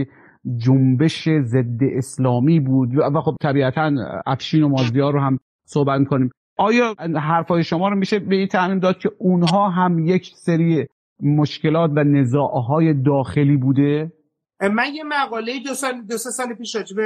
جنبش 0.57 1.29
ضد 1.29 1.85
اسلامی 1.97 2.61
بود 2.61 2.99
و 3.15 3.21
خب 3.21 3.37
طبیعتا 3.43 3.93
افشین 4.27 4.63
و 4.63 4.69
مازدیار 4.69 5.13
رو 5.13 5.21
هم 5.21 5.39
صحبت 5.65 6.09
کنیم 6.09 6.31
آیا 6.59 6.95
حرفای 7.21 7.65
شما 7.65 7.89
رو 7.89 7.97
میشه 7.97 8.19
به 8.19 8.37
این 8.37 8.47
تعمیم 8.47 8.79
داد 8.79 8.99
که 8.99 9.11
اونها 9.19 9.71
هم 9.71 9.99
یک 9.99 10.33
سری 10.35 10.87
مشکلات 11.21 11.91
و 11.95 12.05
نزاعهای 12.05 12.95
داخلی 12.95 13.57
بوده؟ 13.57 14.13
من 14.61 14.95
یه 14.95 15.05
مقاله 15.05 15.61
دو 15.61 15.75
سال 15.75 16.03
دو 16.03 16.19
سال 16.19 16.55
پیش 16.55 16.75
راجب 16.75 16.97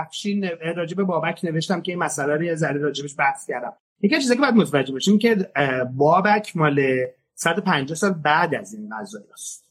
افشین 0.00 0.48
راجب 0.76 1.02
بابک 1.02 1.40
نوشتم 1.44 1.80
که 1.80 1.92
این 1.92 1.98
مسئله 1.98 2.36
رو 2.36 2.42
یه 2.42 2.54
ذره 2.54 2.80
راجبش 2.80 3.14
بحث 3.18 3.46
کردم. 3.46 3.72
یکی 4.02 4.14
چیزی 4.14 4.34
که 4.34 4.40
باید 4.40 4.54
متوجه 4.54 4.92
باشیم 4.92 5.18
که 5.18 5.36
بابک 5.96 6.56
مال 6.56 6.80
150 7.34 7.94
سال 7.94 8.12
بعد 8.12 8.54
از 8.54 8.74
این 8.74 8.90
قضایی 9.00 9.26
است. 9.32 9.64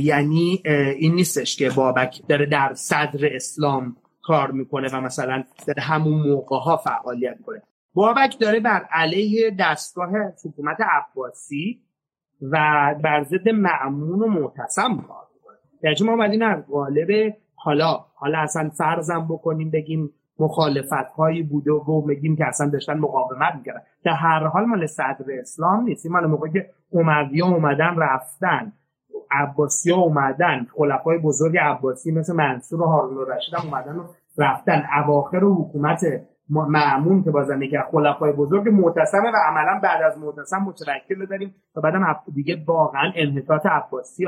یعنی 0.00 0.62
این 0.98 1.14
نیستش 1.14 1.56
که 1.56 1.70
بابک 1.70 2.22
داره 2.28 2.46
در 2.46 2.74
صدر 2.74 3.34
اسلام 3.34 3.96
کار 4.22 4.50
می‌کنه 4.50 4.88
و 4.92 5.00
مثلا 5.00 5.44
در 5.66 5.80
همون 5.80 6.28
موقع 6.28 6.56
ها 6.58 6.76
فعالیت 6.76 7.38
کنه 7.46 7.62
بابک 7.94 8.38
داره 8.40 8.60
بر 8.60 8.86
علیه 8.90 9.56
دستگاه 9.60 10.10
حکومت 10.44 10.78
عباسی 10.80 11.80
و 12.52 12.94
بر 13.02 13.22
ضد 13.22 13.48
معمون 13.48 14.22
و 14.22 14.26
معتصم 14.26 14.96
کار 14.96 15.26
می‌کنه. 15.34 15.56
یعنی 15.82 15.96
ما 16.04 16.12
اومدیم 16.12 16.42
از 16.42 16.64
حالا 17.54 18.04
حالا 18.14 18.38
اصلا 18.38 18.70
فرضم 18.78 19.26
بکنیم 19.30 19.70
بگیم 19.70 20.10
مخالفت 20.38 20.92
هایی 20.92 21.42
بوده 21.42 21.72
و 21.72 22.02
بگیم 22.02 22.36
که 22.36 22.46
اصلا 22.46 22.70
داشتن 22.70 22.98
مقاومت 22.98 23.54
می‌کردن. 23.54 23.80
در 24.04 24.12
هر 24.12 24.46
حال 24.46 24.64
مال 24.64 24.86
صدر 24.86 25.24
اسلام 25.40 25.84
نیست. 25.84 26.06
مال 26.06 26.26
موقعی 26.26 26.52
که 26.52 26.70
اموی 26.92 27.42
اومدن 27.42 27.96
رفتن. 27.96 28.72
عباسی 29.30 29.90
ها 29.90 30.00
اومدن. 30.00 30.66
خلفای 30.76 31.18
بزرگ 31.18 31.58
عباسی 31.58 32.12
مثل 32.12 32.34
منصور 32.34 32.82
و 32.82 32.84
هارون 32.84 33.18
الرشید 33.18 33.54
هم 33.54 33.68
اومدن 33.68 33.96
و 33.96 34.04
رفتن. 34.38 34.84
اواخر 35.04 35.40
حکومت 35.40 36.04
معمون 36.50 37.22
که 37.22 37.30
بازم 37.30 37.60
که 37.60 37.84
خلفای 37.90 38.32
بزرگ 38.32 38.68
معتصمه 38.68 39.30
و 39.30 39.36
عملا 39.48 39.80
بعد 39.82 40.02
از 40.02 40.18
معتصم 40.18 40.58
متوکل 40.58 41.26
داریم 41.26 41.54
و 41.76 41.80
بعدم 41.80 42.16
دیگه 42.34 42.64
واقعا 42.66 43.12
انحطاط 43.14 43.66
عباسی 43.66 44.26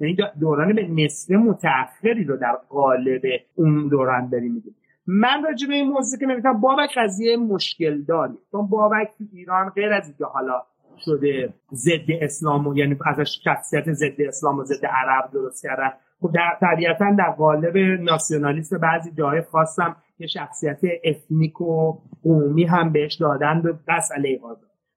یعنی 0.00 0.16
دوران 0.40 0.72
به 0.72 0.88
نصف 0.88 1.30
متأخری 1.30 2.24
رو 2.24 2.36
در 2.36 2.52
قالب 2.68 3.22
اون 3.54 3.88
دوران 3.88 4.28
داریم 4.28 4.54
میگیم. 4.54 4.74
من 5.06 5.44
راجع 5.44 5.68
به 5.68 5.74
این 5.74 5.92
موضوع 5.92 6.18
که 6.18 6.26
نمی‌تونم 6.26 6.60
بابک 6.60 6.98
قضیه 6.98 7.36
مشکل 7.36 8.02
داری 8.02 8.38
چون 8.52 8.66
بابک 8.66 9.08
تو 9.18 9.24
ایران 9.32 9.70
غیر 9.70 9.92
از 9.92 10.08
اینکه 10.08 10.24
حالا 10.24 10.62
شده 11.04 11.54
ضد 11.72 12.10
اسلام 12.20 12.66
و 12.66 12.76
یعنی 12.76 12.96
ازش 13.06 13.40
شخصیت 13.44 13.92
ضد 13.92 14.20
اسلام 14.20 14.58
و 14.58 14.64
ضد 14.64 14.86
عرب 14.86 15.30
درست 15.32 15.62
کردن 15.62 15.92
در 16.28 16.58
طبیعتا 16.60 17.10
در 17.18 17.30
قالب 17.30 17.76
ناسیونالیست 18.00 18.74
بعضی 18.74 19.10
جای 19.10 19.42
خواستم 19.42 19.96
یه 20.18 20.26
شخصیت 20.26 20.80
افنیک 21.04 21.60
و 21.60 21.98
قومی 22.22 22.64
هم 22.64 22.92
بهش 22.92 23.14
دادن 23.14 23.62
به 23.62 23.72
بس 23.88 24.12
علیه 24.16 24.40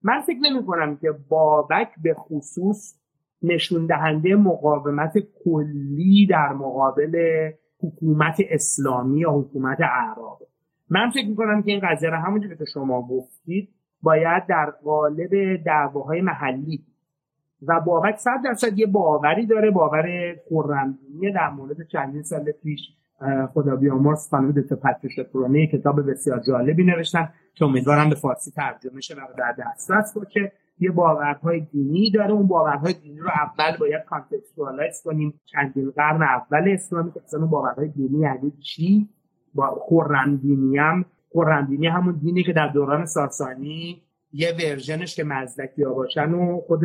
من 0.03 0.21
فکر 0.21 0.37
نمی 0.41 0.65
کنم 0.65 0.97
که 0.97 1.11
بابک 1.29 1.89
به 2.03 2.13
خصوص 2.13 2.99
نشون 3.41 3.85
دهنده 3.85 4.35
مقاومت 4.35 5.13
کلی 5.45 6.27
در 6.27 6.53
مقابل 6.53 7.15
حکومت 7.79 8.41
اسلامی 8.49 9.19
یا 9.19 9.31
حکومت 9.31 9.77
اعراب. 9.81 10.39
من 10.89 11.09
فکر 11.09 11.27
می‌کنم 11.27 11.61
که 11.63 11.71
این 11.71 11.81
قضیه 11.83 12.09
رو 12.09 12.15
همونجور 12.15 12.55
که 12.55 12.65
شما 12.73 13.07
گفتید 13.07 13.69
باید 14.01 14.45
در 14.49 14.69
قالب 14.83 15.63
دعواهای 15.65 16.21
محلی 16.21 16.83
و 17.61 17.81
بابک 17.85 18.17
صد 18.17 18.41
درصد 18.45 18.79
یه 18.79 18.87
باوری 18.87 19.45
داره 19.45 19.71
باور 19.71 20.35
خورمدینی 20.49 21.31
در 21.33 21.49
مورد 21.49 21.87
چندین 21.87 22.23
سال 22.23 22.51
پیش 22.63 22.79
خدا 23.53 23.75
بیامرز 23.75 24.29
خانم 24.29 24.51
دکتر 24.51 24.75
پتریشا 24.75 25.23
پرونه 25.23 25.67
کتاب 25.67 26.11
بسیار 26.11 26.39
جالبی 26.47 26.83
نوشتن 26.83 27.29
که 27.55 27.65
امیدوارم 27.65 28.09
به 28.09 28.15
فارسی 28.15 28.51
ترجمه 28.51 29.01
شه 29.01 29.15
و 29.15 29.19
در 29.37 29.55
دسترس 29.59 30.17
باشه. 30.17 30.51
یه 30.79 30.91
باورهای 30.91 31.59
دینی 31.59 32.11
داره 32.11 32.31
اون 32.31 32.47
باورهای 32.47 32.93
دینی 32.93 33.19
رو 33.19 33.29
اول 33.29 33.77
باید 33.79 34.03
کانتکستوالایز 34.03 35.01
کنیم. 35.05 35.41
چندین 35.45 35.91
قرن 35.91 36.21
اول 36.21 36.69
اسلامی 36.73 37.11
که 37.11 37.21
اصلا 37.23 37.45
باورهای 37.45 37.87
دینی 37.87 38.19
یعنی 38.19 38.51
چی؟ 38.51 39.09
با 39.53 39.67
خورندینی 39.67 40.77
هم 40.77 41.05
خورندینی 41.29 41.87
همون 41.87 42.19
دینی 42.21 42.43
که 42.43 42.53
در 42.53 42.67
دوران 42.67 43.05
ساسانی 43.05 44.01
یه 44.31 44.53
ورژنش 44.59 45.15
که 45.15 45.23
مزدکی 45.23 45.83
ها 45.83 45.93
باشن 45.93 46.31
و 46.33 46.61
خود 46.67 46.83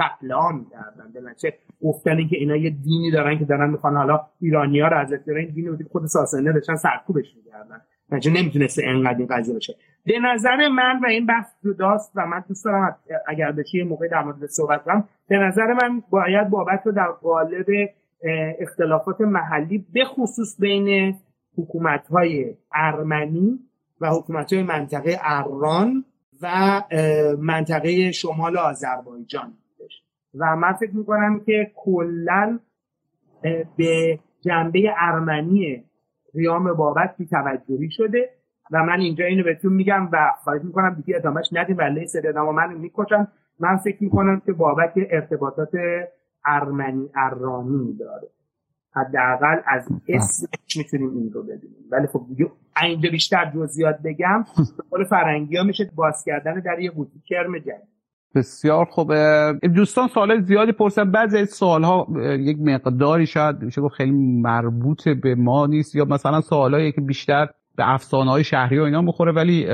قتل 0.00 0.32
عام 0.32 0.58
می‌کردن. 0.58 1.12
بلنچه 1.14 1.54
گفتن 1.82 2.28
که 2.28 2.36
اینا 2.36 2.56
یه 2.56 2.70
دینی 2.70 3.10
دارن 3.10 3.38
که 3.38 3.44
دارن 3.44 3.70
می‌خوان 3.70 3.96
حالا 3.96 4.20
ایرانی 4.40 4.80
ها 4.80 4.88
رو 4.88 4.98
از 4.98 5.12
این 5.28 5.70
بودی 5.70 5.84
خود 5.84 6.06
ساسانی 6.06 6.52
داشتن 6.52 6.76
سرکوبش 6.76 7.36
می‌کردن. 7.36 7.80
بچه 8.10 8.30
نمی‌تونسته 8.30 8.82
انقدر 8.86 9.18
این 9.18 9.26
قضیه 9.26 9.54
باشه. 9.54 9.74
به 10.04 10.18
نظر 10.18 10.68
من 10.68 11.00
و 11.02 11.06
این 11.06 11.26
بحث 11.26 11.46
جداست 11.64 12.12
و 12.14 12.26
من 12.26 12.44
دوست 12.48 12.64
دارم 12.64 12.96
اگر 13.28 13.52
بشه 13.52 13.78
یه 13.78 13.84
موقع 13.84 14.08
در 14.08 14.22
مورد 14.22 14.46
صحبت 14.46 14.84
کنم. 14.84 15.08
به 15.28 15.38
نظر 15.38 15.72
من 15.72 16.02
باید 16.10 16.50
بابت 16.50 16.82
رو 16.84 16.92
در 16.92 17.06
قالب 17.06 17.66
اختلافات 18.60 19.20
محلی 19.20 19.86
به 19.92 20.04
خصوص 20.04 20.60
بین 20.60 21.16
حکومت 21.58 22.06
های 22.06 22.54
ارمنی 22.74 23.58
و 24.00 24.10
حکومت 24.10 24.52
های 24.52 24.62
منطقه 24.62 25.18
اران 25.22 26.04
و 26.42 26.82
منطقه 27.40 28.12
شمال 28.12 28.56
آذربایجان 28.56 29.52
و 30.34 30.56
من 30.56 30.72
فکر 30.72 30.96
می‌کنم 30.96 31.40
که 31.40 31.72
کلا 31.74 32.58
به 33.76 34.18
جنبه 34.40 34.94
ارمنی 34.96 35.84
قیام 36.32 36.72
بابت 36.72 37.14
بی 37.18 37.26
توجهی 37.26 37.90
شده 37.90 38.30
و 38.70 38.84
من 38.84 39.00
اینجا 39.00 39.24
اینو 39.24 39.44
بهتون 39.44 39.72
میگم 39.72 40.08
و 40.12 40.32
خواهش 40.44 40.62
می‌کنم 40.64 40.94
دیگه 40.94 41.16
ادامهش 41.16 41.48
ندیم 41.52 41.76
ولی 41.78 42.06
سری 42.06 42.28
ادامه 42.28 42.52
من 42.52 42.74
می‌کشن. 42.74 43.28
من 43.60 43.76
فکر 43.76 44.04
می‌کنم 44.04 44.40
که 44.46 44.52
بابت 44.52 44.92
ارتباطات 44.96 45.70
ارمنی 46.44 47.10
ارانی 47.16 47.96
داره. 47.98 48.28
حداقل 48.92 49.56
از 49.66 49.88
اسمش 50.08 50.76
می‌تونیم 50.76 51.10
این 51.16 51.32
رو 51.32 51.42
ببینیم 51.42 51.84
ولی 51.90 52.06
خب 52.06 52.26
دیگه 52.28 52.50
اینجا 52.82 53.10
بیشتر 53.10 53.52
جزئیات 53.54 53.98
بگم 54.04 54.44
قول 54.90 55.04
فرنگی 55.04 55.56
ها 55.56 55.62
میشه 55.62 55.90
باز 55.94 56.24
کردن 56.26 56.60
در 56.60 56.78
یه 56.78 56.90
قوطی 56.90 57.22
کرم 57.26 57.58
جدید. 57.58 57.98
بسیار 58.34 58.84
خوبه 58.84 59.52
دوستان 59.74 60.08
سوال 60.08 60.40
زیادی 60.40 60.72
پرسن 60.72 61.10
بعضی 61.10 61.38
از 61.38 61.50
سوال 61.50 61.84
ها 61.84 62.06
یک 62.38 62.58
مقداری 62.60 63.26
شاید 63.26 63.62
میشه 63.62 63.80
گفت 63.80 63.94
خیلی 63.94 64.10
مربوط 64.42 65.08
به 65.08 65.34
ما 65.34 65.66
نیست 65.66 65.94
یا 65.94 66.04
مثلا 66.04 66.40
سوالایی 66.40 66.92
که 66.92 67.00
بیشتر 67.00 67.48
به 67.76 67.92
افسانه 67.94 68.30
های 68.30 68.44
شهری 68.44 68.78
و 68.78 68.82
اینا 68.82 69.02
بخوره 69.02 69.32
ولی 69.32 69.66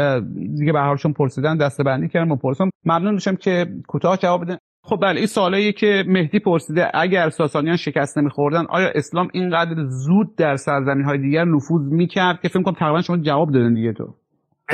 دیگه 0.59 0.73
به 0.73 0.81
هرشون 0.81 1.13
پرسیدن 1.13 1.57
دسته 1.57 1.83
بندی 1.83 2.09
کردم 2.09 2.33
و 2.33 2.37
پرسم 2.37 2.71
ممنون 2.85 3.15
میشم 3.15 3.37
که 3.37 3.67
کوتاه 3.89 4.17
جواب 4.17 4.45
بدن 4.45 4.57
خب 4.87 4.99
بله 5.03 5.17
این 5.17 5.27
سوالایی 5.27 5.73
که 5.73 6.05
مهدی 6.07 6.39
پرسیده 6.39 6.91
اگر 6.95 7.31
ساسانیان 7.31 7.77
شکست 7.77 8.19
نمیخوردن 8.19 8.67
آیا 8.69 8.89
اسلام 8.95 9.29
اینقدر 9.33 9.87
زود 9.89 10.37
در 10.37 10.57
سرزمین 10.57 11.05
های 11.05 11.19
دیگر 11.19 11.45
نفوذ 11.45 11.93
می‌کرد 11.93 12.41
که 12.43 12.49
فکر 12.49 12.63
کنم 12.63 12.75
تقریبا 12.75 13.03
شما 13.03 13.17
جواب 13.17 13.53
دادن 13.53 13.75
دیگه 13.75 13.93
تو؟ 13.93 14.15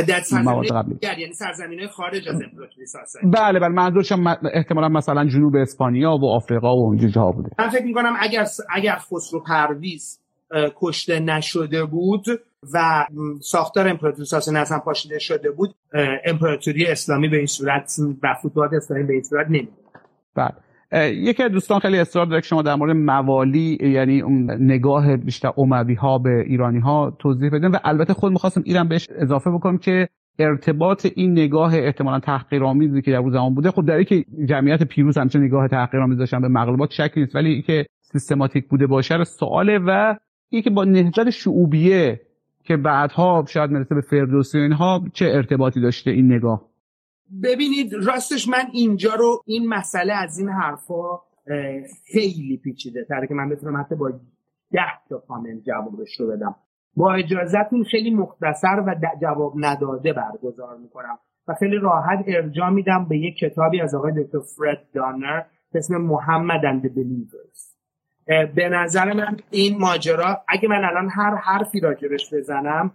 در 0.08 0.20
سرزمین 0.20 0.98
یعنی 1.02 1.32
سرزمین 1.32 1.86
خارج 1.86 2.28
از 2.28 2.42
امپراتوری 2.42 2.86
ساسانی. 2.86 3.30
بله 3.30 3.60
بله 3.60 3.68
منظورشم 3.68 4.26
احتمالا 4.52 4.88
مثلا 4.88 5.28
جنوب 5.28 5.56
اسپانیا 5.56 6.10
و 6.10 6.24
آفریقا 6.24 6.76
و 6.76 6.80
اونجا 6.80 7.08
جا 7.08 7.30
بوده. 7.30 7.50
من 7.58 7.68
فکر 7.68 7.84
می‌کنم 7.84 8.12
اگر 8.20 8.46
اگر 8.70 8.96
خسرو 8.96 9.40
پرویز 9.40 10.20
کشته 10.76 11.20
نشده 11.20 11.84
بود 11.84 12.24
و 12.74 13.06
ساختار 13.40 13.88
امپراتوری 13.88 14.24
ساسانی 14.24 14.58
اصلا 14.58 14.78
پاشیده 14.78 15.18
شده 15.18 15.50
بود 15.50 15.74
امپراتوری 16.24 16.86
اسلامی 16.86 17.28
به 17.28 17.36
این 17.36 17.46
صورت 17.46 17.92
و 18.22 18.34
فتوحات 18.34 18.72
اسلامی 18.72 19.04
به 19.04 19.12
این 19.12 19.22
صورت 19.22 19.46
نمیده 19.46 19.79
بله. 20.34 20.52
یکی 21.14 21.42
از 21.42 21.52
دوستان 21.52 21.78
خیلی 21.78 21.98
اصرار 21.98 22.26
داره 22.26 22.40
که 22.40 22.46
شما 22.46 22.62
در 22.62 22.74
مورد 22.74 22.96
موالی 22.96 23.78
یعنی 23.80 24.22
نگاه 24.60 25.16
بیشتر 25.16 25.52
اموی 25.56 25.94
ها 25.94 26.18
به 26.18 26.40
ایرانی 26.46 26.78
ها 26.78 27.16
توضیح 27.18 27.50
بدن 27.50 27.70
و 27.70 27.76
البته 27.84 28.14
خود 28.14 28.32
می‌خواستم 28.32 28.62
ایران 28.64 28.88
بهش 28.88 29.08
اضافه 29.10 29.50
بکنم 29.50 29.78
که 29.78 30.08
ارتباط 30.38 31.06
این 31.14 31.32
نگاه 31.32 31.74
احتمالا 31.74 32.20
تحقیرآمیزی 32.20 33.02
که 33.02 33.10
در 33.10 33.16
اون 33.16 33.30
زمان 33.30 33.54
بوده 33.54 33.70
خب 33.70 33.86
در 33.86 34.02
که 34.02 34.24
جمعیت 34.48 34.82
پیروز 34.82 35.18
همچنین 35.18 35.44
نگاه 35.44 35.68
تحقیرآمیز 35.68 36.18
داشتن 36.18 36.40
به 36.40 36.48
مغلوبات 36.48 36.90
شکی 36.90 37.20
نیست 37.20 37.36
ولی 37.36 37.62
که 37.62 37.86
سیستماتیک 38.00 38.68
بوده 38.68 38.86
باشه 38.86 39.14
رو 39.14 39.24
سواله. 39.24 39.78
و 39.78 40.14
که 40.64 40.70
با 40.70 40.84
نهضت 40.84 41.30
شعوبیه 41.30 42.20
که 42.64 42.76
بعدها 42.76 43.44
شاید 43.48 43.70
مرسه 43.70 43.94
به 43.94 44.00
فردوسی 44.00 44.58
اینها 44.58 45.04
چه 45.12 45.26
ارتباطی 45.26 45.80
داشته 45.80 46.10
این 46.10 46.32
نگاه؟ 46.32 46.69
ببینید 47.42 47.94
راستش 47.94 48.48
من 48.48 48.64
اینجا 48.72 49.14
رو 49.14 49.42
این 49.46 49.68
مسئله 49.68 50.12
از 50.12 50.38
این 50.38 50.48
حرفا 50.48 51.18
خیلی 52.12 52.60
پیچیده 52.64 53.04
تره 53.04 53.26
که 53.26 53.34
من 53.34 53.48
بتونم 53.48 53.80
حتی 53.80 53.94
با 53.94 54.10
ده 54.72 55.08
تا 55.08 55.18
کامل 55.18 55.60
جوابش 55.60 56.20
رو 56.20 56.26
بدم. 56.26 56.54
با 56.96 57.14
اجازتون 57.14 57.84
خیلی 57.84 58.10
مختصر 58.10 58.84
و 58.86 58.94
جواب 59.22 59.54
نداده 59.56 60.12
برگزار 60.12 60.76
می‌کنم. 60.76 61.18
و 61.48 61.54
خیلی 61.54 61.76
راحت 61.76 62.24
ارجاع 62.26 62.70
میدم 62.70 63.08
به 63.08 63.18
یک 63.18 63.36
کتابی 63.36 63.80
از 63.80 63.94
آقای 63.94 64.12
دکتر 64.24 64.38
فرد 64.38 64.86
دانر 64.94 65.42
به 65.72 65.78
اسم 65.78 65.96
محمد 65.96 66.64
اند 66.64 66.94
بلیورز 66.94 67.74
به 68.54 68.68
نظر 68.68 69.12
من 69.12 69.36
این 69.50 69.78
ماجرا 69.78 70.40
اگه 70.48 70.68
من 70.68 70.84
الان 70.84 71.08
هر 71.10 71.34
حرفی 71.34 71.80
راجبش 71.80 72.34
بزنم 72.34 72.92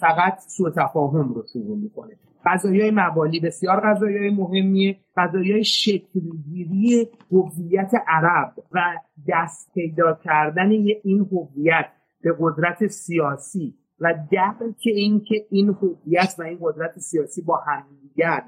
فقط 0.00 0.38
سوء 0.38 0.70
تفاهم 0.70 1.34
رو 1.34 1.42
شروع 1.52 1.78
می‌کنه. 1.78 2.16
قضایی 2.46 2.90
موالی 2.90 3.40
بسیار 3.40 3.80
قضایی 3.80 4.30
مهمیه 4.30 4.96
قضایی 5.16 5.64
شکلگیری 5.64 7.08
هویت 7.32 7.92
عرب 8.06 8.52
و 8.72 8.80
دست 9.28 9.72
پیدا 9.74 10.18
کردن 10.24 10.70
این 11.04 11.28
هویت 11.32 11.86
به 12.22 12.36
قدرت 12.40 12.86
سیاسی 12.86 13.74
و 14.00 14.14
درک 14.32 14.82
اینکه 14.84 15.46
این 15.50 15.68
هویت 15.68 16.34
و 16.38 16.42
این 16.42 16.58
قدرت 16.60 16.98
سیاسی 16.98 17.42
با 17.42 17.56
همدیگر 17.56 18.42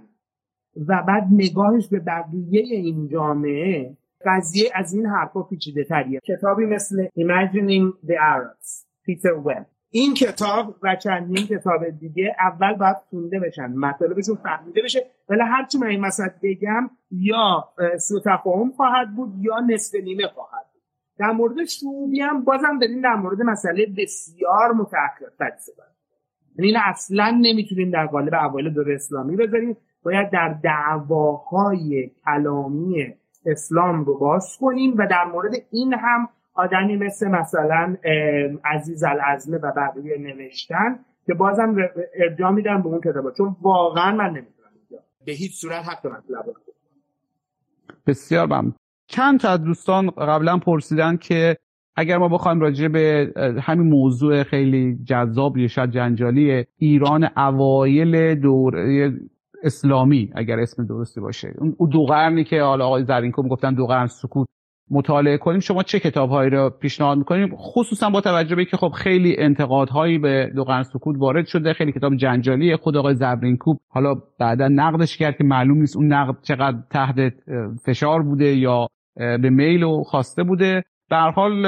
و 0.88 1.02
بعد 1.08 1.28
نگاهش 1.32 1.88
به 1.88 2.00
بقیه 2.00 2.62
این 2.62 3.08
جامعه 3.08 3.96
قضیه 4.26 4.70
از 4.74 4.94
این 4.94 5.06
حرفا 5.06 5.42
پیچیده 5.42 5.84
تریه 5.84 6.20
کتابی 6.20 6.66
مثل 6.66 7.06
Imagining 7.06 8.06
the 8.06 8.14
Arabs 8.14 8.86
پیتر 9.04 9.32
وب 9.32 9.66
این 9.90 10.14
کتاب 10.14 10.74
و 10.82 10.96
چندین 10.96 11.46
کتاب 11.46 11.90
دیگه 12.00 12.36
اول 12.40 12.74
باید 12.74 12.96
خونده 13.10 13.40
بشن. 13.40 13.66
مطالبشون 13.66 14.34
فهمیده 14.34 14.82
بشه. 14.82 15.06
ولی 15.28 15.40
هرچی 15.40 15.78
من 15.78 15.86
این 15.86 16.00
مسئله 16.00 16.34
بگم 16.42 16.90
یا 17.10 17.64
سو 17.98 18.20
تفاهم 18.20 18.72
خواهد 18.72 19.16
بود 19.16 19.32
یا 19.40 19.60
نصف 19.60 19.94
نیمه 20.04 20.26
خواهد 20.26 20.66
بود. 20.72 20.82
در 21.18 21.30
مورد 21.30 21.64
شعوبی 21.64 22.20
هم 22.20 22.44
بازم 22.44 22.78
داریم 22.78 23.00
در 23.02 23.14
مورد 23.14 23.42
مسئله 23.42 23.86
بسیار 23.96 24.72
متأخرتری 24.72 25.58
صحبت 25.58 25.86
یعنی 26.58 26.68
این 26.68 26.76
اصلا 26.84 27.30
نمی‌تونیم 27.40 27.90
در 27.90 28.06
قالب 28.06 28.34
اوایل 28.34 28.74
دور 28.74 28.92
اسلامی 28.92 29.36
بذاریم. 29.36 29.76
باید 30.02 30.30
در 30.30 30.58
دعواهای 30.62 32.10
کلامی 32.24 33.14
اسلام 33.46 34.04
رو 34.04 34.18
باز 34.18 34.56
کنیم 34.60 34.94
و 34.98 35.06
در 35.10 35.24
مورد 35.24 35.52
این 35.70 35.94
هم 35.94 36.28
آدمی 36.56 36.96
مثل 36.96 37.28
مثلا 37.28 37.96
عزیز 38.64 39.04
العزمه 39.04 39.56
و 39.56 39.72
بقیه 39.76 40.18
نوشتن 40.18 40.98
که 41.26 41.34
بازم 41.34 41.76
ارجاع 42.14 42.50
میدم 42.50 42.82
به 42.82 42.88
اون 42.88 43.00
کتابا. 43.00 43.32
چون 43.32 43.56
واقعا 43.62 44.16
من 44.16 44.28
نمی‌تونم 44.28 44.70
به 45.26 45.32
هیچ 45.32 45.60
صورت 45.60 45.84
حق 45.84 46.06
مطلب 46.06 46.44
بسیار 48.06 48.46
ممنون. 48.46 48.74
چند 49.06 49.40
تا 49.40 49.50
از 49.50 49.62
دوستان 49.62 50.10
قبلا 50.10 50.58
پرسیدن 50.58 51.16
که 51.16 51.56
اگر 51.96 52.18
ما 52.18 52.28
بخوایم 52.28 52.60
راجع 52.60 52.88
به 52.88 53.32
همین 53.62 53.86
موضوع 53.86 54.42
خیلی 54.42 54.98
جذاب 55.04 55.56
یا 55.56 55.68
شاید 55.68 55.90
جنجالی 55.90 56.64
ایران 56.78 57.28
اوایل 57.36 58.34
دوره 58.34 59.12
اسلامی 59.62 60.32
اگر 60.34 60.60
اسم 60.60 60.86
درستی 60.86 61.20
باشه. 61.20 61.54
اون 61.58 61.88
دو 61.90 62.04
قرنی 62.04 62.44
که 62.44 62.62
حالا 62.62 62.86
آقای 62.86 63.04
زرینکو 63.04 63.42
می‌گفتن 63.42 63.74
دو 63.74 63.86
قرن 63.86 64.06
سکوت. 64.06 64.48
مطالعه 64.90 65.38
کنیم 65.38 65.60
شما 65.60 65.82
چه 65.82 66.00
کتابهایی 66.00 66.50
رو 66.50 66.70
پیشنهاد 66.70 67.18
می‌کنیم؟ 67.18 67.56
خصوصا 67.56 68.10
با 68.10 68.20
توجه 68.20 68.56
به 68.56 68.64
که 68.64 68.76
خب 68.76 68.88
خیلی 68.88 69.36
انتقادهایی 69.38 70.18
به 70.18 70.52
دو 70.56 70.64
قرن 70.64 70.82
سکوت 70.82 71.16
وارد 71.18 71.46
شده 71.46 71.72
خیلی 71.72 71.92
کتاب 71.92 72.16
جنجالی 72.16 72.76
خود 72.76 72.96
آقای 72.96 73.14
زبرینکوب 73.14 73.78
حالا 73.88 74.14
بعدا 74.40 74.68
نقدش 74.68 75.16
کرد 75.16 75.36
که 75.36 75.44
معلوم 75.44 75.78
نیست 75.78 75.96
اون 75.96 76.12
نقد 76.12 76.34
چقدر 76.42 76.78
تحت 76.90 77.16
فشار 77.86 78.22
بوده 78.22 78.56
یا 78.56 78.86
به 79.16 79.50
میل 79.50 79.82
و 79.82 80.02
خواسته 80.02 80.42
بوده. 80.42 80.84
در 81.10 81.30
حال 81.30 81.62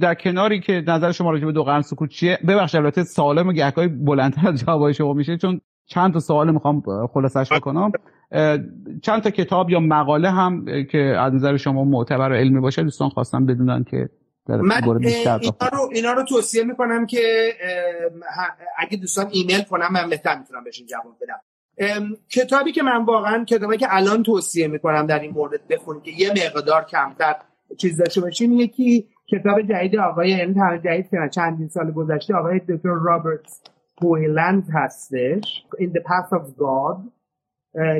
در 0.00 0.14
کناری 0.14 0.60
که 0.60 0.82
نظر 0.86 1.12
شما 1.12 1.30
راجع 1.30 1.46
به 1.46 1.52
دو 1.52 1.64
قرن 1.64 1.80
سکوت 1.80 2.10
چیه؟ 2.10 2.38
ببخشید 2.48 2.80
البته 2.80 3.02
سوال 3.02 3.38
و 3.38 3.52
گهگاهی 3.52 3.88
بلندتر 3.88 4.48
از 4.48 4.60
جوابای 4.64 4.94
شما 4.94 5.12
میشه 5.12 5.36
چون 5.36 5.60
چند 5.88 6.12
تا 6.12 6.20
سوال 6.20 6.52
می‌خوام 6.52 6.82
خلاصش 7.06 7.52
بکنم. 7.52 7.92
چند 9.02 9.22
تا 9.22 9.30
کتاب 9.30 9.70
یا 9.70 9.80
مقاله 9.80 10.30
هم 10.30 10.64
که 10.90 10.98
از 10.98 11.34
نظر 11.34 11.56
شما 11.56 11.84
معتبر 11.84 12.30
و 12.30 12.34
علمی 12.34 12.60
باشه 12.60 12.82
دوستان 12.82 13.08
خواستم 13.08 13.46
بدونن 13.46 13.84
که 13.84 14.08
من 14.48 14.82
اینا 14.84 15.36
رو, 15.72 15.90
اینا 15.92 16.12
رو 16.12 16.24
توصیه 16.24 16.64
می‌کنم 16.64 17.06
که 17.06 17.52
اگه 18.78 18.96
دوستان 18.96 19.26
ایمیل 19.30 19.62
کنم 19.62 19.88
من 19.92 20.10
بهتر 20.10 20.38
می‌تونم 20.38 20.64
بهشون 20.64 20.86
جواب 20.86 21.16
بدم. 21.22 21.40
کتابی 22.30 22.72
که 22.72 22.82
من 22.82 23.04
واقعا 23.04 23.44
کتابی 23.44 23.76
که 23.76 23.86
الان 23.90 24.22
توصیه 24.22 24.68
می‌کنم 24.68 25.06
در 25.06 25.18
این 25.18 25.30
مورد 25.30 25.68
بخونید 25.70 26.02
که 26.02 26.10
یه 26.10 26.30
مقدار 26.30 26.84
کمتر 26.84 27.34
چیز 27.78 27.96
داشته 27.96 28.20
باشین 28.20 28.52
یکی 28.52 29.08
کتاب 29.32 29.62
جدید 29.62 29.96
آقای 29.96 30.30
یعنی 30.30 30.54
جدید 30.84 31.10
که 31.10 31.16
چندین 31.32 31.68
سال 31.68 31.90
گذشته 31.92 32.34
آقای 32.34 32.58
دکتر 32.58 32.88
رابرت 32.88 33.70
هویلند 34.02 34.68
هستش 34.72 35.66
In 35.76 35.86
the 35.86 36.00
Path 36.00 36.38
of 36.38 36.44
God 36.58 36.98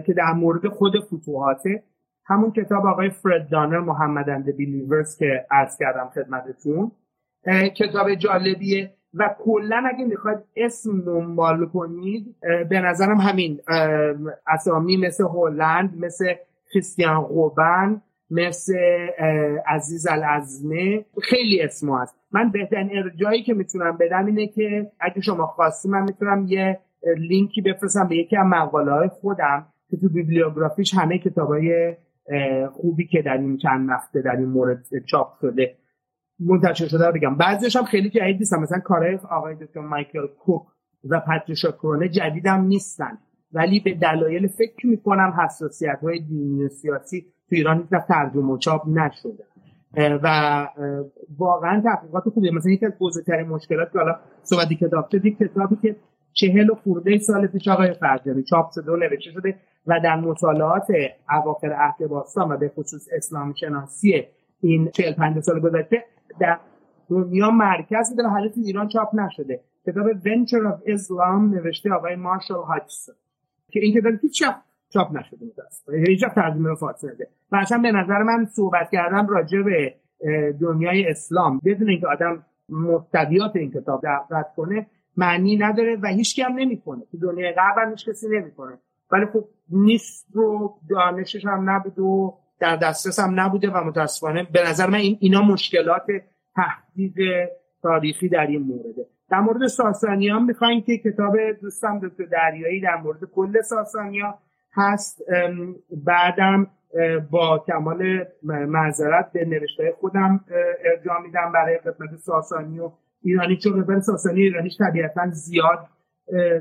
که 0.07 0.13
در 0.13 0.33
مورد 0.33 0.69
خود 0.69 0.93
فتوحاته. 1.05 1.83
همون 2.27 2.53
کتاب 2.53 2.87
آقای 2.87 3.11
فرد 3.11 3.49
دانر 3.49 3.81
محمد 3.81 4.31
اند 4.31 4.57
بیلیورز 4.57 5.17
که 5.17 5.47
عرض 5.51 5.79
کردم 5.79 6.11
خدمتتون. 6.15 6.93
کتاب 7.77 8.15
جالبیه. 8.15 8.95
و 9.15 9.35
کلا 9.39 9.83
اگه 9.95 10.05
می‌خواید 10.05 10.39
اسم 10.57 11.01
دنبال 11.01 11.67
کنید 11.67 12.35
به 12.69 12.81
نظرم 12.81 13.17
همین 13.17 13.61
اسامی 14.47 14.97
مثل 14.97 15.25
هلند 15.25 16.05
مثل 16.05 16.35
کریستیان 16.73 17.21
قوبن 17.21 18.03
مثل 18.31 18.75
عزیز 19.67 20.07
العزمه 20.11 21.05
خیلی 21.23 21.63
اسم 21.63 21.95
هست. 21.95 22.15
من 22.33 22.51
بهترین 22.51 22.91
ارجایی 22.93 23.43
که 23.43 23.55
می‌تونم 23.55 23.97
بدم 23.97 24.27
اینه 24.27 24.47
که 24.47 24.91
اگه 25.01 25.21
شما 25.21 25.47
خواستی 25.47 25.89
من 25.89 26.03
می‌تونم 26.03 26.47
یه 26.49 26.81
لینکی 27.17 27.61
بفرستم 27.61 28.09
به 28.09 28.17
یکی 28.17 28.37
از 28.37 28.47
مقاله 28.47 28.93
های 28.93 29.09
خودم 29.09 29.67
که 29.91 29.97
تو 29.97 30.09
بیبلیوگرافیش 30.09 30.95
همه 30.95 31.19
کتاب 31.19 31.49
های 31.49 31.97
خوبی 32.73 33.07
که 33.07 33.23
در 33.23 33.39
این 33.39 33.57
چند 33.57 33.89
وقته 33.89 34.23
در 34.23 34.37
این 34.37 34.49
مورد 34.49 34.85
چاپ 35.11 35.29
شده 35.41 35.75
منتشر 36.41 36.87
شده 36.87 37.13
بگم. 37.13 37.37
بعضیش 37.37 37.77
هم 37.77 37.85
خیلی 37.85 38.11
جدید 38.11 38.39
نیستن. 38.39 38.61
مثلا 38.61 38.79
کارهای 38.79 39.19
آقای 39.31 39.55
دکتر 39.55 39.81
مایکل 39.81 40.27
کوک 40.27 40.63
و 41.11 41.21
پاتریشا 41.21 41.73
کرونه 41.73 42.09
جدیدم 42.09 42.65
نیستن. 42.65 43.19
ولی 43.53 43.81
به 43.81 43.95
دلایل 43.95 44.47
فکر 44.47 44.87
می‌کنم 44.87 45.35
حساسیت 45.45 45.99
های 46.03 46.21
دینی 46.21 46.65
و 46.65 46.69
سیاسی 46.69 47.27
تو 47.49 47.57
ایران 47.57 47.79
هیچ 47.79 48.01
ترجمه 48.09 48.53
و 48.53 48.59
چاپ 48.59 48.89
نشده. 48.89 49.45
و 49.97 50.69
واقعا 51.39 51.81
تحقیقات 51.81 52.29
خوبیه 52.29 52.51
مثلا 52.55 52.73
یکی 52.73 52.87
از 52.87 52.93
بزرگترین 53.01 53.49
مشکلات 53.49 53.93
که 53.93 53.99
حالا 53.99 54.17
صحبتی 54.43 54.77
که 54.77 54.89
داشته 54.89 55.19
کتابی 55.31 55.77
که 55.83 55.97
چهل 56.33 56.71
و 56.71 56.75
خورده 56.75 57.19
سال 57.19 57.47
پیش 57.47 57.69
آقای 57.69 57.93
فرجانی 57.93 58.43
چاپ 58.43 58.71
شده 58.75 58.93
و 58.93 58.97
نوشته 58.97 59.31
شده 59.31 59.55
و 59.87 60.01
در 60.05 60.17
مطالعات 60.17 60.87
اواخر 61.31 61.73
عهد 61.73 62.09
باستان 62.09 62.53
و 62.53 62.57
به 62.57 62.69
خصوص 62.69 63.09
اسلام 63.17 63.55
شناسی 63.55 64.25
این 64.61 64.91
چهل 64.91 65.13
پنج 65.13 65.41
سال 65.41 65.61
گذشته 65.61 66.05
در 66.41 66.59
دنیا 67.11 67.51
مرکز 67.51 68.17
در 68.17 68.25
حالت 68.25 68.53
ایران 68.57 68.89
چاپ 68.89 69.15
نشده. 69.15 69.61
کتاب 69.87 70.13
Venture 70.13 70.73
of 70.73 70.89
Islam 70.89 71.55
نوشته 71.55 71.93
آقای 71.93 72.17
مارشال 72.17 72.65
هاچسون 72.65 73.15
که 73.71 73.81
این 73.81 74.01
کتاب 74.01 74.13
هیچ 74.23 74.43
چاپ 74.89 75.17
نشده 75.17 75.47
متاسفانه 75.47 76.05
هیچ 76.09 76.25
ترجمه 76.25 76.75
فارسی 76.75 77.07
نده. 77.07 77.29
و 77.53 77.57
اصلا 77.57 77.79
به 77.79 77.93
نظر 77.93 78.23
من 78.23 78.45
صحبت 78.45 78.91
کردم 78.93 79.27
راجع 79.27 79.63
به 79.63 79.95
دنیای 80.61 81.07
اسلام 81.07 81.61
بدون 81.65 81.89
اینکه 81.91 82.07
آدم 82.07 82.45
محتویات 82.69 83.57
این 83.57 83.71
کتاب 83.71 84.03
دقت 84.03 84.55
کنه 84.57 84.87
معنی 85.17 85.57
نداره 85.57 85.97
و 86.03 86.07
هیچ 86.07 86.39
هم 86.39 86.53
نمی‌کنه 86.53 87.03
تو 87.11 87.19
دنیای 87.19 87.53
غرب 87.53 87.91
هیچ 87.91 88.09
کسی 88.09 88.27
نمی‌کنه 88.29 88.79
ولی 89.13 89.27
خب 89.27 89.45
نیست 89.71 90.27
رو 90.33 90.75
دانشش 90.91 91.45
هم 91.45 91.71
نبود 91.71 91.99
و 91.99 92.35
در 92.61 92.77
دسترس 92.77 93.21
هم 93.21 93.41
نبوده 93.41 93.71
و 93.71 93.85
متاسفانه 93.85 94.47
به 94.53 94.61
نظر 94.69 94.87
من 94.87 94.99
این 94.99 95.17
اینا 95.21 95.43
مشکلات 95.43 96.07
تحقیق 96.55 97.49
تاریخی 97.83 98.29
در 98.29 98.47
این 98.47 98.63
مورده. 98.63 99.07
در 99.31 99.41
مورد 99.41 99.67
ساسانی 99.67 100.29
هم 100.29 100.45
می‌خوایم 100.45 100.81
که 100.81 100.99
کتاب 100.99 101.37
دوستم 101.63 101.99
دکتر 101.99 102.25
دریایی 102.25 102.81
در 102.81 102.97
مورد 102.97 103.25
کل 103.25 103.61
ساسانیا 103.61 104.39
هست 104.79 105.23
بعدم 106.07 106.67
با 107.31 107.65
کمال 107.67 108.25
معذرت 108.43 109.33
به 109.33 109.45
نوشته 109.45 109.95
خودم 110.01 110.41
ارجاع 110.85 111.21
میدم 111.23 111.53
برای 111.55 111.79
خدمت 111.79 112.17
ساسانی 112.17 112.81
و 112.81 112.91
ایرانی 113.23 113.57
چون 113.57 113.83
قسمت 113.83 114.01
ساسانی 114.01 114.41
ایرانیش 114.41 114.77
طبیعتا 114.79 115.31
زیاد 115.31 115.79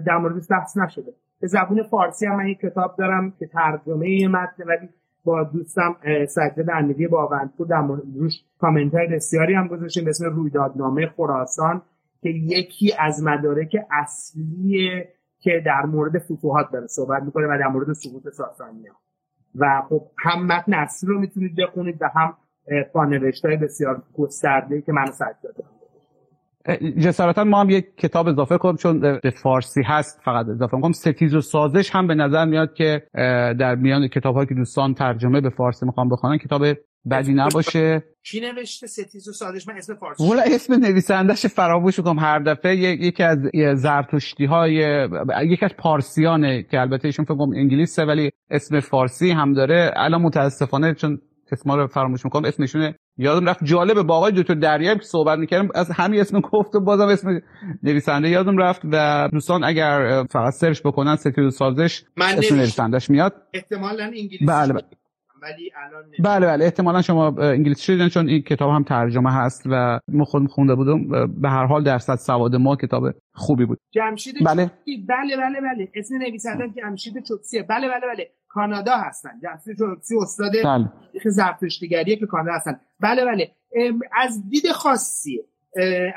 در 0.06 0.18
مورد 0.18 0.48
بحث 0.50 0.78
نشده. 0.78 1.14
به 1.42 1.48
زبون 1.48 1.84
فارسی 1.84 2.26
هم 2.26 2.36
من 2.36 2.48
یک 2.48 2.60
کتاب 2.60 2.96
دارم 2.98 3.34
که 3.40 3.48
ترجمه 3.48 4.28
متن 4.28 4.64
ولی 4.64 4.90
با 5.24 5.44
دوستم 5.44 5.96
سجاد 6.28 6.70
امیری 6.74 7.08
باوندپور 7.08 7.68
در 7.68 7.88
روش 8.16 8.34
کامنت 8.60 8.94
های 8.94 9.08
بسیاری 9.08 9.54
هم 9.54 9.68
گذاشتیم 9.68 10.04
به 10.04 10.10
اسم 10.10 10.26
رویدادنامه 10.26 11.08
خراسان 11.08 11.82
که 12.22 12.30
یکی 12.30 12.94
از 13.00 13.24
مدارک 13.24 13.78
اصلی 13.92 15.04
که 15.48 15.64
در 15.66 15.86
مورد 15.86 16.20
فتوحات 16.20 16.72
داره 16.72 16.88
صحبت 16.88 17.24
می‌کنه 17.24 17.48
و 17.48 17.58
در 17.60 17.68
مورد 17.68 17.94
سقوط 17.94 18.24
ساسانی 18.34 18.84
و 19.56 19.82
خب 19.90 20.02
هم 20.18 20.46
متن 20.46 20.74
اصلی 20.74 21.10
رو 21.10 21.20
می‌تونید 21.20 21.56
بخونید 21.56 21.98
و 22.02 22.10
هم 22.16 22.38
پانوشت 22.94 23.46
های 23.46 23.58
بسیار 23.58 24.04
گسترده 24.14 24.82
که 24.82 24.92
من 24.92 25.06
سجاد 25.06 25.56
جسارتا 27.00 27.44
ما 27.44 27.62
هم 27.62 27.70
یک 27.70 27.98
کتاب 27.98 28.28
اضافه 28.28 28.58
کنیم 28.58 28.76
چون 28.76 29.00
به 29.00 29.34
فارسی 29.44 29.82
هست 29.82 30.22
فقط 30.26 30.46
اضافه 30.48 30.82
کنم 30.82 30.92
ستیز 30.92 31.36
و 31.36 31.42
سازش 31.42 31.96
هم 31.96 32.08
به 32.08 32.16
نظر 32.16 32.46
میاد 32.46 32.74
که 32.74 33.08
در 33.60 33.76
میان 33.76 34.08
کتاب 34.08 34.46
که 34.46 34.56
دوستان 34.56 34.94
ترجمه 34.94 35.42
به 35.42 35.50
فارسی 35.50 35.86
می‌خوام 35.86 36.10
بخونن 36.10 36.38
کتاب 36.38 36.66
بدی 37.12 37.34
نباشه. 37.34 38.04
کی 38.32 38.40
نوشته 38.40 38.88
ستیز 38.88 39.28
و 39.28 39.32
سازش؟ 39.32 39.68
من 39.68 39.78
اسم 39.78 39.96
فارسی 39.96 40.24
ولی 40.32 40.56
اسم 40.56 40.74
نویسندش 40.74 41.46
فراموش 41.46 42.00
کنم 42.00 42.20
هر 42.20 42.40
دفعه 42.40 42.76
یکی 42.76 43.24
از 43.24 43.38
زرتشتی 43.74 44.46
های 44.46 44.74
یکی 45.44 45.66
از 45.66 45.72
پارسیانه 45.78 46.64
که 46.64 46.80
البته 46.80 47.06
ایشون 47.06 47.26
فکر 47.26 47.36
کنم 47.36 47.54
انگلیسه 47.56 48.06
ولی 48.06 48.32
اسم 48.52 48.80
فارسی 48.80 49.32
هم 49.32 49.54
داره. 49.54 49.92
الان 49.96 50.22
متاسفانه 50.22 50.94
چون 50.94 51.22
اسما 51.52 51.76
رو 51.76 51.88
فراموش 51.88 52.26
می‌کنم 52.26 52.46
اسمشونه 52.46 52.96
یادم 53.18 53.50
رفت 53.50 53.64
جالبه. 53.64 54.04
با 54.04 54.16
آقای 54.16 54.32
دکتر 54.32 54.54
دریایی 54.54 54.98
که 54.98 55.04
صحبت 55.04 55.40
می‌کردم 55.40 55.70
از 55.76 55.92
همین 55.92 56.20
اسم 56.20 56.40
گفت 56.40 56.76
و 56.76 56.80
بازم 56.80 57.08
اسم 57.08 57.40
نویسنده 57.84 58.30
یادم 58.30 58.58
رفت. 58.58 58.82
و 58.92 59.30
دوستان 59.34 59.64
اگر 59.64 60.24
فقط 60.32 60.54
سرچ 60.54 60.82
بکنن 60.82 61.16
ستیو 61.16 61.50
سازش 61.50 62.04
من 62.18 62.26
اسم 62.38 62.56
نویسندش 62.56 63.10
میاد. 63.10 63.34
احتمالا 63.54 64.04
انگلیسی 64.04 64.46
بله 64.46 64.74
بله. 64.74 64.84
ولی 65.42 65.72
الان 65.86 66.04
بله 66.24 66.48
بله. 66.48 66.66
احتمالا 66.66 67.02
شما 67.02 67.36
انگلیسی 67.42 67.82
شدین 67.82 68.10
چون 68.10 68.30
این 68.30 68.42
کتاب 68.42 68.72
هم 68.72 68.84
ترجمه 68.84 69.34
هست 69.34 69.64
و 69.66 70.00
ما 70.08 70.26
خودم 70.26 70.48
خونده 70.48 70.76
بودم. 70.76 71.28
به 71.42 71.50
هر 71.50 71.66
حال 71.66 71.84
درصد 71.84 72.16
سواد 72.16 72.56
ما 72.56 72.76
کتاب 72.76 73.04
خوبی 73.34 73.66
بود. 73.66 73.80
جمشید 73.92 74.36
بله. 74.46 74.72
بله 75.08 75.38
بله 75.38 75.62
بله. 75.62 75.92
اسم 75.96 76.16
نویسنده 76.16 76.70
جمشید 76.70 77.24
چوکسیه 77.28 77.64
بله 77.64 77.88
بله 77.88 78.14
بله. 78.14 78.30
کانادا 78.48 78.98
هستن. 78.98 79.30
جمشید 79.44 79.78
چوکسی 79.78 80.16
استاد 80.22 80.52
بله. 80.64 80.92
زرتشتیگریه 81.26 82.16
که 82.16 82.26
کانادا 82.26 82.52
هستن. 82.54 82.80
بله 83.00 83.26
بله. 83.26 83.52
از 84.16 84.50
دید 84.50 84.72
خاصیه 84.72 85.44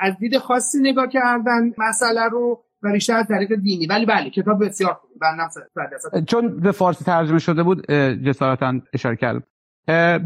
از 0.01 0.19
دید 0.19 0.39
خاصی 0.39 0.79
نگاه 0.81 1.09
کردن. 1.09 1.73
مسئله 1.79 2.29
رو 2.29 2.65
و 2.83 2.93
بیشتر 2.93 3.17
از 3.17 3.29
طریق 3.29 3.55
دینی. 3.55 3.87
ولی 3.87 4.07
بله 4.07 4.31
کتاب 4.31 4.65
بسیار 4.65 4.93
خوبه. 4.93 6.25
چون 6.27 6.61
به 6.61 6.73
فارسی 6.73 7.05
ترجمه 7.05 7.39
شده 7.39 7.63
بود 7.63 7.93
جسارتا 8.27 8.73
اشاره 8.93 9.17
کردم. 9.17 9.43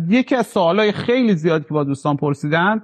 یکی 0.08 0.36
از 0.36 0.46
سوالای 0.46 0.92
خیلی 0.92 1.34
زیادی 1.34 1.64
که 1.64 1.74
با 1.74 1.84
دوستان 1.84 2.16
پرسیدن 2.16 2.82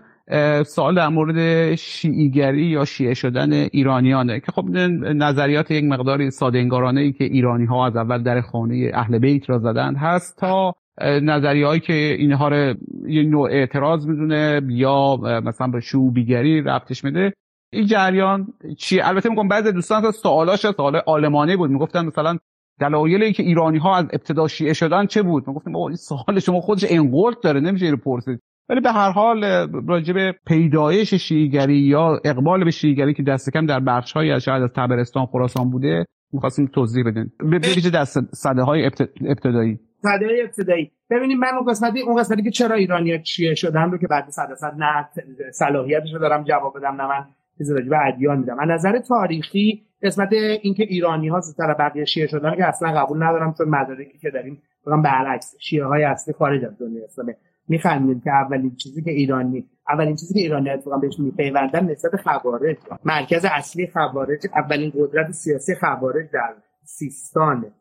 سوال 0.67 0.95
در 0.95 1.09
مورد 1.09 1.75
شیعیگری 1.75 2.67
یا 2.67 2.85
شیعه 2.85 3.15
شدن 3.15 3.53
ایرانیانه. 3.53 4.41
که 4.41 4.53
خب 4.53 4.65
نظریات 4.71 5.71
یک 5.71 5.85
مقداری 5.85 6.31
ساده 6.31 6.59
انگارانه 6.59 7.01
ای 7.01 7.13
که 7.13 7.25
ایرانی 7.25 7.65
ها 7.65 7.87
از 7.87 7.97
اول 7.97 8.23
در 8.23 8.41
خانه 8.41 8.91
اهل 8.95 9.19
بیت 9.19 9.51
را 9.51 9.59
زدند 9.59 9.97
هست 9.97 10.39
تا 10.39 10.75
نظریه 11.03 11.79
که 11.79 11.93
اینها 11.93 12.49
رو 12.49 12.75
یه 13.09 13.23
نوع 13.23 13.51
اعتراض 13.51 14.07
می‌دونه 14.07 14.61
یا 14.69 15.17
مثلا 15.45 15.67
به 15.67 15.81
شعوبیگری 15.81 16.63
ربطش 16.63 17.05
میده. 17.05 17.33
این 17.73 17.87
جریان 17.87 18.47
چی 18.79 19.01
البته 19.01 19.29
میگم 19.29 19.49
بعضی 19.49 19.73
دوستان 19.73 20.03
تا 20.03 20.11
سوالاش 20.11 20.71
سوال 20.71 21.03
آلمانی 21.07 21.57
بود. 21.57 21.71
می‌گفتن 21.71 22.07
مثلا 22.07 22.39
دلایلی 22.81 23.33
که 23.33 23.43
ایرانی 23.43 23.79
ها 23.79 23.97
از 23.97 24.05
ابتدا 24.05 24.49
شیعه 24.49 24.73
شدن 24.73 25.07
چه 25.07 25.23
بود؟ 25.23 25.49
می‌گفتم 25.49 25.77
این 25.77 25.97
سوال 25.97 26.39
شما 26.41 26.61
خودش 26.61 26.85
انقلت 26.89 27.37
داره 27.43 27.61
نمیشه 27.61 27.85
اینو 27.85 27.97
پرسید. 27.97 28.41
ولی 28.69 28.81
به 28.81 28.93
هر 28.93 29.11
حال 29.11 29.45
راجع 29.89 30.15
به 30.15 30.35
پیدایش 30.47 31.15
شیعیگری 31.15 31.79
یا 31.79 32.21
اقبال 32.25 32.65
به 32.65 32.71
شیعیگری 32.71 33.15
که 33.15 33.23
دست 33.23 33.51
کم 33.51 33.67
در 33.67 33.81
بخش 33.81 34.13
های 34.13 34.31
از 34.31 34.43
شاید 34.43 34.63
از 34.63 34.71
تبرستان 34.77 35.27
خراسان 35.27 35.71
بوده 35.71 36.05
می‌خواستیم 36.33 36.67
توضیح 36.67 37.05
بدین. 37.05 37.31
به 37.39 37.59
ویژه 37.59 37.91
دست 37.91 38.35
صده 38.35 38.63
های 38.63 38.91
ابتدایی. 39.21 39.79
صده 40.03 40.27
های 40.27 40.43
ابتدایی. 40.43 40.91
ببینید 41.11 41.39
من 41.39 41.49
اون 41.59 41.71
قسمتی 41.71 42.01
اون 42.01 42.21
قسمتی 42.21 42.43
که 42.43 42.51
چرا 42.51 42.77
ایرانی 42.77 43.23
چیه 43.23 43.55
شدن 43.55 43.91
رو 43.91 43.99
که 43.99 44.07
بعد 44.07 44.29
صد 44.29 44.55
صد 44.55 44.75
نه 44.79 45.09
صلاحیتش 45.53 46.13
رو 46.13 46.19
دارم 46.19 46.45
جواب 46.45 46.73
بدم 46.77 47.01
نه 47.01 47.09
من 47.09 47.27
چیز 47.61 47.71
راجع 47.71 47.89
به 47.89 48.07
ادیان 48.07 48.39
میدم. 48.39 48.59
از 48.59 48.69
نظر 48.69 48.99
تاریخی 48.99 49.83
قسمت 50.03 50.33
اینکه 50.63 50.83
ایرانی 50.83 51.29
ها 51.29 51.41
زودتر 51.41 51.75
بقیه 51.75 52.05
شیعه 52.05 52.27
شدن 52.27 52.57
که 52.57 52.65
اصلا 52.65 52.93
قبول 52.93 53.23
ندارم 53.23 53.55
چون 53.59 53.69
مدارکی 53.69 54.19
که 54.19 54.31
داریم 54.31 54.63
بگم 54.87 55.03
برعکس 55.03 55.57
شیعه 55.59 55.85
های 55.85 56.05
اصلی 56.05 56.35
خارج 56.35 56.65
از 56.65 56.79
دنیا 56.79 57.05
اسلامه 57.05 57.37
میخندیم 57.69 58.21
که 58.21 58.31
اولین 58.31 58.77
چیزی 58.77 59.03
که 59.03 59.11
ایرانی 59.11 59.67
اولین 59.89 60.17
چیزی 60.17 60.35
که 60.35 60.41
ایرانی 60.41 60.71
اتفاقا 60.71 60.97
بهش 60.99 61.19
میپیوندن 61.19 61.91
نسبت 61.91 62.23
خوارج. 62.23 62.77
مرکز 63.05 63.45
اصلی 63.51 63.87
خوارج 63.87 64.47
اولین 64.55 64.93
قدرت 64.99 65.31
سیاسی 65.31 65.75
خوارج 65.75 66.31
در 66.33 66.55
سیستان 66.85 67.73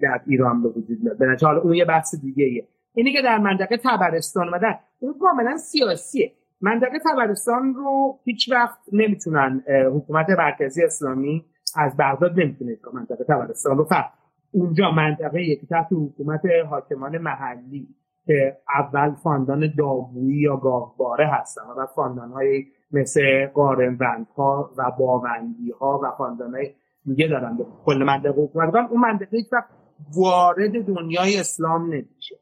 در 0.00 0.20
ایران 0.26 0.62
به 0.62 0.68
وجود 0.68 0.98
میاد. 1.02 1.18
به 1.18 1.36
حالا 1.42 1.60
اون 1.60 1.74
یه 1.74 1.84
بحث 1.84 2.14
دیگه 2.20 2.44
ایه. 2.44 2.68
اینی 2.94 3.12
که 3.12 3.22
در 3.22 3.38
منطقه 3.38 3.76
تبرستان 3.76 4.48
اومدن 4.48 4.74
اون 5.00 5.14
کاملا 5.20 5.56
سیاسیه. 5.56 6.32
منطقه 6.62 6.98
تبرستان 7.04 7.74
رو 7.74 8.18
هیچ 8.24 8.52
وقت 8.52 8.78
نمی‌تونن 8.92 9.62
حکومت 9.94 10.26
مرکزی 10.30 10.84
اسلامی 10.84 11.44
از 11.76 11.96
بغداد 11.98 12.40
نمی‌تونه 12.40 12.78
منطقه 12.94 13.24
تبرستان 13.24 13.78
رو 13.78 13.84
فرق 13.84 14.10
اونجا 14.52 14.90
منطقه 14.90 15.56
که 15.56 15.66
تحت 15.66 15.86
حکومت 15.92 16.40
حاکمان 16.70 17.18
محلی 17.18 17.88
که 18.26 18.56
اول 18.74 19.14
فاندان 19.14 19.72
داویی 19.78 20.40
یا 20.40 20.56
گاهباره 20.56 21.26
هستن 21.26 21.62
و 21.78 21.86
فاندان 21.86 22.30
های 22.32 22.64
مثل 22.92 23.46
قارنوند 23.46 24.26
ها 24.36 24.70
و 24.78 24.90
باوندی 24.98 25.70
ها 25.80 26.00
و 26.02 26.10
فاندان 26.18 26.54
های 26.54 26.74
دیگه 27.04 27.28
دارن 27.28 27.58
کل 27.84 28.04
منطقه 28.06 28.42
حکومت 28.42 28.74
اون 28.74 29.00
منطقه 29.00 29.36
هیچ 29.36 29.52
وقت 29.52 29.68
وارد 30.16 30.86
دنیای 30.86 31.40
اسلام 31.40 31.86
نمیشه. 31.86 32.41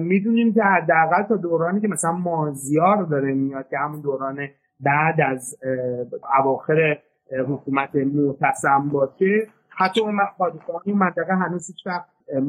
می‌دونیم 0.00 0.54
که 0.54 0.62
حداقل 0.62 1.22
تا 1.22 1.36
دورانی 1.36 1.80
که 1.80 1.88
مثلا 1.88 2.12
مازیار 2.12 3.02
داره 3.02 3.34
میاد 3.34 3.68
که 3.68 3.78
همون 3.78 4.00
دوران 4.00 4.48
بعد 4.80 5.20
از 5.20 5.58
اواخر 6.38 6.98
حکومت 7.48 7.94
معتصم 7.94 8.88
باشه 8.88 9.48
حتی 9.68 10.00
اون 10.00 10.20
اون 10.84 10.96
منطقه 10.96 11.34
هنوز 11.34 11.66
هیچ 11.66 11.86
وقت 11.86 12.04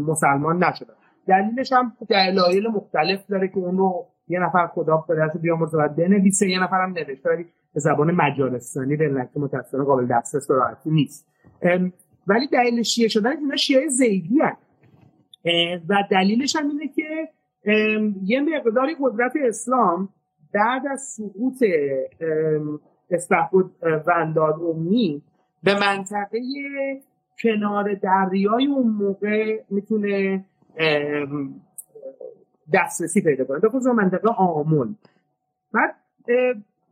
مسلمان 0.07 0.63
نشدن 0.63 0.93
دلیلش 1.27 1.73
هم 1.73 1.93
دلایل 2.09 2.67
مختلف 2.67 3.27
داره 3.27 3.47
که 3.47 3.57
اون 3.57 3.77
رو 3.77 4.05
یه 4.27 4.39
نفر 4.39 4.67
خدا 4.67 4.97
پدرش 4.97 5.31
بیامرزه 5.41 5.77
و 5.77 5.87
بنویسه 5.87 6.49
یه 6.49 6.63
نفر 6.63 6.83
هم 6.83 6.91
نوشته 6.91 7.29
ولی 7.29 7.45
به 7.73 7.79
زبان 7.79 8.11
مجارستانی 8.11 8.95
به 8.95 9.07
نکته 9.07 9.39
متاسفانه 9.39 9.83
قابل 9.83 10.07
دسترس 10.07 10.47
به 10.47 10.55
نیست. 10.85 11.27
ولی 12.27 12.47
دلیل 12.47 12.81
شیعه 12.81 13.07
شدن 13.07 13.37
اینا 13.37 13.55
شیعه 13.55 13.87
زیدی 13.87 14.39
هست 14.39 14.62
و 15.89 16.03
دلیلش 16.11 16.55
هم 16.55 16.69
اینه 16.69 16.87
که 16.87 17.29
یه 18.23 18.41
مقداری 18.41 18.95
قدرت 19.01 19.33
اسلام 19.47 20.09
بعد 20.53 20.87
از 20.91 21.01
سقوط 21.01 21.63
استحبود 23.11 23.71
ونداد 24.07 24.59
امی 24.61 25.21
به 25.63 25.73
منطقه 25.79 26.39
کنار 27.43 27.93
دریای 27.93 28.67
اون 28.67 28.87
موقع 28.87 29.61
می‌تونه 29.69 30.45
دسترسی 32.73 33.21
پیدا 33.21 33.43
کنه. 33.45 33.59
به 33.59 33.93
منطقه 33.93 34.29
آمون. 34.29 34.95
بعد 35.73 35.95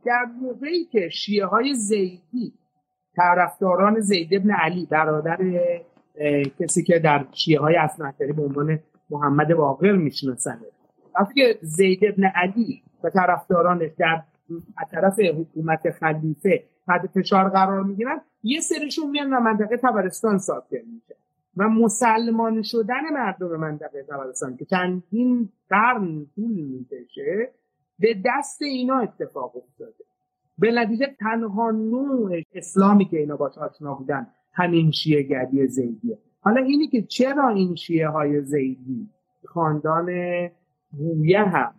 در 0.04 0.24
موقعی 0.40 0.84
که 0.84 1.08
شیعه 1.08 1.46
های 1.46 1.74
زیدی 1.74 2.52
طرفداران 3.16 4.00
زید 4.00 4.34
ابن 4.34 4.50
علی 4.50 4.86
برادر 4.90 5.38
کسی 6.60 6.82
که 6.82 6.98
در 6.98 7.26
شیعه 7.32 7.60
های 7.60 7.76
اصنعتری 7.76 8.32
به 8.32 8.42
عنوان 8.42 8.78
محمد 9.10 9.54
باقر 9.54 9.92
میشناسنه 9.92 10.66
وقتی 11.20 11.34
که 11.34 11.58
زید 11.62 12.04
ابن 12.04 12.24
علی 12.24 12.82
و 13.04 13.10
طرفدارانش 13.10 13.90
در 13.98 14.22
طرف 14.90 15.20
حکومت 15.20 15.90
خلیفه 15.90 16.64
تحت 16.86 17.06
فشار 17.06 17.48
قرار 17.48 17.82
می‌گیرن 17.82 18.20
یه 18.42 18.60
سرشون 18.60 19.10
میان 19.10 19.32
و 19.32 19.40
منطقه 19.40 19.76
تبرستان 19.76 20.38
ساکن 20.38 20.76
میشه. 20.76 21.16
و 21.56 21.68
مسلمان 21.68 22.62
شدن 22.62 23.12
مردم 23.12 23.56
منطقه 23.56 24.02
تبرستان 24.02 24.56
که 24.56 24.64
چندین 24.64 25.48
قرن 25.70 26.26
طول 26.34 26.60
می‌کشه 26.60 27.50
به 27.98 28.14
دست 28.24 28.62
اینا 28.62 28.98
اتفاق 28.98 29.56
افتاده. 29.56 30.04
به 30.58 30.72
نتیجه 30.72 31.06
تنها 31.20 31.70
نوع 31.70 32.42
اسلامی 32.54 33.04
که 33.04 33.18
اینا 33.18 33.36
باش 33.36 33.58
آشنا 33.58 33.94
بودن 33.94 34.26
همین 34.52 34.90
شیعه 34.90 35.22
گردی 35.22 35.66
زیدیه. 35.66 36.18
حالا 36.40 36.62
اینی 36.62 36.88
که 36.88 37.02
چرا 37.02 37.48
این 37.48 37.74
شیعه 37.74 38.08
های 38.08 38.40
زیدی؟ 38.40 39.08
خاندان 39.44 40.08
بویه 40.90 41.42
هم. 41.42 41.74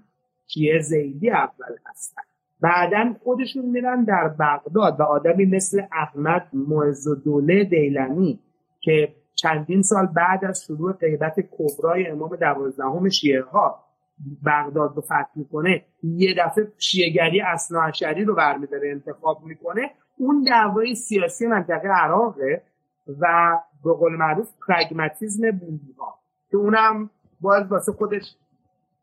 شیعه 0.47 0.79
زیدی 0.79 1.29
اول 1.29 1.75
هستن. 1.85 2.21
بعدا 2.61 3.15
خودشون 3.23 3.65
میرن 3.65 4.03
در 4.03 4.27
بغداد 4.27 4.99
و 4.99 5.03
آدمی 5.03 5.45
مثل 5.45 5.81
احمد 5.91 6.47
معز 6.53 7.07
دوله 7.23 7.63
دیلمی 7.63 8.39
که 8.79 9.15
چندین 9.35 9.81
سال 9.81 10.05
بعد 10.05 10.45
از 10.45 10.63
شروع 10.63 10.93
غیبت 10.93 11.35
کبرای 11.39 12.07
امام 12.07 12.35
دوازدهم 12.35 13.09
شیعه 13.09 13.41
ها 13.41 13.83
بغداد 14.45 14.95
رو 14.95 15.01
فتح 15.01 15.29
می‌کنه 15.35 15.85
یه 16.03 16.35
دفعه 16.37 16.67
شیعگری 16.77 17.41
اصلا 17.41 17.91
رو 18.27 18.35
برمیداره 18.35 18.91
انتخاب 18.91 19.43
می‌کنه. 19.45 19.91
اون 20.17 20.43
دعوای 20.43 20.95
سیاسی 20.95 21.47
منطقه 21.47 21.87
عراقه 21.87 22.61
و 23.19 23.53
به 23.83 23.93
قول 23.93 24.15
معروف 24.15 24.49
پرگماتیزم 24.67 25.51
بودی 25.51 25.95
ها 25.99 26.19
که 26.51 26.57
اونم 26.57 27.09
باز 27.41 27.71
واسه 27.71 27.91
خودش 27.91 28.35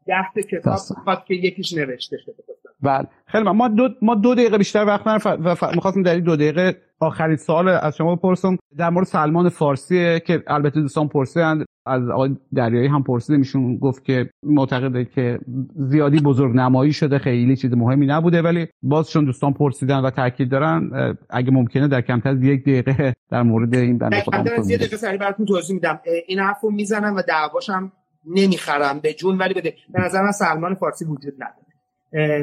ده 0.07 0.43
کتاب 0.43 0.77
خواهد 1.05 1.25
که 1.25 1.35
یکیش 1.35 1.73
نوشته 1.73 2.17
شده. 2.17 2.35
بله. 2.83 3.07
خیلی 3.27 3.45
ما 3.45 3.69
دو 3.69 3.89
ما 4.03 4.15
دو 4.15 4.35
دقیقه 4.35 4.59
بیشتر 4.59 4.85
وقت 4.85 5.07
نرف 5.07 5.27
و 5.27 5.55
ف... 5.55 5.65
می‌خواستم 5.75 6.03
در 6.03 6.15
این 6.15 6.25
دو 6.25 6.37
دقیقه 6.37 6.77
آخرین 7.01 7.37
سال 7.37 7.69
از 7.69 7.97
شما 7.97 8.17
بپرسم. 8.17 8.57
در 8.77 8.91
مورد 8.91 9.07
سلمان 9.07 9.49
فارسی 9.49 10.21
که 10.21 10.43
البته 10.47 10.81
دوستان 10.81 11.09
پرسیدن 11.09 11.65
از 11.87 12.09
آقای 12.09 12.37
دریایی 12.55 12.89
هم 12.89 13.03
پرسیده 13.03 13.39
میشون 13.39 13.77
گفت 13.77 14.05
که 14.05 14.31
معتقده 14.43 15.05
که 15.05 15.39
زیادی 15.77 16.21
بزرگ 16.21 16.57
نمایی 16.57 16.93
شده 16.93 17.19
خیلی 17.19 17.57
چیز 17.57 17.73
مهمی 17.75 18.07
نبوده 18.07 18.43
ولی 18.43 18.69
باز 18.83 19.11
چون 19.11 19.25
دوستان 19.25 19.53
پرسیدن 19.53 20.01
و 20.01 20.11
تاکید 20.11 20.51
دارن 20.51 20.91
اگه 21.31 21.51
ممکنه 21.51 21.89
در 21.89 22.01
کمتر 22.01 22.29
از 22.29 22.43
یک 22.43 22.63
دقیقه 22.63 23.15
در 23.31 23.43
مورد 23.43 23.75
این 23.75 23.99
بنده 23.99 24.21
خدا 24.21 24.55
یه 24.67 24.77
دقیقه 24.77 24.97
سریع 24.97 25.19
براتون 25.19 25.47
توضیح 25.47 25.75
میدم. 25.75 26.01
این 26.27 26.39
حرفو 26.39 26.71
می‌زنم 26.71 27.17
و 27.17 27.23
دعواشم 27.23 27.93
نمی‌خرم 28.27 29.01
به 29.01 29.13
جون 29.13 29.39
ولی 29.39 29.55
بده. 29.55 29.75
به 29.93 30.01
نظر 30.01 30.23
من 30.23 30.33
سلمان 30.33 30.75
فارسی 30.75 31.05
وجود 31.05 31.35
نداره. 31.35 31.71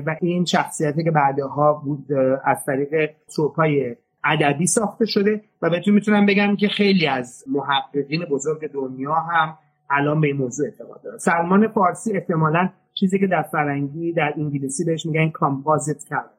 و 0.06 0.16
این 0.22 0.46
شخصیتی 0.46 1.04
که 1.04 1.12
بعدها 1.12 1.74
بود 1.74 2.06
از 2.46 2.66
طریق 2.66 3.10
های 3.58 3.96
ادبی 4.24 4.68
ساخته 4.68 5.06
شده 5.06 5.42
و 5.62 5.70
بهتون 5.70 5.94
می‌تونم 5.94 6.26
بگم 6.26 6.56
که 6.56 6.68
خیلی 6.68 7.08
از 7.08 7.44
محققین 7.48 8.26
بزرگ 8.26 8.72
دنیا 8.72 9.14
هم 9.14 9.58
الان 9.90 10.22
به 10.22 10.28
این 10.28 10.38
موضوع 10.38 10.66
اعتقاد 10.66 11.02
دارم 11.02 11.18
سلمان 11.18 11.68
فارسی 11.68 12.14
احتمالا 12.14 12.70
چیزی 12.94 13.20
که 13.20 13.28
در 13.28 13.42
فرنگی 13.42 14.14
در 14.14 14.34
انگلیسی 14.38 14.86
بهش 14.86 15.06
میگن 15.06 15.30
کامپوزیت 15.30 16.04
کرد 16.04 16.30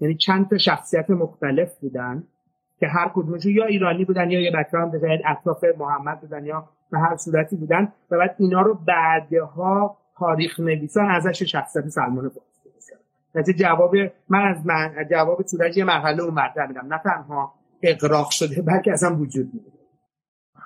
یعنی 0.00 0.14
چند 0.14 0.48
تا 0.48 0.58
شخصیت 0.58 1.10
مختلف 1.10 1.78
بودن 1.80 2.22
که 2.80 2.86
هر 2.86 3.10
کدومشون 3.14 3.52
یا 3.52 3.64
ایرانی 3.64 4.04
بودن 4.04 4.30
یا 4.30 4.40
یه 4.40 4.50
بکراند 4.50 5.00
شاید 5.00 5.20
اطراف 5.26 5.64
محمد 5.78 6.20
بودن 6.20 6.44
یا 6.44 6.68
به 6.90 6.98
هر 6.98 7.16
صورتی 7.16 7.56
بودن 7.56 7.92
و 8.10 8.18
بعد 8.18 8.36
اینا 8.38 8.60
رو 8.60 8.74
بعدها 8.74 9.96
تاریخ 10.18 10.60
نویسان 10.60 11.10
ازش 11.10 11.42
شخصیت 11.42 11.88
سلمان 11.88 12.28
فارسی. 12.28 12.57
نتیجه 13.38 13.64
جواب 13.64 13.94
من 14.28 14.42
از 14.42 14.66
من 14.66 14.90
جواب 15.10 15.42
سورج 15.42 15.78
یه 15.78 15.84
مرحله 15.84 16.22
اون 16.22 16.34
میدم. 16.68 16.86
نه 16.90 17.00
تنها 17.04 17.52
اقراق 17.82 18.30
شده 18.30 18.62
بلکه 18.62 18.92
اصلا 18.92 19.16
وجود 19.16 19.46
میده 19.54 19.78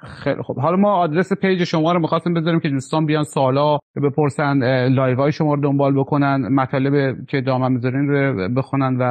خیلی 0.05 0.43
خب 0.43 0.59
حالا 0.59 0.77
ما 0.77 0.93
آدرس 0.93 1.33
page 1.33 1.65
شما 1.65 1.93
رو 1.93 2.01
می‌خواستیم 2.01 2.35
بذاریم 2.35 2.61
که 2.61 2.69
دوستان 2.69 3.07
بیان 3.07 3.25
سوالا 3.25 3.79
بپرسن 4.03 4.89
live 4.89 5.17
های 5.17 5.33
شما 5.33 5.55
رو 5.55 5.61
دنبال 5.61 5.95
بکنن 6.01 6.49
مطالب 6.55 7.27
که 7.27 7.41
دامن 7.41 7.73
می‌ذارین 7.73 8.09
رو 8.09 8.49
بخونن 8.49 8.97
و 8.97 9.03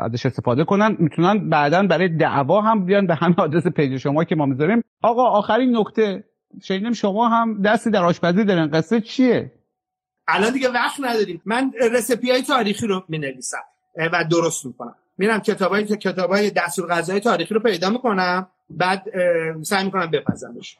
ازش 0.00 0.26
استفاده 0.26 0.64
کنن. 0.64 0.96
می‌تونن 0.98 1.48
بعدا 1.50 1.82
برای 1.82 2.08
دعوا 2.08 2.60
هم 2.60 2.84
بیان 2.84 3.06
به 3.06 3.14
همین 3.14 3.34
آدرس 3.38 3.66
page 3.66 3.96
شما 3.96 4.24
که 4.24 4.36
ما 4.36 4.46
می‌ذاریم. 4.46 4.82
آقا 5.02 5.22
آخرین 5.22 5.76
نکته. 5.76 6.24
شنیدیم 6.62 6.92
شما 6.92 7.28
هم 7.28 7.62
دستی 7.62 7.90
در 7.90 8.04
آشپزی 8.04 8.44
دارین 8.44 8.66
قصه 8.66 9.00
چیه؟ 9.00 9.52
الان 10.28 10.52
دیگه 10.52 10.68
وقت 10.68 11.00
نداریم. 11.00 11.42
من 11.44 11.72
recipe 11.92 12.30
های 12.30 12.42
تاریخی 12.42 12.86
رو 12.86 13.04
می‌نویسم 13.08 13.58
و 13.96 14.24
درست 14.30 14.66
می‌کنم. 14.66 14.94
میرم 15.18 15.40
کتابای 15.40 15.84
کتابای 15.84 16.50
دستور 16.50 16.88
غذای 16.88 17.20
تاریخی 17.20 17.54
رو 17.54 17.60
پیدا 17.60 17.90
می‌کنم 17.90 18.48
بعد 18.70 19.04
سعی 19.62 19.84
می‌کنم 19.84 20.10
بپزمش 20.10 20.78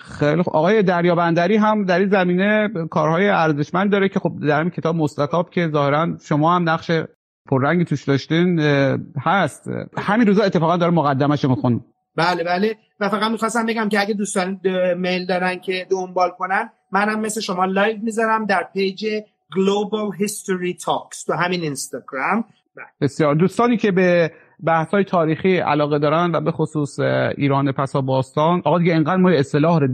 خیلی 0.00 0.42
خب 0.42 0.50
آقای 0.50 0.82
دریا 0.82 1.14
بندری 1.14 1.56
هم 1.56 1.84
در 1.84 1.98
این 1.98 2.08
زمینه 2.08 2.68
کارهای 2.90 3.28
ارزشمند 3.28 3.92
داره 3.92 4.08
که 4.08 4.20
خب 4.20 4.32
در 4.48 4.60
این 4.60 4.70
کتاب 4.70 4.96
مستطاب 4.96 5.50
که 5.50 5.68
ظاهرا 5.72 6.16
شما 6.22 6.56
هم 6.56 6.68
نقش 6.68 6.90
پررنگی 7.48 7.84
توش 7.84 8.04
داشتین 8.04 8.58
هست. 9.20 9.70
همین 9.98 10.26
روزا 10.26 10.42
اتفاقا 10.42 10.76
داره 10.76 10.92
مقدمش 10.92 11.44
میخون 11.44 11.84
بله 12.20 12.44
بله. 12.44 12.76
و 13.00 13.08
فقط 13.08 13.30
می‌خواستم 13.30 13.66
بگم 13.66 13.88
که 13.88 14.00
اگه 14.00 14.14
دوستان 14.14 14.60
میل 14.96 15.26
دارن 15.26 15.56
که 15.58 15.86
دنبال 15.90 16.30
کنن 16.30 16.70
منم 16.92 17.20
مثل 17.20 17.40
شما 17.40 17.64
live 17.64 17.98
می‌ذارم 18.02 18.46
در 18.46 18.68
page 18.74 19.06
Global 19.54 20.18
History 20.22 20.82
Talks 20.84 21.24
تو 21.26 21.32
همین 21.32 21.60
اینستاگرام. 21.60 22.44
بسیار. 23.00 23.34
دوستانی 23.34 23.76
که 23.76 23.92
به 23.92 24.32
بحث 24.64 24.90
های 24.90 25.04
تاریخی 25.04 25.56
علاقه 25.56 25.98
دارن 25.98 26.30
و 26.34 26.40
به 26.40 26.52
خصوص 26.52 27.00
ایران 27.36 27.72
پسا 27.72 28.00
باستان 28.00 28.62
آقا 28.64 28.78
دیگه 28.78 28.94
انقدر 28.94 29.16
ما 29.16 29.30
اصطلاح 29.30 29.80
رو 29.80 29.88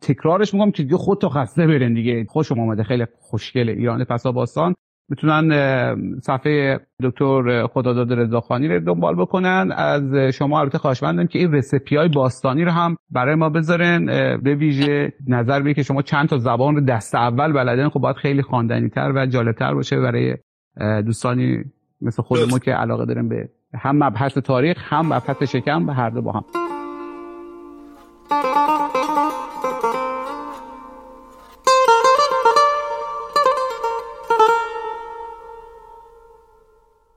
تکرارش 0.00 0.54
میگم 0.54 0.70
که 0.70 0.82
دیگه 0.82 0.96
خود 0.96 1.20
تو 1.20 1.28
خسته 1.28 1.66
برن 1.66 1.94
دیگه. 1.94 2.26
خوش 2.28 2.52
اومده 2.52 2.82
خیلی 2.82 3.06
خوشگل 3.20 3.68
ایران 3.68 4.04
پسا 4.04 4.32
باستان. 4.32 4.74
می‌تونن 5.08 6.20
صفحه 6.20 6.80
دکتر 7.02 7.66
خداداد 7.66 8.12
رضاخانی 8.12 8.68
رو 8.68 8.80
دنبال 8.80 9.14
بکنن. 9.14 9.72
از 9.76 10.14
شما 10.14 10.60
البته 10.60 10.78
خواهش 10.78 11.00
که 11.00 11.38
این 11.38 11.52
رسپی 11.52 11.96
های 11.96 12.08
باستانی 12.08 12.64
رو 12.64 12.70
هم 12.70 12.96
برای 13.10 13.34
ما 13.34 13.48
بذارن 13.48 14.06
به 14.42 14.54
ویژه 14.54 15.12
نظر 15.28 15.62
به 15.62 15.74
که 15.74 15.82
شما 15.82 16.02
چند 16.02 16.28
تا 16.28 16.38
زبان 16.38 16.74
رو 16.74 16.80
دست 16.80 17.14
اول 17.14 17.52
بلدن 17.52 17.88
خب 17.88 18.00
باید 18.00 18.16
خیلی 18.16 18.42
خواندنی 18.42 18.88
تر 18.88 19.12
و 19.14 19.26
جالبتر 19.26 19.74
باشه 19.74 20.00
برای 20.00 20.36
دوستانی 21.02 21.64
مثل 22.00 22.22
خود 22.22 22.38
ما 22.50 22.58
که 22.58 22.72
علاقه 22.72 23.06
داریم 23.06 23.28
به 23.28 23.48
هم 23.74 24.04
مبحث 24.04 24.38
تاریخ 24.38 24.92
هم 24.92 25.06
مبحث 25.06 25.42
شکم 25.42 25.86
به 25.86 25.92
هر 25.92 26.10
دو 26.10 26.22
با 26.22 26.32
هم. 26.32 26.44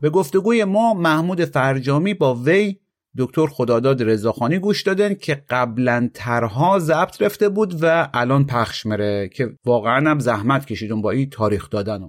به 0.02 0.10
گفتگوی 0.10 0.64
ما 0.64 0.94
محمود 0.94 1.46
فرجامی 1.46 2.14
با 2.14 2.36
وی 2.36 2.76
دکتر 3.18 3.48
خداداد 3.48 4.04
رضاخانی 4.04 4.60
گوش 4.60 4.84
دادن 4.84 5.14
که 5.14 5.44
قبلا 5.50 6.10
ترها 6.14 6.80
ضبط 6.80 7.22
رفته 7.22 7.50
بود 7.50 7.84
و 7.84 8.10
الان 8.14 8.46
پخش 8.46 8.86
مره 8.86 9.30
که 9.34 9.50
واقعا 9.66 10.12
هم 10.12 10.20
زحمت 10.20 10.66
کشیدون 10.66 11.02
با 11.02 11.12
این 11.12 11.30
تاریخ 11.30 11.70
دادن. 11.70 12.00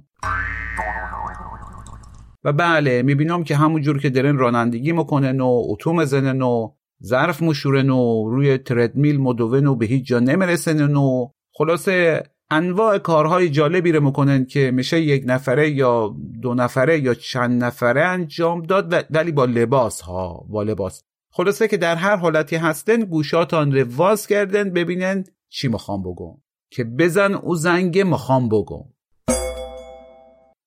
و 2.45 2.53
بله 2.53 3.03
می‌بینم 3.03 3.45
که 3.45 3.57
همونجور 3.57 3.99
که 3.99 4.11
درن 4.11 4.39
رانندگی 4.39 4.93
می‌کنه 4.93 5.43
و 5.43 5.63
اتو 5.69 5.93
مزنه 5.93 6.45
و 6.45 6.69
ظرف 7.05 7.43
مشوره 7.43 7.83
و 7.83 8.31
روی 8.31 8.59
تردمیل 8.59 9.21
مدون 9.21 9.67
و 9.67 9.77
به 9.77 9.87
هیچ 9.87 10.07
جا 10.07 10.19
نمی‌رسن 10.19 10.95
و 10.97 11.29
خلاصه 11.55 12.23
انواع 12.53 12.99
کارهای 12.99 13.49
جالبی 13.51 13.93
رو 13.93 14.05
می‌کنن 14.05 14.45
که 14.45 14.71
میشه 14.71 15.01
یک 15.01 15.25
نفره 15.27 15.71
یا 15.71 16.17
دو 16.43 16.55
نفره 16.55 17.01
یا 17.01 17.15
چند 17.15 17.65
نفره 17.65 18.05
انجام 18.05 18.63
داد 18.63 19.07
ولی 19.11 19.33
با 19.33 19.45
لباس 19.45 20.01
ها 20.01 20.47
با 20.49 20.63
لباس. 20.63 21.03
خلاصه 21.31 21.69
که 21.69 21.77
در 21.77 21.97
هر 21.97 22.17
حالتی 22.17 22.57
هستن 22.57 23.05
گوشاتان 23.05 23.73
رو 23.73 23.85
واز 23.97 24.27
کردن 24.27 24.71
ببینن 24.71 25.25
چی 25.49 25.69
می‌خوام 25.69 26.03
بگم. 26.03 26.43
که 26.71 26.85
بزن 26.85 27.35
او 27.35 27.55
زنگ 27.55 27.99
می‌خوام 27.99 28.49
بگم. 28.49 28.85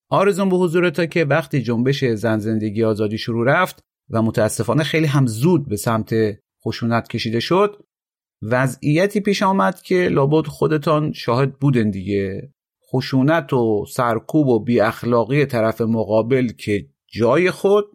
آرزون 0.09 0.49
به 0.49 0.55
حضورتا 0.57 1.05
که 1.05 1.25
وقتی 1.25 1.61
جنبش 1.61 2.05
زن 2.05 2.39
زندگی 2.39 2.83
آزادی 2.83 3.17
شروع 3.17 3.45
رفت 3.47 3.79
و 4.09 4.21
متاسفانه 4.21 4.83
خیلی 4.83 5.07
هم 5.07 5.27
زود 5.27 5.69
به 5.69 5.75
سمت 5.75 6.13
خشونت 6.65 7.07
کشیده 7.07 7.39
شد 7.39 7.86
وضعیتی 8.41 9.19
پیش 9.19 9.43
آمد 9.43 9.81
که 9.81 10.09
لابد 10.11 10.47
خودتان 10.47 11.11
شاهد 11.11 11.59
بودن 11.59 11.89
دیگه. 11.89 12.51
خشونت 12.93 13.53
و 13.53 13.86
سرکوب 13.86 14.47
و 14.47 14.59
بی 14.59 14.79
اخلاقی 14.79 15.45
طرف 15.45 15.81
مقابل 15.81 16.47
که 16.47 16.86
جای 17.07 17.51
خود 17.51 17.86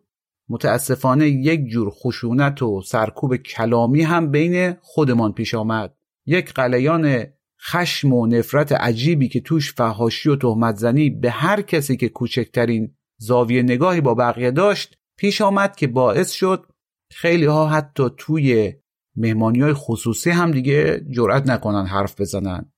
متاسفانه 0.48 1.28
یک 1.28 1.66
جور 1.66 1.90
خشونت 1.90 2.62
و 2.62 2.82
سرکوب 2.82 3.36
کلامی 3.36 4.02
هم 4.02 4.30
بین 4.30 4.76
خودمان 4.80 5.32
پیش 5.32 5.54
آمد. 5.54 5.94
یک 6.26 6.52
قلیان 6.52 7.26
خشم 7.70 8.12
و 8.12 8.26
نفرت 8.26 8.72
عجیبی 8.72 9.28
که 9.28 9.40
توش 9.40 9.74
فهاشی 9.74 10.28
و 10.28 10.36
تهمت 10.36 10.76
زنی 10.76 11.10
به 11.10 11.30
هر 11.30 11.62
کسی 11.62 11.96
که 11.96 12.08
کوچکترین 12.08 12.94
زاویه 13.18 13.62
نگاهی 13.62 14.00
با 14.00 14.14
بقیه 14.14 14.50
داشت 14.50 14.98
پیش 15.18 15.40
آمد 15.40 15.76
که 15.76 15.86
باعث 15.86 16.30
شد 16.30 16.66
خیلی 17.12 17.44
ها 17.44 17.68
حتی 17.68 18.04
توی 18.16 18.74
مهمانی 19.16 19.60
های 19.60 19.72
خصوصی 19.72 20.30
هم 20.30 20.50
دیگه 20.50 21.06
جرأت 21.10 21.46
نکنن 21.46 21.86
حرف 21.86 22.20
بزنن. 22.20 22.72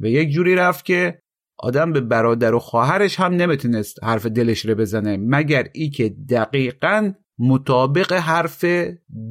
و 0.00 0.06
یک 0.06 0.30
جوری 0.30 0.54
رفت 0.54 0.84
که 0.84 1.22
آدم 1.58 1.92
به 1.92 2.00
برادر 2.00 2.54
و 2.54 2.58
خواهرش 2.58 3.20
هم 3.20 3.32
نمی‌تونست 3.32 4.04
حرف 4.04 4.26
دلش 4.26 4.66
رو 4.66 4.74
بزنه 4.74 5.16
مگر 5.16 5.68
ای 5.74 5.90
که 5.90 6.08
دقیقا 6.08 7.12
مطابق 7.38 8.12
حرف 8.12 8.64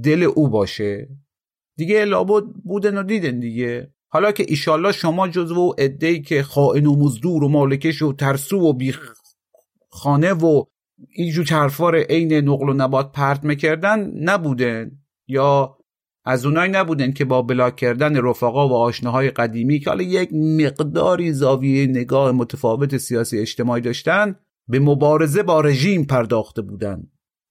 دل 0.03 0.23
او 0.35 0.49
باشه. 0.49 1.09
دیگه 1.77 2.05
لابد 2.05 2.43
بودن 2.63 2.97
و 2.97 3.03
دیدن 3.03 3.39
دیگه. 3.39 3.93
حالا 4.11 4.31
که 4.31 4.45
ایشالله 4.47 4.91
شما 4.91 5.27
جزو 5.27 5.55
و 5.55 5.73
ادهی 5.77 6.21
که 6.21 6.43
خائن 6.43 6.85
و 6.85 6.95
مزدور 6.95 7.43
و 7.43 7.49
مالکش 7.49 8.01
و 8.01 8.13
ترسو 8.13 8.59
و 8.59 8.73
بی 8.73 8.93
خانه 9.89 10.33
و 10.33 10.63
اینجور 11.09 11.45
حرفار 11.45 11.95
عین 11.95 12.33
نقل 12.33 12.69
و 12.69 12.73
نبات 12.73 13.11
پرت 13.11 13.43
می‌کردن 13.43 14.11
نبودن؟ 14.23 14.91
یا 15.27 15.78
از 16.25 16.45
اونایی 16.45 16.71
نبودن 16.71 17.11
که 17.11 17.25
با 17.25 17.41
بلاک 17.41 17.75
کردن 17.75 18.17
رفقا 18.17 18.69
و 18.69 18.73
آشناهای 18.73 19.29
قدیمی 19.29 19.79
که 19.79 19.89
حالا 19.89 20.03
یک 20.03 20.33
مقداری 20.33 21.33
زاویه 21.33 21.87
نگاه 21.87 22.31
متفاوت 22.31 22.97
سیاسی 22.97 23.39
اجتماعی 23.39 23.81
داشتن 23.81 24.35
به 24.67 24.79
مبارزه 24.79 25.43
با 25.43 25.61
رژیم 25.61 26.05
پرداخته 26.05 26.61
بودن. 26.61 27.03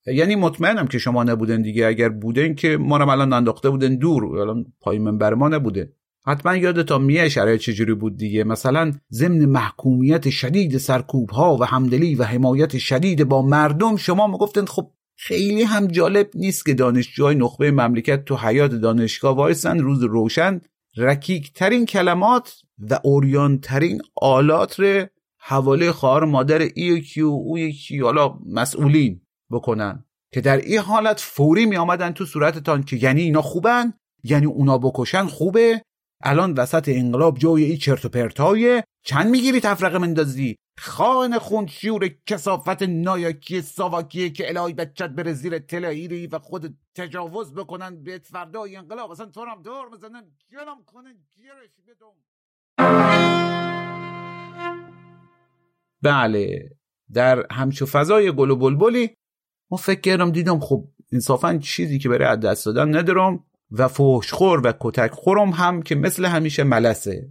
یعنی 0.06 0.36
مطمئنم 0.36 0.86
که 0.86 0.98
شما 0.98 1.24
نبودن 1.24 1.62
دیگه. 1.62 1.86
اگر 1.86 2.08
بودن 2.08 2.54
که 2.54 2.76
ما 2.76 2.96
رو 2.96 3.08
الان 3.08 3.32
انداخته 3.32 3.70
بودن 3.70 3.96
دور. 3.96 4.38
الان 4.38 4.64
پای 4.80 4.98
منبر 4.98 5.34
ما 5.34 5.48
نبوده. 5.48 5.92
حتما 6.26 6.56
یادتا 6.56 6.98
میه 6.98 7.28
شرایط 7.28 7.60
چجوری 7.60 7.94
بود 7.94 8.16
دیگه. 8.16 8.44
مثلا 8.44 8.92
ضمن 9.12 9.44
محکومیت 9.44 10.30
شدید 10.30 10.78
سرکوب 10.78 11.30
ها 11.30 11.56
و 11.56 11.64
همدلی 11.64 12.14
و 12.14 12.24
حمایت 12.24 12.78
شدید 12.78 13.24
با 13.24 13.42
مردم 13.42 13.96
شما 13.96 14.26
می‌گفتن 14.26 14.64
خب 14.64 14.90
خیلی 15.20 15.62
هم 15.62 15.86
جالب 15.86 16.30
نیست 16.34 16.66
که 16.66 16.74
دانشجوهای 16.74 17.34
نخبه 17.34 17.70
مملکت 17.70 18.24
تو 18.24 18.36
حیات 18.36 18.70
دانشگاه 18.70 19.36
وایسن 19.36 19.78
روز 19.78 20.02
روشن 20.02 20.60
رکیک 20.96 21.52
ترین 21.52 21.86
کلمات 21.86 22.62
و 22.78 23.00
اوریان 23.02 23.60
ترین 23.60 24.02
آلات 24.16 24.80
رو 24.80 25.06
حواله 25.38 25.92
خواهر 25.92 26.24
مادر 26.24 26.68
ای 26.74 26.90
و 26.90 27.00
کیو 27.00 27.26
او 27.26 27.58
یکی 27.58 28.00
حالا 28.00 28.38
مسئولین 28.46 29.20
بکنن 29.50 30.04
که 30.32 30.40
در 30.40 30.56
این 30.56 30.78
حالت 30.78 31.20
فوری 31.20 31.66
می 31.66 31.76
آمدن 31.76 32.12
تو 32.12 32.26
صورتتان 32.26 32.82
که 32.82 32.96
یعنی 32.96 33.22
اینا 33.22 33.42
خوبن 33.42 33.92
یعنی 34.24 34.46
اونا 34.46 34.78
بکشن 34.78 35.26
خوبه. 35.26 35.82
الان 36.22 36.52
وسط 36.52 36.88
انقلاب 36.88 37.38
جای 37.38 37.64
این 37.64 37.76
چرت 37.76 38.04
و 38.04 38.08
پرتای 38.08 38.82
چند 39.04 39.30
می‌گیری 39.30 39.60
تفرقه 39.60 39.98
مندازی؟ 39.98 40.56
خان 40.80 41.38
شور 41.68 42.08
کسافت 42.26 42.82
نایاکی 42.82 43.62
ساواکیه 43.62 44.30
که 44.30 44.48
الهی 44.48 44.74
بچت 44.74 45.10
بره 45.10 45.32
زیر 45.32 45.58
تلاییری 45.58 46.26
و 46.26 46.38
خود 46.38 46.76
تجاوز 46.94 47.54
بکنن 47.54 48.02
به 48.02 48.18
فردای 48.18 48.76
انقلاب. 48.76 49.10
اصلا 49.10 49.26
تو 49.26 49.44
هم 49.44 49.62
دور 49.62 49.90
بزنن 49.90 50.22
گیرم 50.50 50.84
کنن. 50.86 51.14
گیرش 51.36 51.70
بدون 51.88 52.14
بله. 56.02 56.70
در 57.12 57.46
همچو 57.52 57.86
فضای 57.86 58.32
گل 58.32 58.50
و 58.50 58.56
بلبلی 58.56 59.14
ما 59.70 59.78
فکر 59.78 60.00
کردم 60.00 60.30
دیدم 60.30 60.60
خب 60.60 60.88
انصافا 61.12 61.58
چیزی 61.58 61.98
که 61.98 62.08
برای 62.08 62.24
از 62.24 62.40
دست 62.40 62.66
دادن 62.66 62.96
ندارم 62.96 63.44
و 63.70 63.88
فوشخور 63.88 64.60
و 64.64 64.72
کتک 64.80 65.10
خورم 65.10 65.50
هم 65.50 65.82
که 65.82 65.94
مثل 65.94 66.24
همیشه 66.24 66.64
ملسه. 66.64 67.30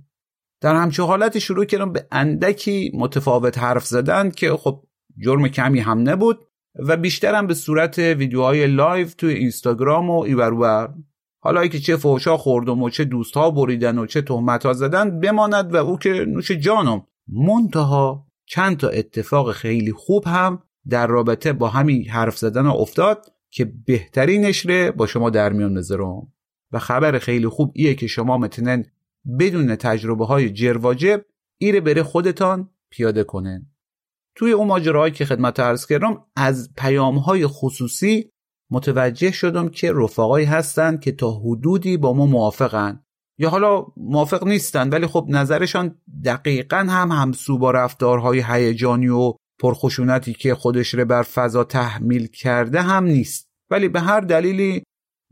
در 0.61 0.75
همچه 0.75 1.03
حالتی 1.03 1.39
شروع 1.39 1.65
کردم 1.65 1.91
به 1.91 2.07
اندکی 2.11 2.91
متفاوت 2.93 3.57
حرف 3.57 3.85
زدن 3.85 4.29
که 4.31 4.51
خب 4.51 4.83
جرم 5.17 5.47
کمی 5.47 5.79
هم 5.79 6.09
نبود 6.09 6.47
و 6.75 6.97
بیشترم 6.97 7.47
به 7.47 7.53
صورت 7.53 7.99
ویدیوهای 7.99 8.67
live 8.67 9.07
توی 9.07 9.33
اینستاگرام 9.33 10.09
و 10.09 10.19
ایورور 10.19 10.93
حالا 11.39 11.67
که 11.67 11.79
چه 11.79 11.97
فوشا 11.97 12.37
خوردم 12.37 12.83
و 12.83 12.89
چه 12.89 13.05
دوستها 13.05 13.51
بریدن 13.51 13.97
و 13.97 14.05
چه 14.05 14.21
تهمت 14.21 14.73
زدن 14.73 15.19
بماند 15.19 15.73
و 15.73 15.77
او 15.77 15.97
که 15.97 16.09
نوش 16.09 16.51
جانم. 16.51 17.05
منتها 17.27 18.27
چند 18.45 18.77
تا 18.77 18.89
اتفاق 18.89 19.51
خیلی 19.51 19.91
خوب 19.91 20.23
هم 20.27 20.63
در 20.89 21.07
رابطه 21.07 21.53
با 21.53 21.67
همین 21.67 22.09
حرف 22.09 22.37
زدن 22.37 22.65
افتاد 22.65 23.25
که 23.49 23.73
بهترینش 23.85 24.65
رو 24.65 24.91
با 24.91 25.07
شما 25.07 25.29
در 25.29 25.53
میان 25.53 25.73
بذارم. 25.73 26.27
و 26.71 26.79
خبر 26.79 27.19
خیلی 27.19 27.47
خوب 27.47 27.71
ایه 27.75 27.95
که 27.95 28.07
شما 28.07 28.37
متنن 28.37 28.85
بدون 29.39 29.76
تجربه 29.76 30.26
های 30.26 30.49
جرواجب 30.49 31.26
ایره 31.57 31.82
بره 31.82 32.03
خودتان 32.03 32.70
پیاده 32.89 33.24
کنن 33.24 33.65
توی 34.36 34.51
اون 34.51 34.68
ماجراهایی 34.68 35.13
که 35.13 35.26
خدمت 35.26 35.59
عرض 35.59 35.86
کردم 35.86 36.26
از 36.36 36.74
پیام 36.78 37.18
های 37.18 37.47
خصوصی 37.47 38.32
متوجه 38.72 39.32
شدم 39.32 39.70
که 39.70 39.93
رفقایی 39.93 40.45
هستن 40.45 40.97
که 40.97 41.11
تا 41.11 41.32
حدودی 41.32 41.97
با 41.97 42.13
ما 42.13 42.26
موافقن. 42.26 43.03
یا 43.39 43.49
حالا 43.49 43.86
موافق 43.97 44.47
نیستن 44.47 44.89
ولی 44.89 45.07
خب 45.07 45.26
نظرشان 45.30 45.95
دقیقا 46.26 46.78
هم 46.78 47.11
همسو 47.11 47.57
با 47.57 47.72
رفتارهای 47.72 48.43
هیجانی 48.47 49.07
و 49.07 49.34
پرخشونتی 49.59 50.34
که 50.34 50.55
خودش 50.55 50.93
رو 50.93 51.05
بر 51.05 51.24
فضا 51.24 51.63
تحمیل 51.63 52.28
کرده 52.28 52.82
هم 52.82 53.03
نیست. 53.03 53.47
ولی 53.72 53.88
به 53.88 53.99
هر 53.99 54.20
دلیلی 54.20 54.84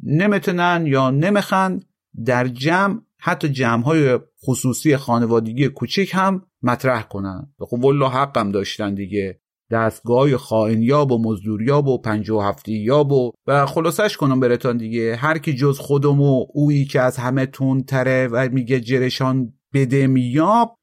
نمی‌تونن 0.03 0.83
یا 0.87 1.09
نمیخن 1.09 1.79
در 2.25 2.47
جمع 2.47 3.01
حتی 3.27 3.49
جمع 3.49 3.83
های 3.83 4.19
خصوصی 4.43 4.97
خانوادگی 4.97 5.67
کوچیک 5.67 6.11
هم 6.13 6.45
مطرح 6.63 7.03
کنن. 7.03 7.53
خب 7.59 7.83
والله 7.83 8.09
حقم 8.09 8.51
داشتن 8.51 8.93
دیگه. 8.93 9.39
دستگاه 9.71 10.37
خائنیاب 10.37 11.11
و 11.11 11.31
مزدوریاب 11.31 11.87
و 11.87 11.97
پنج 11.97 12.29
و 12.29 12.39
هفتی 12.39 12.73
یاب 12.73 13.11
و 13.11 13.31
و 13.47 13.65
خلاصش 13.65 14.17
کنم 14.17 14.39
برتان 14.39 14.77
دیگه. 14.77 15.15
هر 15.15 15.37
کی 15.37 15.53
جز 15.53 15.79
خودم 15.79 16.21
و 16.21 16.45
اویی 16.53 16.85
که 16.85 17.01
از 17.01 17.17
همه 17.17 17.45
تون 17.45 17.83
تره 17.83 18.27
و 18.27 18.49
میگه 18.51 18.79
جرشان 18.79 19.53
بده 19.73 20.07
میاب 20.07 20.75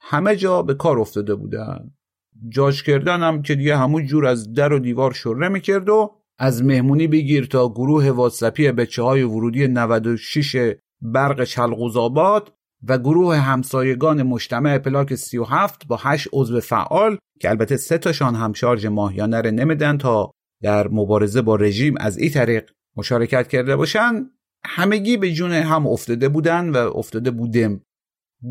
همه 0.00 0.36
جا 0.36 0.62
به 0.62 0.74
کار 0.74 0.98
افتاده 0.98 1.34
بودن. 1.34 1.90
جاش 2.48 2.82
کردن 2.82 3.42
که 3.42 3.54
دیگه 3.54 3.76
همون 3.76 4.06
جور 4.06 4.26
از 4.26 4.52
در 4.52 4.72
و 4.72 4.78
دیوار 4.78 5.12
شره 5.12 5.48
می‌کرد 5.48 5.88
و 5.88 6.10
از 6.38 6.64
مهمونی 6.64 7.06
بگیر 7.06 7.46
تا 7.46 7.68
گروه 7.68 8.10
واتسپی 8.10 8.72
بچه 8.72 9.02
های 9.02 9.22
ورودی 9.22 9.68
96 9.68 10.76
برق 11.02 11.44
چلقوزآباد 11.44 12.52
و 12.88 12.98
گروه 12.98 13.36
همسایگان 13.36 14.22
مجتمع 14.22 14.78
پلاک 14.78 15.14
37 15.14 15.86
با 15.86 15.96
8 16.00 16.28
عضو 16.32 16.60
فعال 16.60 17.18
که 17.40 17.50
البته 17.50 17.76
سه 17.76 17.98
تاشان 17.98 18.34
هم 18.34 18.52
شارژ 18.52 18.86
ماهیانه 18.86 19.40
رو 19.40 19.50
نمیدن 19.50 19.98
تا 19.98 20.30
در 20.62 20.88
مبارزه 20.88 21.42
با 21.42 21.56
رژیم 21.56 21.94
از 22.00 22.18
این 22.18 22.30
طریق 22.30 22.70
مشارکت 22.96 23.48
کرده 23.48 23.76
باشن 23.76 24.30
همگی 24.64 25.16
به 25.16 25.32
جون 25.32 25.52
هم 25.52 25.86
افتاده 25.86 26.28
بودن 26.28 26.70
و 26.70 26.76
افتاده 26.76 27.30
بودم 27.30 27.80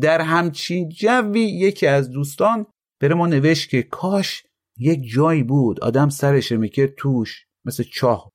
در 0.00 0.20
همچین 0.20 0.88
جوی 0.88 1.40
یکی 1.40 1.86
از 1.86 2.10
دوستان 2.10 2.66
بره 3.00 3.14
ما 3.14 3.26
نوشت 3.26 3.70
که 3.70 3.82
کاش 3.82 4.42
یک 4.78 5.10
جایی 5.14 5.42
بود 5.42 5.80
آدم 5.80 6.08
سرش 6.08 6.52
می‌کرد 6.52 6.94
توش 6.96 7.46
مثل 7.64 7.82
چاه. 7.82 8.30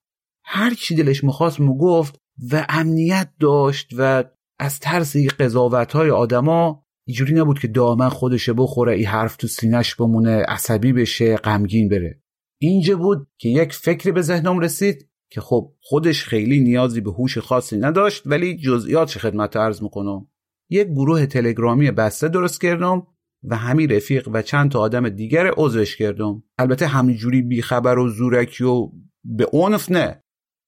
هر 0.45 0.74
چی 0.74 0.95
دلش 0.95 1.24
می‌خواست 1.24 1.59
گفت 1.62 2.20
و 2.51 2.65
امنیت 2.69 3.29
داشت 3.39 3.89
و 3.97 4.23
از 4.59 4.79
ترس 4.79 5.17
قضاوت 5.17 5.91
های 5.91 6.09
آدما 6.09 6.85
اینجوری 7.07 7.33
نبود 7.33 7.59
که 7.59 7.67
دامن 7.67 8.09
خودش 8.09 8.49
بخوره 8.49 8.93
این 8.93 9.05
حرف 9.05 9.35
تو 9.35 9.47
سینش 9.47 9.95
بمونه 9.95 10.43
عصبی 10.47 10.93
بشه 10.93 11.35
غمگین 11.35 11.89
بره. 11.89 12.21
اینجا 12.61 12.97
بود 12.97 13.27
که 13.37 13.49
یک 13.49 13.73
فکری 13.73 14.11
به 14.11 14.21
ذهنم 14.21 14.59
رسید 14.59 15.09
که 15.31 15.41
خب 15.41 15.73
خودش 15.81 16.25
خیلی 16.25 16.59
نیازی 16.59 17.01
به 17.01 17.11
هوش 17.11 17.37
خاصی 17.37 17.77
نداشت 17.77 18.23
ولی 18.25 18.57
جزئیات 18.57 19.09
خدمت 19.09 19.57
عرض 19.57 19.83
می‌کنم. 19.83 20.27
یک 20.69 20.87
گروه 20.87 21.25
تلگرامی 21.25 21.91
بسته 21.91 22.27
درست 22.27 22.61
کردم 22.61 23.07
و 23.43 23.55
همین 23.55 23.89
رفیق 23.89 24.29
و 24.33 24.41
چند 24.41 24.71
تا 24.71 24.79
آدم 24.79 25.09
دیگر 25.09 25.51
عضوش 25.57 25.95
کردم. 25.95 26.43
البته 26.57 26.87
همینجوری 26.87 27.41
بیخبر 27.41 27.99
و 27.99 28.09
زورکی 28.09 28.63
و 28.63 28.89
به 29.23 29.47
عنف 29.53 29.91
نه. 29.91 30.20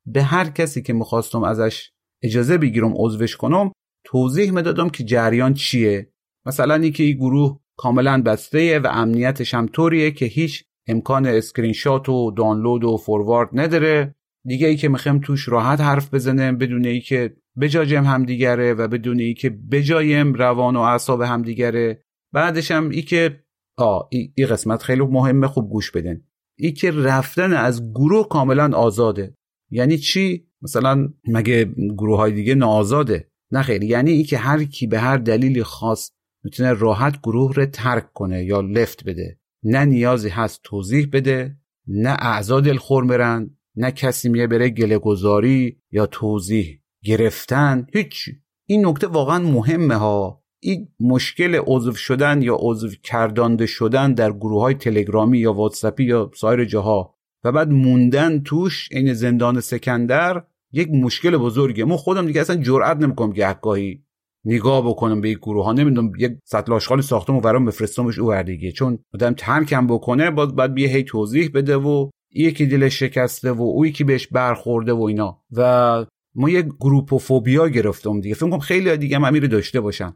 به 0.06 0.24
هر 0.24 0.50
کسی 0.50 0.82
که 0.82 0.94
می‌خواستم 0.94 1.44
ازش 1.44 1.92
اجازه 2.24 2.58
بگیرم 2.58 2.94
عضوش 2.96 3.38
کنم 3.38 3.72
توضیح 4.06 4.52
می‌دادم 4.52 4.90
که 4.90 5.04
جریان 5.04 5.54
چیه. 5.54 6.10
مثلا 6.46 6.76
اینکه 6.76 7.04
این 7.04 7.18
گروه 7.18 7.60
کاملا 7.78 8.22
بسته 8.22 8.80
و 8.80 8.88
امنیتش 8.92 9.54
هم 9.54 9.68
طوریه 9.68 10.12
که 10.12 10.26
هیچ 10.26 10.64
امکان 10.88 11.26
اسکرین 11.26 11.74
شات 11.74 12.10
و 12.10 12.32
دانلود 12.32 12.84
و 12.84 12.98
forward 12.98 13.50
نداره. 13.54 14.16
دیگه 14.46 14.68
ای 14.68 14.76
که 14.76 14.90
می‌خوایم 14.90 15.20
توش 15.20 15.50
راحت 15.50 15.82
حرف 15.82 16.14
بزنیم 16.14 16.58
بدون 16.58 16.86
ای 16.86 17.02
که 17.02 17.36
بجاجم 17.60 18.04
همدیگره 18.04 18.74
و 18.74 18.88
بدون 18.88 19.20
ای 19.20 19.34
که 19.34 19.50
بجایم 19.50 20.34
روان 20.34 20.76
و 20.76 20.80
اعصاب 20.80 21.22
همدیگره. 21.22 22.04
بعدش 22.34 22.72
هم 22.72 22.90
ای 22.90 23.02
که 23.02 23.44
آ 23.78 24.02
ای, 24.12 24.34
ای 24.36 24.46
قسمت 24.46 24.84
خیلی 24.84 25.02
مهمه 25.02 25.48
خوب 25.48 25.70
گوش 25.70 25.92
بدن 25.92 26.22
ای 26.58 26.72
که 26.72 26.92
رفتن 26.92 27.54
از 27.54 27.92
گروه 27.94 28.28
کاملا 28.28 28.78
آزاده. 28.78 29.36
یعنی 29.74 29.98
چی؟ 29.98 30.48
مثلا 30.62 31.10
مگه 31.28 31.66
گروه 31.98 32.18
های 32.18 32.32
دیگه 32.32 32.56
ناآزاده؟ 32.56 33.32
نه 33.52 33.62
خیلی. 33.62 33.86
یعنی 33.86 34.12
ای 34.12 34.24
که 34.24 34.38
هر 34.38 34.64
کی 34.64 34.88
به 34.88 35.00
هر 35.00 35.18
دلیلی 35.18 35.64
خاص 35.64 36.12
می‌تونه 36.44 36.74
راحت 36.74 37.22
گروه 37.22 37.54
رو 37.54 37.66
ترک 37.66 38.14
کنه 38.14 38.46
یا 38.46 38.62
لفت 38.62 39.04
بده. 39.04 39.40
نه 39.64 39.86
نیازی 39.86 40.30
هست 40.30 40.60
توضیح 40.64 41.10
بده 41.14 41.58
نه 41.88 42.10
اعضا 42.10 42.62
دلخور 42.62 43.06
برن 43.06 43.58
نه 43.76 43.92
کسی 43.92 44.30
میه 44.30 44.48
بره 44.48 44.70
گله 44.70 44.98
گذاری 44.98 45.78
یا 45.92 46.06
توضیح 46.06 46.80
گرفتن. 47.04 47.88
هیچ. 47.94 48.30
این 48.66 48.86
نکته 48.86 49.08
واقعا 49.08 49.40
مهمه 49.40 49.96
ها. 49.96 50.44
این 50.60 50.88
مشکل 51.00 51.62
عضو 51.68 51.94
شدن 51.94 52.42
یا 52.42 52.58
عضو 52.60 52.90
کردانده 53.04 53.66
شدن 53.66 54.14
در 54.14 54.32
گروه 54.32 54.62
های 54.62 54.74
تلگرامی 54.74 55.40
یا 55.40 55.54
واتسپی 55.54 56.04
یا 56.04 56.32
سایر 56.36 56.66
جاها. 56.66 57.13
و 57.44 57.52
بعد 57.52 57.72
موندن 57.72 58.40
توش 58.40 58.90
این 58.92 59.14
زندان 59.14 59.60
سکندر 59.60 60.44
یک 60.72 60.90
مشکل 60.92 61.38
بزرگه 61.38 61.86
ما 61.86 61.98
خودم 61.98 62.28
دیگه 62.28 62.42
اصلا 62.42 62.56
جرئت 62.56 62.98
نمی‌کنم 62.98 63.32
گهگاهی 63.32 64.04
نگاه 64.46 64.88
بکنم 64.88 65.22
به 65.22 65.28
این 65.28 65.38
گروه 65.38 65.66
ها 65.66 65.74
نمی‌دونم 65.74 66.12
یک 66.18 66.32
سطل 66.44 66.74
آشغال 66.74 67.02
ساختم 67.02 67.36
و 67.36 67.42
برام 67.42 67.66
بفرستمش 67.66 68.20
او 68.20 68.44
دیگه 68.44 68.72
چون 68.72 69.00
آدم 69.14 69.34
ترکم 69.34 69.88
بکنه 69.88 70.32
باز 70.32 70.56
بعد 70.56 70.74
بیه 70.74 70.88
هی 70.88 71.04
توضیح 71.04 71.50
بده 71.54 71.78
و 71.78 72.10
یکی 72.36 72.66
دلش 72.66 73.00
شکسته 73.00 73.52
و 73.52 73.62
او 73.62 73.86
یکی 73.86 74.04
بهش 74.04 74.28
برخورده 74.28 74.94
و 74.94 75.02
اینا. 75.02 75.42
و 75.52 76.06
ما 76.36 76.50
یک 76.50 76.66
گروپ 76.66 77.14
و 77.14 77.18
فوبیا 77.18 77.68
گرفتم 77.68 78.22
دیگه. 78.22 78.36
فکر 78.36 78.50
کنم 78.50 78.60
خیلی 78.60 78.98
دیگه 78.98 79.16
هم 79.16 79.24
امیر 79.24 79.48
داشته 79.48 79.82
باشن. 79.82 80.14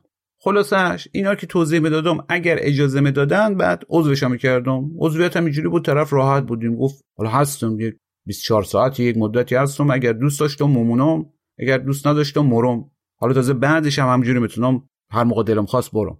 خلاصش 0.47 1.07
اینا 1.11 1.35
که 1.35 1.47
توضیح 1.47 1.79
می‌دادم 1.79 2.25
اگر 2.29 2.57
اجازه 2.59 3.01
می‌دادن 3.01 3.55
بعد 3.55 3.83
عضوش 3.89 4.23
می‌کردم. 4.23 4.91
هم 5.35 5.43
اینجوری 5.43 5.67
بود 5.67 5.85
طرف 5.85 6.13
راحت 6.13 6.43
بودیم. 6.43 6.75
گفت 6.75 7.05
حالا 7.17 7.29
هستم 7.29 7.79
یک 7.79 7.95
24 8.25 8.63
ساعت 8.63 8.99
یک 8.99 9.17
مدتی 9.17 9.55
هستم. 9.55 9.91
اگر 9.91 10.13
دوست 10.13 10.39
داشتم 10.39 10.65
ممونم 10.65 11.25
اگر 11.59 11.77
دوست 11.77 12.07
نداشتم 12.07 12.41
مرم. 12.41 12.91
حالا 13.19 13.33
تازه 13.33 13.53
بعدش 13.53 13.99
هم 13.99 14.13
همجوری 14.13 14.39
می‌تونم 14.39 14.89
هر 15.11 15.23
موقع 15.23 15.43
دلم 15.43 15.65
خواست 15.65 15.91
برم. 15.91 16.17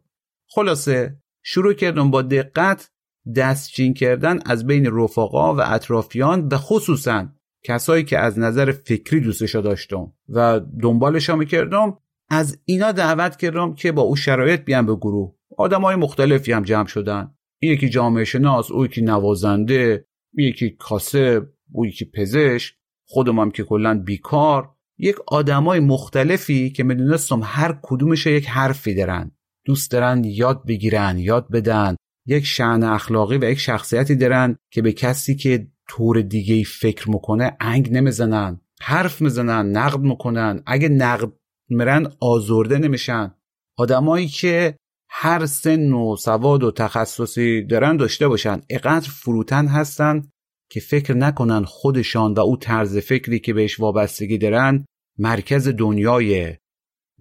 خلاصه 0.50 1.18
شروع 1.44 1.74
کردم 1.74 2.12
با 2.12 2.22
دقت 2.22 2.92
دستچین 3.36 3.94
کردن 3.94 4.40
از 4.46 4.68
بین 4.68 4.86
رفقا 4.92 5.56
و 5.56 5.62
اطرافیان 5.62 6.48
و 6.48 6.58
خصوصا 6.58 7.28
کسایی 7.64 8.04
که 8.04 8.20
از 8.20 8.40
نظر 8.40 8.72
فکری 8.72 9.20
دوستشا 9.20 9.62
داشتم. 9.62 10.14
و 10.30 10.62
دنبالشا 10.82 11.36
می‌کردم. 11.36 11.98
از 12.30 12.60
اینا 12.66 12.92
دعوت 12.92 13.36
کردم 13.36 13.74
که 13.74 13.92
با 13.92 14.02
او 14.02 14.16
شرایط 14.16 14.62
بیان 14.62 14.86
به 14.86 14.96
گروه. 14.96 15.36
آدم 15.58 15.82
های 15.82 15.96
مختلفی 15.96 16.52
هم 16.52 16.64
جمع 16.64 16.88
شدن. 16.88 17.32
یکی 17.62 17.90
جامعه 17.90 18.24
شناس 18.24 18.72
او 18.72 18.86
یکی 18.86 19.02
نوازنده 19.02 20.06
یکی 20.38 20.70
کاسب 20.70 21.48
او 21.72 21.86
یکی 21.86 22.06
پزشک. 22.06 22.74
خودم 23.10 23.40
هم 23.40 23.52
که 23.52 23.64
کلا 23.64 24.00
بیکار. 24.06 24.70
یک 24.98 25.16
آدمای 25.28 25.80
مختلفی 25.80 26.70
که 26.70 26.84
می‌دونستم 26.84 27.42
هر 27.44 27.80
کدومش 27.82 28.26
یک 28.26 28.48
حرفی 28.48 28.96
دارن. 28.96 29.32
دوست 29.66 29.92
دارن 29.92 30.24
یاد 30.24 30.66
بگیرن 30.66 31.18
یاد 31.18 31.52
بدن. 31.52 31.96
یک 32.26 32.46
شعن 32.46 32.84
اخلاقی 32.84 33.38
و 33.38 33.44
یک 33.44 33.60
شخصیتی 33.60 34.16
دارن 34.16 34.58
که 34.72 34.82
به 34.82 34.92
کسی 34.92 35.36
که 35.36 35.68
طور 35.90 36.22
دیگه 36.22 36.64
فکر 36.64 37.12
می‌کنه 37.12 37.58
انگ 37.60 37.92
نمی‌زنن. 37.92 38.62
حرف 38.82 39.22
می‌زنن 39.22 39.78
نقد 39.78 40.00
می‌کنن. 40.00 40.64
اگه 40.66 40.90
نقد 40.90 41.32
مرن 41.70 42.14
آزرده 42.20 42.78
نمیشن. 42.78 43.34
آدمایی 43.78 44.28
که 44.28 44.78
هر 45.10 45.46
سن 45.46 45.92
و 45.92 46.16
سواد 46.16 46.64
و 46.64 46.72
تخصصی 46.72 47.64
دارن 47.64 47.98
داشته 47.98 48.28
باشن. 48.28 48.62
اقدر 48.70 49.10
فروتن 49.10 49.68
هستن 49.68 50.22
که 50.70 50.80
فکر 50.80 51.14
نکنن 51.14 51.64
خودشان 51.64 52.34
و 52.34 52.40
او 52.40 52.58
طرز 52.58 52.98
فکری 52.98 53.40
که 53.40 53.54
بهش 53.54 53.80
وابستگی 53.80 54.38
دارن 54.38 54.86
مرکز 55.20 55.68
دنیای 55.68 56.56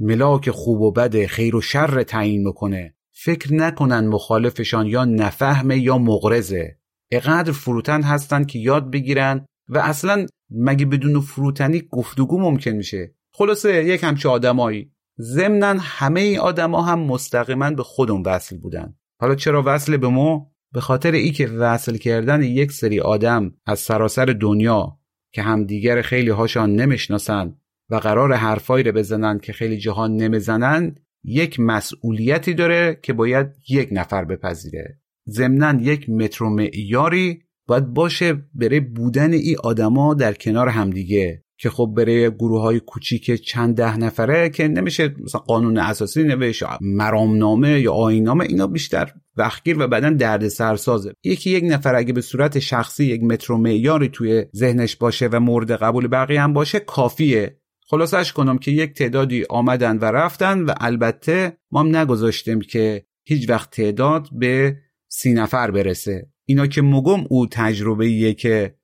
ملاک 0.01 0.51
خوب 0.51 0.80
و 0.80 0.92
بد 0.92 1.26
خیر 1.26 1.57
و 1.57 1.61
شر 1.61 2.03
تعیین 2.03 2.47
می‌کنه 2.47 2.94
فکر 3.12 3.55
نکنن 3.55 4.07
مخالفشان 4.07 4.86
یا 4.86 5.05
نفهمه 5.05 5.78
یا 5.78 5.99
مغرزه 5.99 6.78
اقدر 7.11 7.53
فروتن 7.53 8.03
هستن 8.03 8.44
که 8.44 8.59
یاد 8.59 8.90
بگیرن 8.90 9.47
و 9.68 9.78
اصلا 9.78 10.26
مگه 10.51 10.86
بدون 10.86 11.20
فروتنی 11.20 11.82
گفتگو 11.90 12.40
ممکن 12.40 12.70
میشه؟ 12.70 13.15
خلاصه 13.39 13.84
یک 13.84 14.05
همچه 14.05 14.28
آدمایی. 14.28 14.93
ضمنا 15.20 15.74
همه 15.80 16.20
ای 16.20 16.39
آدما 16.39 16.82
هم 16.82 17.01
مستقیما 17.01 17.70
به 17.70 17.82
خودم 17.82 18.22
وصل 18.26 18.59
بودن. 18.59 18.95
حالا 19.20 19.34
چرا 19.34 19.62
وصل 19.66 19.97
به 19.97 20.09
ما؟ 20.09 20.53
به 20.72 20.80
خاطر 20.80 21.12
ای 21.12 21.30
که 21.30 21.47
وصل 21.47 21.97
کردن 21.97 22.43
یک 22.43 22.72
سری 22.72 23.01
آدم 23.01 23.55
از 23.66 23.78
سراسر 23.78 24.24
دنیا 24.24 24.99
که 25.32 25.43
همدیگر 25.43 26.03
خیلی 26.03 26.30
هاشان 26.30 26.74
نمی‌شناسن 26.74 27.55
و 27.91 27.97
قرار 27.97 28.32
حرفایی 28.32 28.84
رو 28.84 28.93
بزنن 28.93 29.39
که 29.39 29.53
خیلی 29.53 29.76
جهان 29.76 30.16
نمی‌زنن 30.16 30.95
یک 31.24 31.61
مسئولیتی 31.61 32.55
داره 32.55 33.01
که 33.03 33.12
باید 33.12 33.47
یک 33.68 33.89
نفر 33.93 34.24
بپذیره. 34.24 35.01
ضمنا 35.28 35.82
یک 35.82 36.11
مترو 36.11 36.51
معیاری 36.51 37.43
باید 37.66 37.87
باشه 37.87 38.43
برای 38.55 38.80
بودن 38.80 39.32
ای 39.32 39.57
آدما 39.64 40.14
در 40.14 40.34
کنار 40.34 40.68
همدیگه. 40.68 41.45
که 41.59 41.70
خب 41.70 41.92
برای 41.96 42.30
گروه 42.30 42.61
های 42.61 42.80
کوچیک 42.80 43.30
چند 43.30 43.76
ده 43.76 43.96
نفره 43.96 44.48
که 44.48 44.68
نمیشه 44.68 45.14
مثلا 45.18 45.40
قانون 45.40 45.78
اساسی 45.78 46.22
نوشت 46.22 46.64
مرامنامه 46.80 47.80
یا 47.80 47.92
آینامه 47.92 48.44
اینا 48.44 48.66
بیشتر 48.66 49.12
وقتگیر 49.36 49.76
و 49.78 49.88
بعدا 49.88 50.11
درد 50.11 50.48
سرسازه 50.48 51.12
یکی 51.24 51.50
یک 51.50 51.64
نفر 51.66 51.94
اگه 51.94 52.12
به 52.12 52.20
صورت 52.20 52.59
شخصی 52.59 53.04
یک 53.04 53.22
مترو 53.22 53.59
معیاری 53.59 54.09
توی 54.09 54.44
ذهنش 54.57 54.96
باشه 54.96 55.28
و 55.32 55.40
مورد 55.40 55.72
قبول 55.72 56.09
بقیه 56.09 56.42
هم 56.42 56.52
باشه 56.52 56.80
کافیه. 56.80 57.61
خلاصش 57.88 58.32
کنم 58.32 58.59
که 58.59 58.70
یک 58.70 58.94
تعدادی 58.94 59.44
آمدن 59.50 59.98
و 59.98 60.04
رفتن 60.04 60.62
و 60.62 60.74
البته 60.80 61.57
ما 61.70 61.80
هم 61.80 61.96
نگذاشتیم 61.96 62.61
که 62.61 63.07
هیچ 63.24 63.50
وقت 63.50 63.70
تعداد 63.70 64.28
به 64.32 64.76
سی 65.09 65.32
نفر 65.32 65.70
برسه. 65.70 66.30
اینا 66.44 66.66
که 66.66 66.82
مگم 66.82 67.24
او 67.28 67.46
تجربه 67.46 68.34
که 68.34 68.76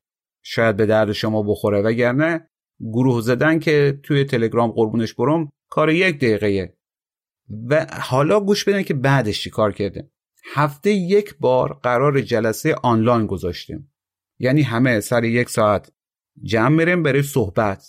شاید 0.43 0.77
به 0.77 0.87
درد 0.87 1.12
شما 1.12 1.43
بخوره 1.43 1.83
وگرنه 1.83 2.49
گروه 2.83 3.20
زدن 3.20 3.59
که 3.59 4.01
توی 4.03 4.24
تلگرام 4.24 4.70
قربونش 4.70 5.14
برم 5.14 5.49
کار 5.68 5.91
یک 5.91 6.16
دقیقه 6.16 6.76
و 7.68 7.87
حالا 8.01 8.41
گوش 8.41 8.64
بدن 8.64 8.83
که 8.83 8.95
بعدش 8.95 9.41
چی 9.41 9.51
کار 9.51 9.72
کرده 9.72 10.11
هفته 10.55 10.91
یک 10.91 11.35
بار 11.41 11.80
قرار 11.83 12.20
جلسه 12.20 12.74
آنلاین 12.74 13.26
گذاشتیم. 13.26 13.93
یعنی 14.39 14.62
همه 14.62 15.01
سر 15.01 15.24
یک 15.24 15.51
ساعت 15.51 15.93
جمع 16.43 16.76
میریم 16.76 17.03
برای 17.03 17.22
صحبت. 17.22 17.87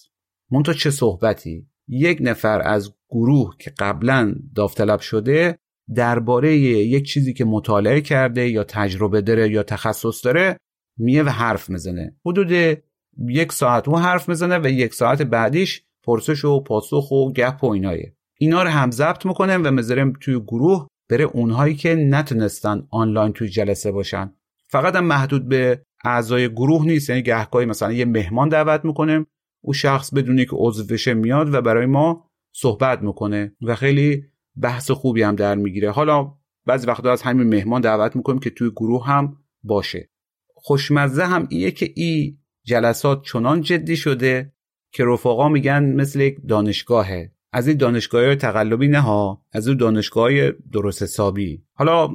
منتها 0.51 0.73
چه 0.73 0.91
صحبتی؟ 0.91 1.67
یک 1.87 2.17
نفر 2.21 2.61
از 2.61 2.93
گروه 3.09 3.55
که 3.59 3.71
قبلا 3.79 4.35
داوطلب 4.55 4.99
شده 4.99 5.57
درباره 5.95 6.57
یک 6.57 7.05
چیزی 7.05 7.33
که 7.33 7.45
مطالعه 7.45 8.01
کرده 8.01 8.49
یا 8.49 8.63
تجربه 8.63 9.21
داره 9.21 9.49
یا 9.49 9.63
تخصص 9.63 10.25
داره 10.25 10.57
میه 10.97 11.23
و 11.23 11.29
حرف 11.29 11.69
می‌زنه. 11.69 12.15
حدود 12.25 12.77
یک 13.17 13.51
ساعت 13.51 13.87
اون 13.87 14.01
حرف 14.01 14.29
می‌زنه 14.29 14.57
و 14.57 14.67
یک 14.67 14.93
ساعت 14.93 15.21
بعدیش 15.21 15.83
پرسش 16.03 16.45
و 16.45 16.59
پاسخ 16.59 17.11
و 17.11 17.31
گپ 17.31 17.63
و 17.63 17.67
اینایه 17.67 18.15
اینا 18.39 18.63
رو 18.63 18.69
هم 18.69 18.91
ضبط 18.91 19.25
می‌کنه 19.25 19.57
و 19.57 19.71
می‌ذاریم 19.71 20.13
توی 20.21 20.39
گروه 20.39 20.87
بره 21.09 21.23
اونهایی 21.23 21.75
که 21.75 21.95
نتونستن 21.95 22.87
آنلاین 22.89 23.33
توی 23.33 23.49
جلسه 23.49 23.91
باشن. 23.91 24.33
فقط 24.67 24.95
هم 24.95 25.05
محدود 25.05 25.47
به 25.49 25.81
اعضای 26.05 26.49
گروه 26.49 26.85
نیست 26.85 27.09
یعنی 27.09 27.21
گهگاهی 27.21 27.65
مثلا 27.65 27.91
یه 27.91 28.05
مهمان 28.05 28.49
دعوت 28.49 28.85
می‌کنیم 28.85 29.27
او 29.63 29.73
شخص 29.73 30.13
بدونی 30.13 30.45
که 30.45 30.51
عضو 30.53 30.85
بشه 30.85 31.13
میاد 31.13 31.53
و 31.53 31.61
برای 31.61 31.85
ما 31.85 32.29
صحبت 32.55 33.01
می‌کنه 33.01 33.55
و 33.61 33.75
خیلی 33.75 34.23
بحث 34.61 34.91
خوبی 34.91 35.23
هم 35.23 35.35
در 35.35 35.55
می‌گیره. 35.55 35.91
حالا 35.91 36.33
بعضی 36.65 36.87
وقتا 36.87 37.11
از 37.11 37.21
همین 37.21 37.47
مهمان 37.47 37.81
دعوت 37.81 38.15
می‌کنیم 38.15 38.39
که 38.39 38.49
توی 38.49 38.69
گروه 38.69 39.07
هم 39.07 39.37
باشه. 39.63 40.09
خوشمزه 40.55 41.25
هم 41.25 41.47
ایه 41.49 41.71
که 41.71 41.93
ای 41.95 42.37
جلسات 42.65 43.21
چنان 43.25 43.61
جدی 43.61 43.97
شده 43.97 44.53
که 44.93 45.05
رفقا 45.05 45.49
میگن 45.49 45.83
مثل 45.83 46.21
یک 46.21 46.37
دانشگاهه 46.47 47.31
از 47.53 47.67
این 47.67 47.77
دانشگاه 47.77 48.25
های 48.25 48.35
تقلبی 48.35 48.87
نه 48.87 48.99
ها 48.99 49.41
از 49.51 49.67
این 49.67 49.77
دانشگاه 49.77 50.23
های 50.23 50.53
درست 50.71 51.03
حسابی. 51.03 51.63
حالا 51.73 52.09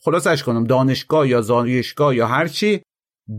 خلاصش 0.00 0.42
کنم 0.42 0.64
دانشگاه 0.64 1.28
یا 1.28 1.40
زانشگاه 1.40 2.16
یا 2.16 2.26
هرچی 2.26 2.82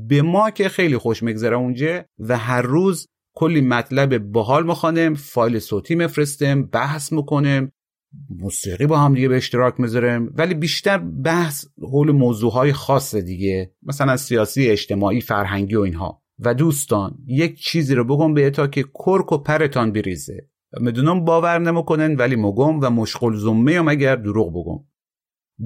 به 0.07 0.21
ما 0.21 0.51
که 0.51 0.69
خیلی 0.69 0.97
خوش 0.97 1.23
میگذره 1.23 1.55
اونجا 1.55 2.03
و 2.19 2.37
هر 2.37 2.61
روز 2.61 3.07
کلی 3.35 3.61
مطلب 3.61 4.17
باحال 4.17 4.65
می‌خوانیم 4.65 5.13
فایل 5.13 5.59
صوتی 5.59 5.95
میفرستیم 5.95 6.65
بحث 6.65 7.13
می‌کنیم 7.13 7.71
موسیقی 8.29 8.87
با 8.87 8.97
هم 8.99 9.13
دیگه 9.13 9.27
به 9.27 9.37
اشتراک 9.37 9.79
می‌ذاریم 9.79 10.33
ولی 10.35 10.53
بیشتر 10.53 10.97
بحث 10.97 11.65
حول 11.81 12.11
موضوعهای 12.11 12.73
خاص 12.73 13.15
دیگه 13.15 13.73
مثلا 13.83 14.17
سیاسی 14.17 14.67
اجتماعی 14.67 15.21
فرهنگی 15.21 15.75
و 15.75 15.81
اینها. 15.81 16.22
و 16.45 16.53
دوستان 16.53 17.17
یک 17.27 17.59
چیزی 17.59 17.95
رو 17.95 18.03
بگم 18.03 18.33
به 18.33 18.49
تا 18.49 18.67
که 18.67 18.83
کرک 18.83 19.31
و 19.31 19.37
پرتان 19.37 19.91
بریزه. 19.91 20.49
می‌دونم 20.81 21.25
باور 21.25 21.59
نمی‌کنن 21.59 22.15
ولی 22.15 22.35
مگم 22.35 22.79
و 22.79 22.89
مشغول 22.89 23.35
زمه 23.35 23.73
یا 23.73 23.83
مگر 23.83 24.15
دروغ 24.15 24.49
بگم. 24.49 24.85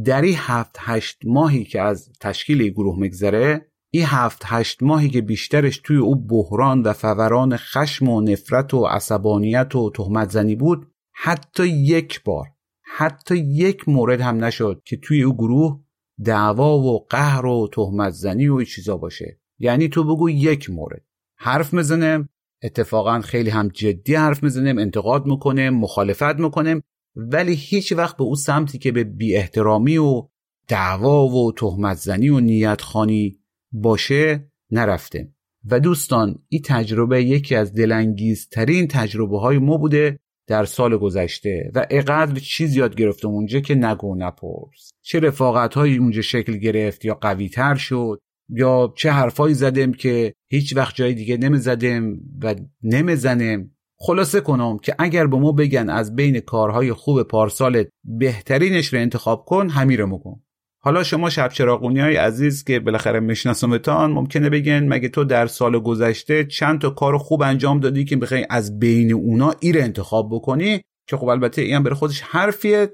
در 0.03 0.21
این 0.21 0.35
هفت 0.37 0.75
هشت 0.79 1.17
ماهی 1.25 1.63
که 1.63 1.81
از 1.81 2.09
تشکیل 2.21 2.69
گروه 2.69 2.99
میگذره 2.99 3.71
این 3.91 4.05
هفت 4.05 4.41
هشت 4.45 4.83
ماهی 4.83 5.09
که 5.09 5.21
بیشترش 5.21 5.77
توی 5.83 5.97
او 5.97 6.15
بحران 6.15 6.81
و 6.81 6.93
فوران 6.93 7.57
خشم 7.57 8.09
و 8.09 8.21
نفرت 8.21 8.73
و 8.73 8.85
عصبانیت 8.85 9.75
و 9.75 9.91
تهمت 9.95 10.29
زنی 10.29 10.55
بود 10.55 10.91
حتی 11.13 11.67
یک 11.67 12.23
بار 12.23 12.45
حتی 12.83 13.37
یک 13.37 13.89
مورد 13.89 14.21
هم 14.21 14.43
نشد 14.43 14.81
که 14.85 14.97
توی 14.97 15.23
او 15.23 15.33
گروه 15.33 15.79
دعوا 16.25 16.77
و 16.77 17.05
قهر 17.09 17.45
و 17.45 17.69
تهمت 17.73 18.13
زنی 18.13 18.47
و 18.47 18.55
این 18.55 18.65
چیزا 18.65 18.97
باشه. 18.97 19.39
یعنی 19.59 19.87
تو 19.89 20.03
بگو 20.03 20.29
یک 20.29 20.69
مورد. 20.69 21.05
حرف 21.37 21.73
می‌زنم 21.73 22.29
اتفاقا 22.63 23.21
خیلی 23.21 23.49
هم 23.49 23.67
جدی 23.67 24.15
حرف 24.15 24.43
می‌زنیم 24.43 24.77
انتقاد 24.77 25.25
می‌کنیم 25.25 25.73
مخالفت 25.73 26.39
می‌کنیم 26.39 26.81
ولی 27.15 27.53
هیچ 27.53 27.91
وقت 27.91 28.17
به 28.17 28.23
او 28.23 28.35
سمتی 28.35 28.77
که 28.77 28.91
به 28.91 29.03
بی 29.03 29.35
احترامی 29.35 29.97
و 29.97 30.27
دعوا 30.67 31.27
و 31.27 31.51
تهمت 31.51 31.97
زنی 31.97 32.29
و 32.29 32.39
نیت 32.39 32.81
خانی 32.81 33.39
باشه 33.71 34.51
نرفته. 34.71 35.33
و 35.69 35.79
دوستان 35.79 36.39
این 36.49 36.61
تجربه 36.65 37.23
یکی 37.23 37.55
از 37.55 37.73
دلانگیزترین 37.73 38.87
تجربه 38.87 39.39
های 39.39 39.57
ما 39.57 39.77
بوده 39.77 40.19
در 40.47 40.65
سال 40.65 40.97
گذشته 40.97 41.71
و 41.75 41.87
اقدر 41.89 42.39
چیز 42.39 42.75
یاد 42.75 42.95
گرفتم 42.95 43.27
اونجا 43.27 43.59
که 43.59 43.75
نگو 43.75 44.15
نپرس. 44.15 44.91
چه 45.01 45.19
رفاقت 45.19 45.73
هایی 45.73 45.97
اونجا 45.97 46.21
شکل 46.21 46.57
گرفت 46.57 47.05
یا 47.05 47.13
قوی 47.13 47.49
تر 47.49 47.75
شد 47.75 48.19
یا 48.49 48.93
چه 48.97 49.11
حرفایی 49.11 49.53
زدم 49.53 49.91
که 49.91 50.33
هیچ 50.49 50.75
وقت 50.75 50.95
جای 50.95 51.13
دیگه 51.13 51.37
نمی‌زدم 51.37 52.17
و 52.41 52.55
نمی‌زنم 52.83 53.71
خلاصه 53.99 54.41
کنم 54.41 54.77
که 54.77 54.95
اگر 54.99 55.27
به 55.27 55.37
ما 55.37 55.51
بگن 55.51 55.89
از 55.89 56.15
بین 56.15 56.39
کارهای 56.39 56.93
خوب 56.93 57.23
پارسالت 57.23 57.87
بهترینش 58.03 58.93
رو 58.93 58.99
انتخاب 58.99 59.45
کن 59.45 59.69
همین 59.69 59.97
رو 59.97 60.07
مکن. 60.07 60.41
حالا 60.79 61.03
شما 61.03 61.29
شب 61.29 61.51
های 61.81 62.15
عزیز 62.15 62.63
که 62.63 62.79
بالاخره 62.79 63.19
میشناسمتان 63.19 64.11
ممکنه 64.11 64.49
بگن 64.49 64.87
مگه 64.87 65.09
تو 65.09 65.23
در 65.23 65.47
سال 65.47 65.79
گذشته 65.79 66.45
چند 66.45 66.81
تا 66.81 66.89
کار 66.89 67.17
خوب 67.17 67.41
انجام 67.41 67.79
دادی 67.79 68.05
که 68.05 68.15
بخوای 68.15 68.45
از 68.49 68.79
بین 68.79 69.13
اونا 69.13 69.53
ایر 69.59 69.79
انتخاب 69.79 70.29
بکنی؟ 70.31 70.81
که 71.07 71.17
خب 71.17 71.27
البته 71.27 71.61
این 71.61 71.83
برای 71.83 71.95
خودش 71.95 72.21
حرفیه. 72.21 72.89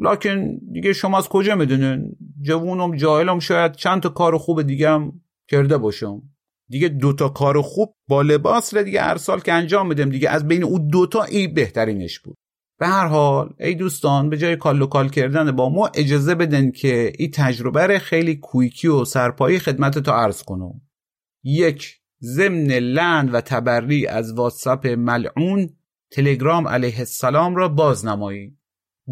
لکن 0.00 0.58
دیگه 0.72 0.92
شما 0.92 1.18
از 1.18 1.28
کجا 1.28 1.54
می‌دونین؟ 1.54 2.16
جوونم 2.42 2.96
جاهلم 2.96 3.38
شاید 3.38 3.72
چند 3.72 4.02
تا 4.02 4.08
کار 4.08 4.38
خوب 4.38 4.62
دیگه 4.62 4.90
هم 4.90 5.20
کرده 5.48 5.78
باشم. 5.78 6.22
دیگه 6.68 6.88
دوتا 6.88 7.28
کار 7.28 7.62
خوب 7.62 7.94
با 8.08 8.22
لباس 8.22 8.74
رو 8.74 8.82
دیگه 8.82 9.02
هر 9.02 9.16
سال 9.16 9.40
که 9.40 9.52
انجام 9.52 9.88
میدم 9.88 10.10
دیگه 10.10 10.30
از 10.30 10.48
بین 10.48 10.64
او 10.64 10.78
دوتا 10.78 11.22
ای 11.22 11.48
بهترینش 11.48 12.18
بود. 12.18 12.36
به 12.78 12.86
هر 12.86 13.06
حال 13.06 13.54
ای 13.60 13.74
دوستان 13.74 14.30
به 14.30 14.36
جای 14.38 14.56
کال 14.56 14.86
کال 14.86 15.08
کردن 15.08 15.52
با 15.52 15.68
ما 15.68 15.90
اجازه 15.94 16.34
بدن 16.34 16.70
که 16.70 17.12
این 17.18 17.30
تجربه 17.30 17.86
رو 17.86 17.98
خیلی 17.98 18.36
کویکی 18.36 18.88
و 18.88 19.04
سرپایی 19.04 19.58
خدمت 19.58 19.98
تا 19.98 20.14
عرض 20.14 20.42
کنم. 20.42 20.80
یک 21.44 22.00
ضمن 22.22 22.72
لعن 22.72 23.28
و 23.28 23.40
تبری 23.40 24.06
از 24.06 24.32
واتساپ 24.32 24.86
ملعون 24.86 25.70
تلگرام 26.12 26.68
علیه 26.68 26.98
السلام 26.98 27.56
را 27.56 27.68
بازنمایی 27.68 28.58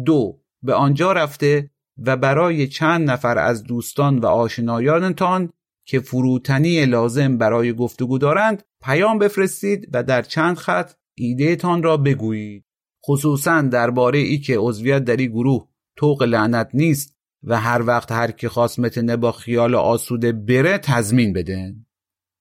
دو 0.05 0.41
به 0.67 0.73
آنجا 0.73 1.11
رفته 1.11 1.69
و 1.97 2.17
برای 2.17 2.67
چند 2.67 3.09
نفر 3.09 3.37
از 3.37 3.63
دوستان 3.63 4.19
و 4.19 4.25
آشنایانتان 4.25 5.53
که 5.85 5.99
فروتنی 5.99 6.85
لازم 6.85 7.37
برای 7.37 7.73
گفتگو 7.73 8.17
دارند 8.17 8.63
پیام 8.83 9.19
بفرستید 9.19 9.89
و 9.93 10.03
در 10.03 10.21
چند 10.21 10.57
خط 10.57 10.93
ایدهتان 11.15 11.83
را 11.83 11.97
بگویید. 11.97 12.65
خصوصا 13.05 13.61
درباره 13.61 14.19
ای 14.19 14.37
که 14.37 14.57
عضویت 14.57 15.03
در 15.03 15.17
این 15.17 15.31
گروه 15.31 15.67
توق 15.95 16.23
لعنت 16.23 16.69
نیست 16.73 17.15
و 17.43 17.59
هر 17.59 17.81
وقت 17.81 18.11
هر 18.11 18.31
کی 18.31 18.47
خواست 18.47 18.79
متنه 18.79 19.17
با 19.17 19.31
خیال 19.31 19.75
آسوده 19.75 20.31
بره 20.31 20.77
تضمین 20.77 21.33
بدن 21.33 21.85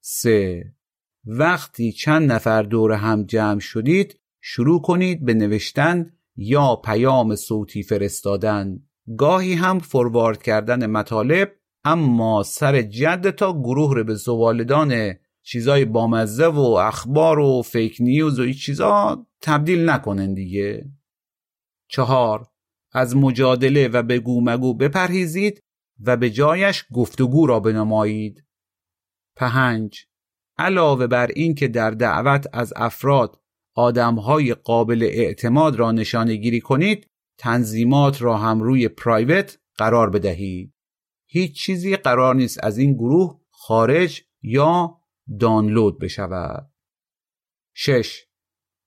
سه. 0.01 0.73
وقتی 1.25 1.93
چند 1.93 2.33
نفر 2.33 2.63
دور 2.63 2.93
هم 2.93 3.25
جمع 3.25 3.61
شدید 3.61 4.21
شروع 4.41 4.83
کنید 4.83 5.25
به 5.25 5.35
نوشتن 5.35 6.11
یا 6.37 6.77
پیام 6.77 7.37
صوتی 7.37 7.83
فرستادن 7.83 8.79
گاهی 9.19 9.55
هم 9.55 9.79
فوروارد 9.79 10.43
کردن 10.43 10.87
مطالب 10.87 11.53
اما 11.85 12.43
سر 12.43 12.83
جد 12.83 13.31
تا 13.31 13.53
گروه 13.53 13.95
رو 13.95 14.05
به 14.05 14.15
زوالدان 14.15 15.15
چیزای 15.43 15.85
بامزه 15.85 16.47
و 16.47 16.61
اخبار 16.61 17.39
و 17.39 17.63
فیک 17.63 17.97
نیوز 18.01 18.39
و 18.39 18.43
این 18.43 18.53
چیزا 18.53 19.27
تبدیل 19.43 19.91
نکنن 19.91 20.35
دیگه. 20.35 20.91
چهار 21.89 22.47
از 22.93 23.17
مجادله 23.17 23.89
و 23.89 24.03
بگو 24.03 24.41
مگو 24.45 24.75
بپرهیزید 24.75 25.63
و 26.01 26.17
به 26.17 26.31
جایش 26.31 26.85
گفتگو 26.93 27.47
را 27.47 27.61
بنمایید. 27.61 28.45
پنج 29.37 30.07
علاوه 30.59 31.07
بر 31.07 31.27
این 31.27 31.55
که 31.55 31.69
در 31.69 31.91
دعوت 31.91 32.47
از 32.53 32.73
افراد 32.77 33.41
آدمهای 33.77 34.55
قابل 34.55 35.03
اعتماد 35.03 35.77
را 35.77 35.93
نشانه 35.93 36.37
گیری 36.37 36.61
کنید 36.61 37.07
تنظیمات 37.39 38.23
را 38.23 38.37
هم 38.37 38.61
روی 38.61 38.89
پرایوت 38.89 39.59
قرار 39.77 40.11
بدهید. 40.11 40.73
هیچ 41.27 41.63
چیزی 41.63 41.97
قرار 41.97 42.35
نیست 42.35 42.65
از 42.65 42.79
این 42.79 42.95
گروه 42.95 43.41
خارج 43.51 44.23
یا 44.43 45.01
دانلود 45.41 45.99
بشود. 45.99 46.71
6. 47.75 48.25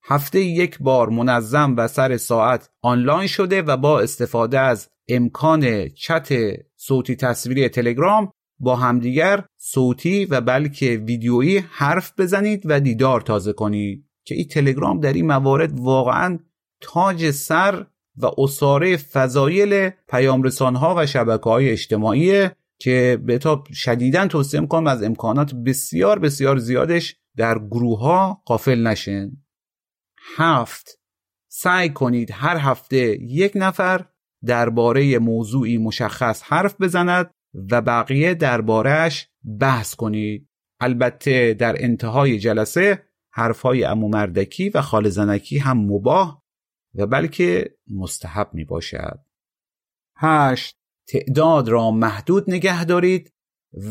هفته 0.02 0.40
یک 0.40 0.78
بار 0.78 1.08
منظم 1.08 1.74
و 1.76 1.88
سر 1.88 2.16
ساعت 2.16 2.70
آنلاین 2.82 3.26
شده 3.26 3.62
و 3.62 3.76
با 3.76 4.00
استفاده 4.00 4.58
از 4.60 4.88
امکان 5.08 5.88
چت 5.88 6.32
صوتی 6.76 7.16
تصویری 7.16 7.68
تلگرام 7.68 8.32
با 8.60 8.76
همدیگر 8.76 9.44
صوتی 9.58 10.24
و 10.24 10.40
بلکه 10.40 10.86
ویدیویی 10.96 11.58
حرف 11.58 12.12
بزنید 12.18 12.62
و 12.64 12.80
دیدار 12.80 13.20
تازه 13.20 13.52
کنید. 13.52 14.09
که 14.24 14.34
این 14.34 14.48
تلگرام 14.48 15.00
در 15.00 15.12
این 15.12 15.26
موارد 15.26 15.80
واقعا 15.80 16.38
تاج 16.80 17.30
سر 17.30 17.86
و 18.16 18.30
اصاره 18.38 18.96
فضایل 18.96 19.90
پیامرسان 20.08 20.76
ها 20.76 20.94
و 20.98 21.06
شبکه 21.06 21.50
های 21.50 21.70
اجتماعی 21.70 22.48
که 22.78 23.18
به 23.24 23.38
تا 23.38 23.64
شدیدن 23.72 24.28
توصیه 24.28 24.60
می‌کنم 24.60 24.86
از 24.86 25.02
امکانات 25.02 25.54
بسیار 25.54 26.18
بسیار 26.18 26.58
زیادش 26.58 27.16
در 27.36 27.58
گروه 27.58 27.98
ها 27.98 28.42
قافل 28.46 28.86
نشین. 28.86 29.44
هفت 30.36 30.98
سعی 31.48 31.90
کنید 31.90 32.30
هر 32.32 32.56
هفته 32.56 33.18
یک 33.20 33.52
نفر 33.54 34.04
درباره 34.44 35.18
موضوعی 35.18 35.78
مشخص 35.78 36.42
حرف 36.42 36.80
بزند 36.80 37.30
و 37.70 37.82
بقیه 37.82 38.34
دربارهش 38.34 39.28
بحث 39.60 39.94
کنید. 39.94 40.48
البته 40.80 41.54
در 41.54 41.76
انتهای 41.78 42.38
جلسه 42.38 43.02
حرفهای 43.32 43.84
امومردکی 43.84 44.70
و 44.70 44.82
خالزنکی 44.82 45.58
هم 45.58 45.78
مباه 45.78 46.42
و 46.94 47.06
بلکه 47.06 47.76
مستحب 47.90 48.50
می 48.54 48.64
باشد 48.64 49.20
هشت 50.16 50.76
تعداد 51.08 51.68
را 51.68 51.90
محدود 51.90 52.50
نگه 52.50 52.84
دارید 52.84 53.32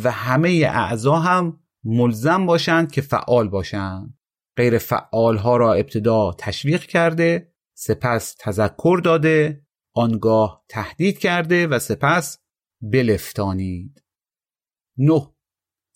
و 0.04 0.12
همه 0.12 0.50
اعضا 0.70 1.16
هم 1.16 1.60
ملزم 1.84 2.46
باشند 2.46 2.92
که 2.92 3.02
فعال 3.02 3.50
باشند. 3.50 4.18
غیر 4.58 4.78
فعال 4.78 5.38
ها 5.38 5.58
را 5.58 5.74
ابتدا 5.74 6.32
تشویق 6.38 6.84
کرده 6.84 7.54
سپس 7.78 8.36
تذکر 8.40 9.02
داده 9.04 9.66
آنگاه 9.96 10.66
تهدید 10.70 11.20
کرده 11.20 11.68
و 11.68 11.80
سپس 11.80 12.38
بلفتانید. 12.82 14.04
نه 14.98 15.36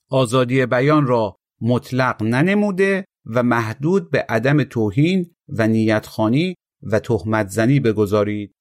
آزادی 0.09 0.65
بیان 0.65 1.07
را 1.07 1.39
مطلق 1.61 2.23
ننموده 2.23 3.05
و 3.25 3.43
محدود 3.43 4.11
به 4.11 4.25
عدم 4.29 4.63
توهین 4.63 5.35
و 5.47 5.67
نیتخانی 5.67 6.55
و 6.81 6.99
تهمت 6.99 7.47
زنی 7.47 7.79
بگذارید 7.79 8.51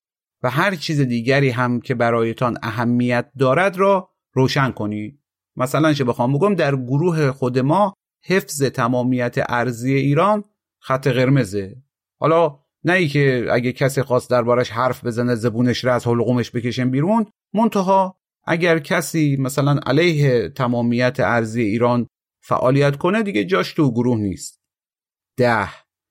و 0.43 0.51
هر 0.51 0.74
چیز 0.74 1.01
دیگری 1.01 1.51
هم 1.51 1.80
که 1.80 1.94
برایتان 1.94 2.59
اهمیت 2.62 3.30
دارد 3.39 3.76
را 3.76 4.10
روشن 4.32 4.70
کنید. 4.70 5.22
مثلا 5.56 5.93
چه 5.93 6.05
بخوام 6.05 6.39
بگم 6.39 6.55
در 6.55 6.76
گروه 6.76 7.30
خود 7.30 7.59
ما 7.59 7.94
حفظ 8.24 8.62
تمامیت 8.62 9.36
ارزی 9.48 9.94
ایران 9.94 10.44
خط 10.80 11.09
قرمزه. 11.09 11.76
حالا 12.20 12.59
نه 12.84 12.93
ای 12.93 13.09
که 13.09 13.47
اگه 13.51 13.72
کسی 13.72 14.02
خواست 14.02 14.30
دربارش 14.30 14.70
حرف 14.70 15.05
بزنه 15.05 15.34
زبونش 15.34 15.84
را 15.84 15.94
از 15.94 16.06
حلقومش 16.06 16.51
بکشن 16.51 16.90
بیرون 16.90 17.26
منتها 17.55 18.16
اگر 18.47 18.78
کسی 18.78 19.36
مثلا 19.36 19.80
علیه 19.86 20.48
تمامیت 20.48 21.20
ارزی 21.20 21.62
ایران 21.62 22.06
فعالیت 22.44 22.97
کنه 22.97 23.23
دیگه 23.23 23.44
جاش 23.44 23.73
تو 23.73 23.90
گروه 23.90 24.19
نیست. 24.19 24.60
ده 25.36 25.69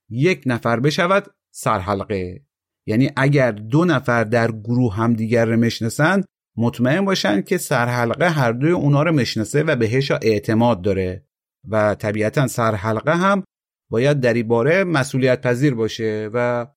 یک 0.10 0.44
نفر 0.46 0.80
بشود 0.80 1.28
سرحلقه. 1.54 2.46
یعنی 2.88 3.10
اگر 3.16 3.52
دو 3.52 3.86
نفر 3.86 4.24
در 4.24 4.52
گروه 4.52 4.96
هم 4.96 5.14
دیگر 5.14 5.46
رو 5.46 5.58
مشنسن 5.58 6.24
مطمئن 6.58 7.06
باشن 7.06 7.42
که 7.42 7.58
سرحلقه 7.58 8.30
هر 8.30 8.52
دوی 8.52 8.72
اونا 8.72 9.04
رو 9.04 9.12
مشنسه 9.12 9.64
و 9.64 9.76
بهش 9.76 10.12
اعتماد 10.12 10.82
داره. 10.82 11.26
و 11.70 11.96
طبیعتا 11.96 12.48
سرحلقه 12.48 13.18
هم 13.18 13.44
باید 13.92 14.20
در 14.20 14.44
باره 14.44 14.84
مسئولیت 14.84 15.42
پذیر 15.42 15.76
باشه 15.76 16.30
و 16.34 16.68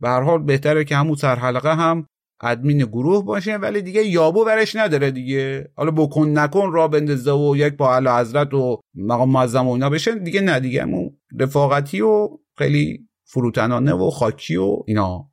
به 0.00 0.08
هر 0.08 0.20
حال 0.20 0.42
بهتره 0.42 0.84
که 0.84 0.96
همون 0.96 1.14
سرحلقه 1.14 1.74
هم 1.74 2.06
ادمین 2.40 2.78
گروه 2.78 3.24
باشه 3.24 3.56
ولی 3.56 3.82
دیگه 3.82 4.04
یابو 4.04 4.44
ورش 4.44 4.76
نداره 4.76 5.10
دیگه. 5.10 5.70
حالا 5.76 5.90
بکن 5.90 6.28
نکن 6.28 6.72
را 6.72 6.88
بندازه 6.88 7.32
و 7.32 7.56
یک 7.56 7.76
با 7.76 7.94
علا 7.94 8.18
حضرت 8.18 8.54
و 8.54 8.80
مقام 8.94 9.30
معظم 9.30 9.68
و 9.68 9.72
اینا 9.72 9.90
بشه. 9.90 10.14
دیگه 10.14 10.40
نه 10.40 10.60
دیگه 10.60 10.82
همون 10.82 11.16
رفاقتی 11.40 12.00
و 12.00 12.28
خیلی 12.58 13.08
فروتنانه 13.24 13.92
و 13.92 14.10
خاکی 14.10 14.56
و 14.56 14.82
اینا. 14.86 15.30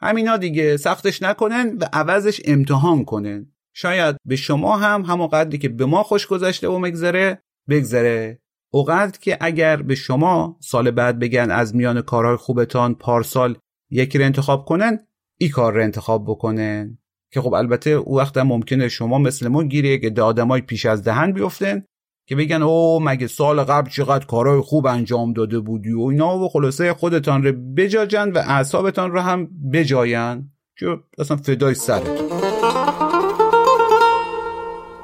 همینا 0.00 0.36
دیگه 0.36 0.76
سختش 0.76 1.22
نکنن 1.22 1.76
و 1.80 1.88
عوضش 1.92 2.40
امتحان 2.44 3.04
کنن. 3.04 3.52
شاید 3.72 4.16
به 4.24 4.36
شما 4.36 4.76
هم 4.76 5.02
همون 5.02 5.26
قدری 5.26 5.58
که 5.58 5.68
به 5.68 5.86
ما 5.86 6.02
خوش 6.02 6.26
گذشته 6.26 6.68
و 6.68 6.78
مگذره 6.78 7.42
بگذره. 7.68 8.40
اوقات 8.72 9.18
که 9.18 9.38
اگر 9.40 9.76
به 9.76 9.94
شما 9.94 10.58
سال 10.60 10.90
بعد 10.90 11.18
بگن 11.18 11.50
از 11.50 11.76
میان 11.76 12.02
کارهای 12.02 12.36
خوبتان 12.36 12.94
پارسال 12.94 13.58
یکی 13.90 14.18
رو 14.18 14.24
انتخاب 14.24 14.64
کنن 14.64 14.98
ای 15.40 15.48
کار 15.48 15.74
رو 15.74 15.82
انتخاب 15.82 16.24
بکنن 16.24 16.98
که 17.32 17.40
خب 17.40 17.54
البته 17.54 17.90
او 17.90 18.20
هم 18.20 18.46
ممکنه 18.46 18.88
شما 18.88 19.18
مثل 19.18 19.48
ما 19.48 19.64
گیری 19.64 20.10
که 20.10 20.22
آدمای 20.22 20.60
پیش 20.60 20.86
از 20.86 21.04
دهن 21.04 21.32
بیفتن 21.32 21.84
که 22.28 22.36
بگن 22.36 22.62
او 22.62 23.00
مگه 23.02 23.26
سال 23.26 23.64
قبل 23.64 23.90
چقدر 23.90 24.26
کارهای 24.26 24.60
خوب 24.60 24.86
انجام 24.86 25.32
داده 25.32 25.60
بودی 25.60 25.92
و 25.92 26.00
اینا 26.00 26.38
و 26.38 26.48
خلاصه 26.48 26.92
خودتان 26.92 27.44
رو 27.44 27.52
بجاجن 27.76 28.30
و 28.30 28.38
اعصابتان 28.38 29.10
رو 29.10 29.20
هم 29.20 29.48
بجاین. 29.72 30.50
که 30.78 30.86
اصلا 31.18 31.36
فدای 31.36 31.74
سرتون 31.74 32.28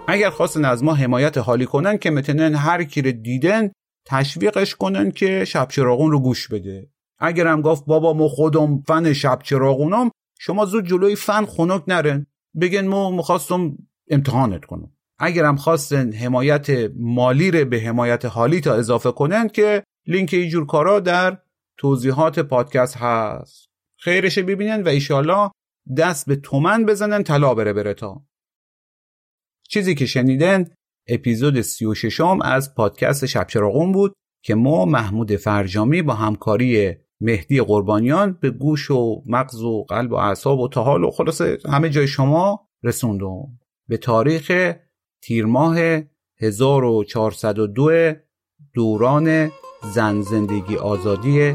اگر 0.09 0.31
خواستن 0.31 0.65
از 0.65 0.85
ما 0.85 0.94
حمایت 0.94 1.39
حالی 1.39 1.66
کنن 1.66 1.98
که 1.98 2.11
متنن 2.11 2.55
هر 2.55 2.85
کی 2.85 3.02
رو 3.02 3.12
دیدن 3.12 3.73
تشویقش 4.06 4.74
کنن 4.74 5.11
که 5.11 5.44
شب 5.44 5.69
چراغون 5.69 6.11
رو 6.11 6.20
گوش 6.20 6.48
بده. 6.48 6.90
اگر 7.19 7.47
هم 7.47 7.61
گفت 7.61 7.86
بابا 7.86 8.12
ما 8.12 8.28
خودم 8.28 8.82
فن 8.86 9.12
شب 9.12 9.39
چراغونم 9.43 10.11
شما 10.39 10.65
زود 10.65 10.86
جلوی 10.86 11.16
فن 11.16 11.44
خنک 11.44 11.85
نرن 11.89 12.27
بگن 12.61 12.86
ما 12.86 13.11
مخواستم 13.11 13.77
امتحانت 14.11 14.65
کنم. 14.65 14.93
اگر 15.19 15.44
هم 15.44 15.56
خواستن 15.56 16.12
حمایت 16.12 16.90
مالی 16.97 17.51
رو 17.51 17.65
به 17.65 17.81
حمایت 17.81 18.24
حالی 18.24 18.61
تا 18.61 18.74
اضافه 18.74 19.12
کنن 19.12 19.48
که 19.48 19.85
لینک 20.06 20.35
اینجور 20.35 20.66
کارا 20.66 21.01
در 21.01 21.39
توضیحات 21.78 22.39
پادکست 22.39 22.97
هست. 22.97 23.69
خیرش 23.98 24.39
ببینن 24.39 24.82
و 24.82 24.89
ایشالا 24.89 25.51
دست 25.98 26.27
به 26.27 26.36
تومن 26.36 26.86
بزنن 26.86 27.23
طلا 27.23 27.55
بره 27.55 27.73
بره 27.73 27.94
تا. 27.94 28.27
چیزی 29.69 29.94
که 29.94 30.06
شنیدن 30.06 30.65
اپیزود 31.09 31.61
36 31.61 32.20
از 32.44 32.74
پادکست 32.74 33.27
شب 33.27 33.47
چراغون 33.47 33.93
بود 33.93 34.15
که 34.44 34.55
ما 34.55 34.85
محمود 34.85 35.36
فرجامی 35.36 36.02
با 36.02 36.15
همکاری 36.15 36.94
مهدی 37.24 37.60
قربانیان 37.60 38.38
به 38.40 38.51
گوش 38.51 38.90
و 38.90 39.22
مغز 39.26 39.62
و 39.62 39.84
قلب 39.88 40.12
و 40.12 40.14
اعصاب 40.14 40.60
و 40.60 40.68
تحال 40.68 41.05
و 41.05 41.10
خلاصه 41.10 41.59
همه 41.68 41.90
جای 41.90 42.06
شما 42.06 42.68
رسوندم. 42.82 43.59
به 43.88 43.96
تاریخ 43.96 44.72
تیر 45.22 45.46
ماه 45.46 45.76
1402 46.40 48.12
دوران 48.74 49.51
زن 49.94 50.20
زندگی 50.20 50.76
آزادی 50.76 51.55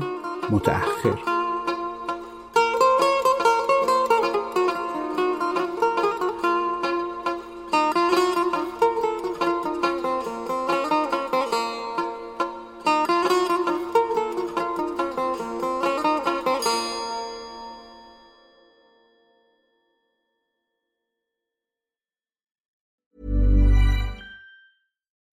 متأخر. 0.51 1.28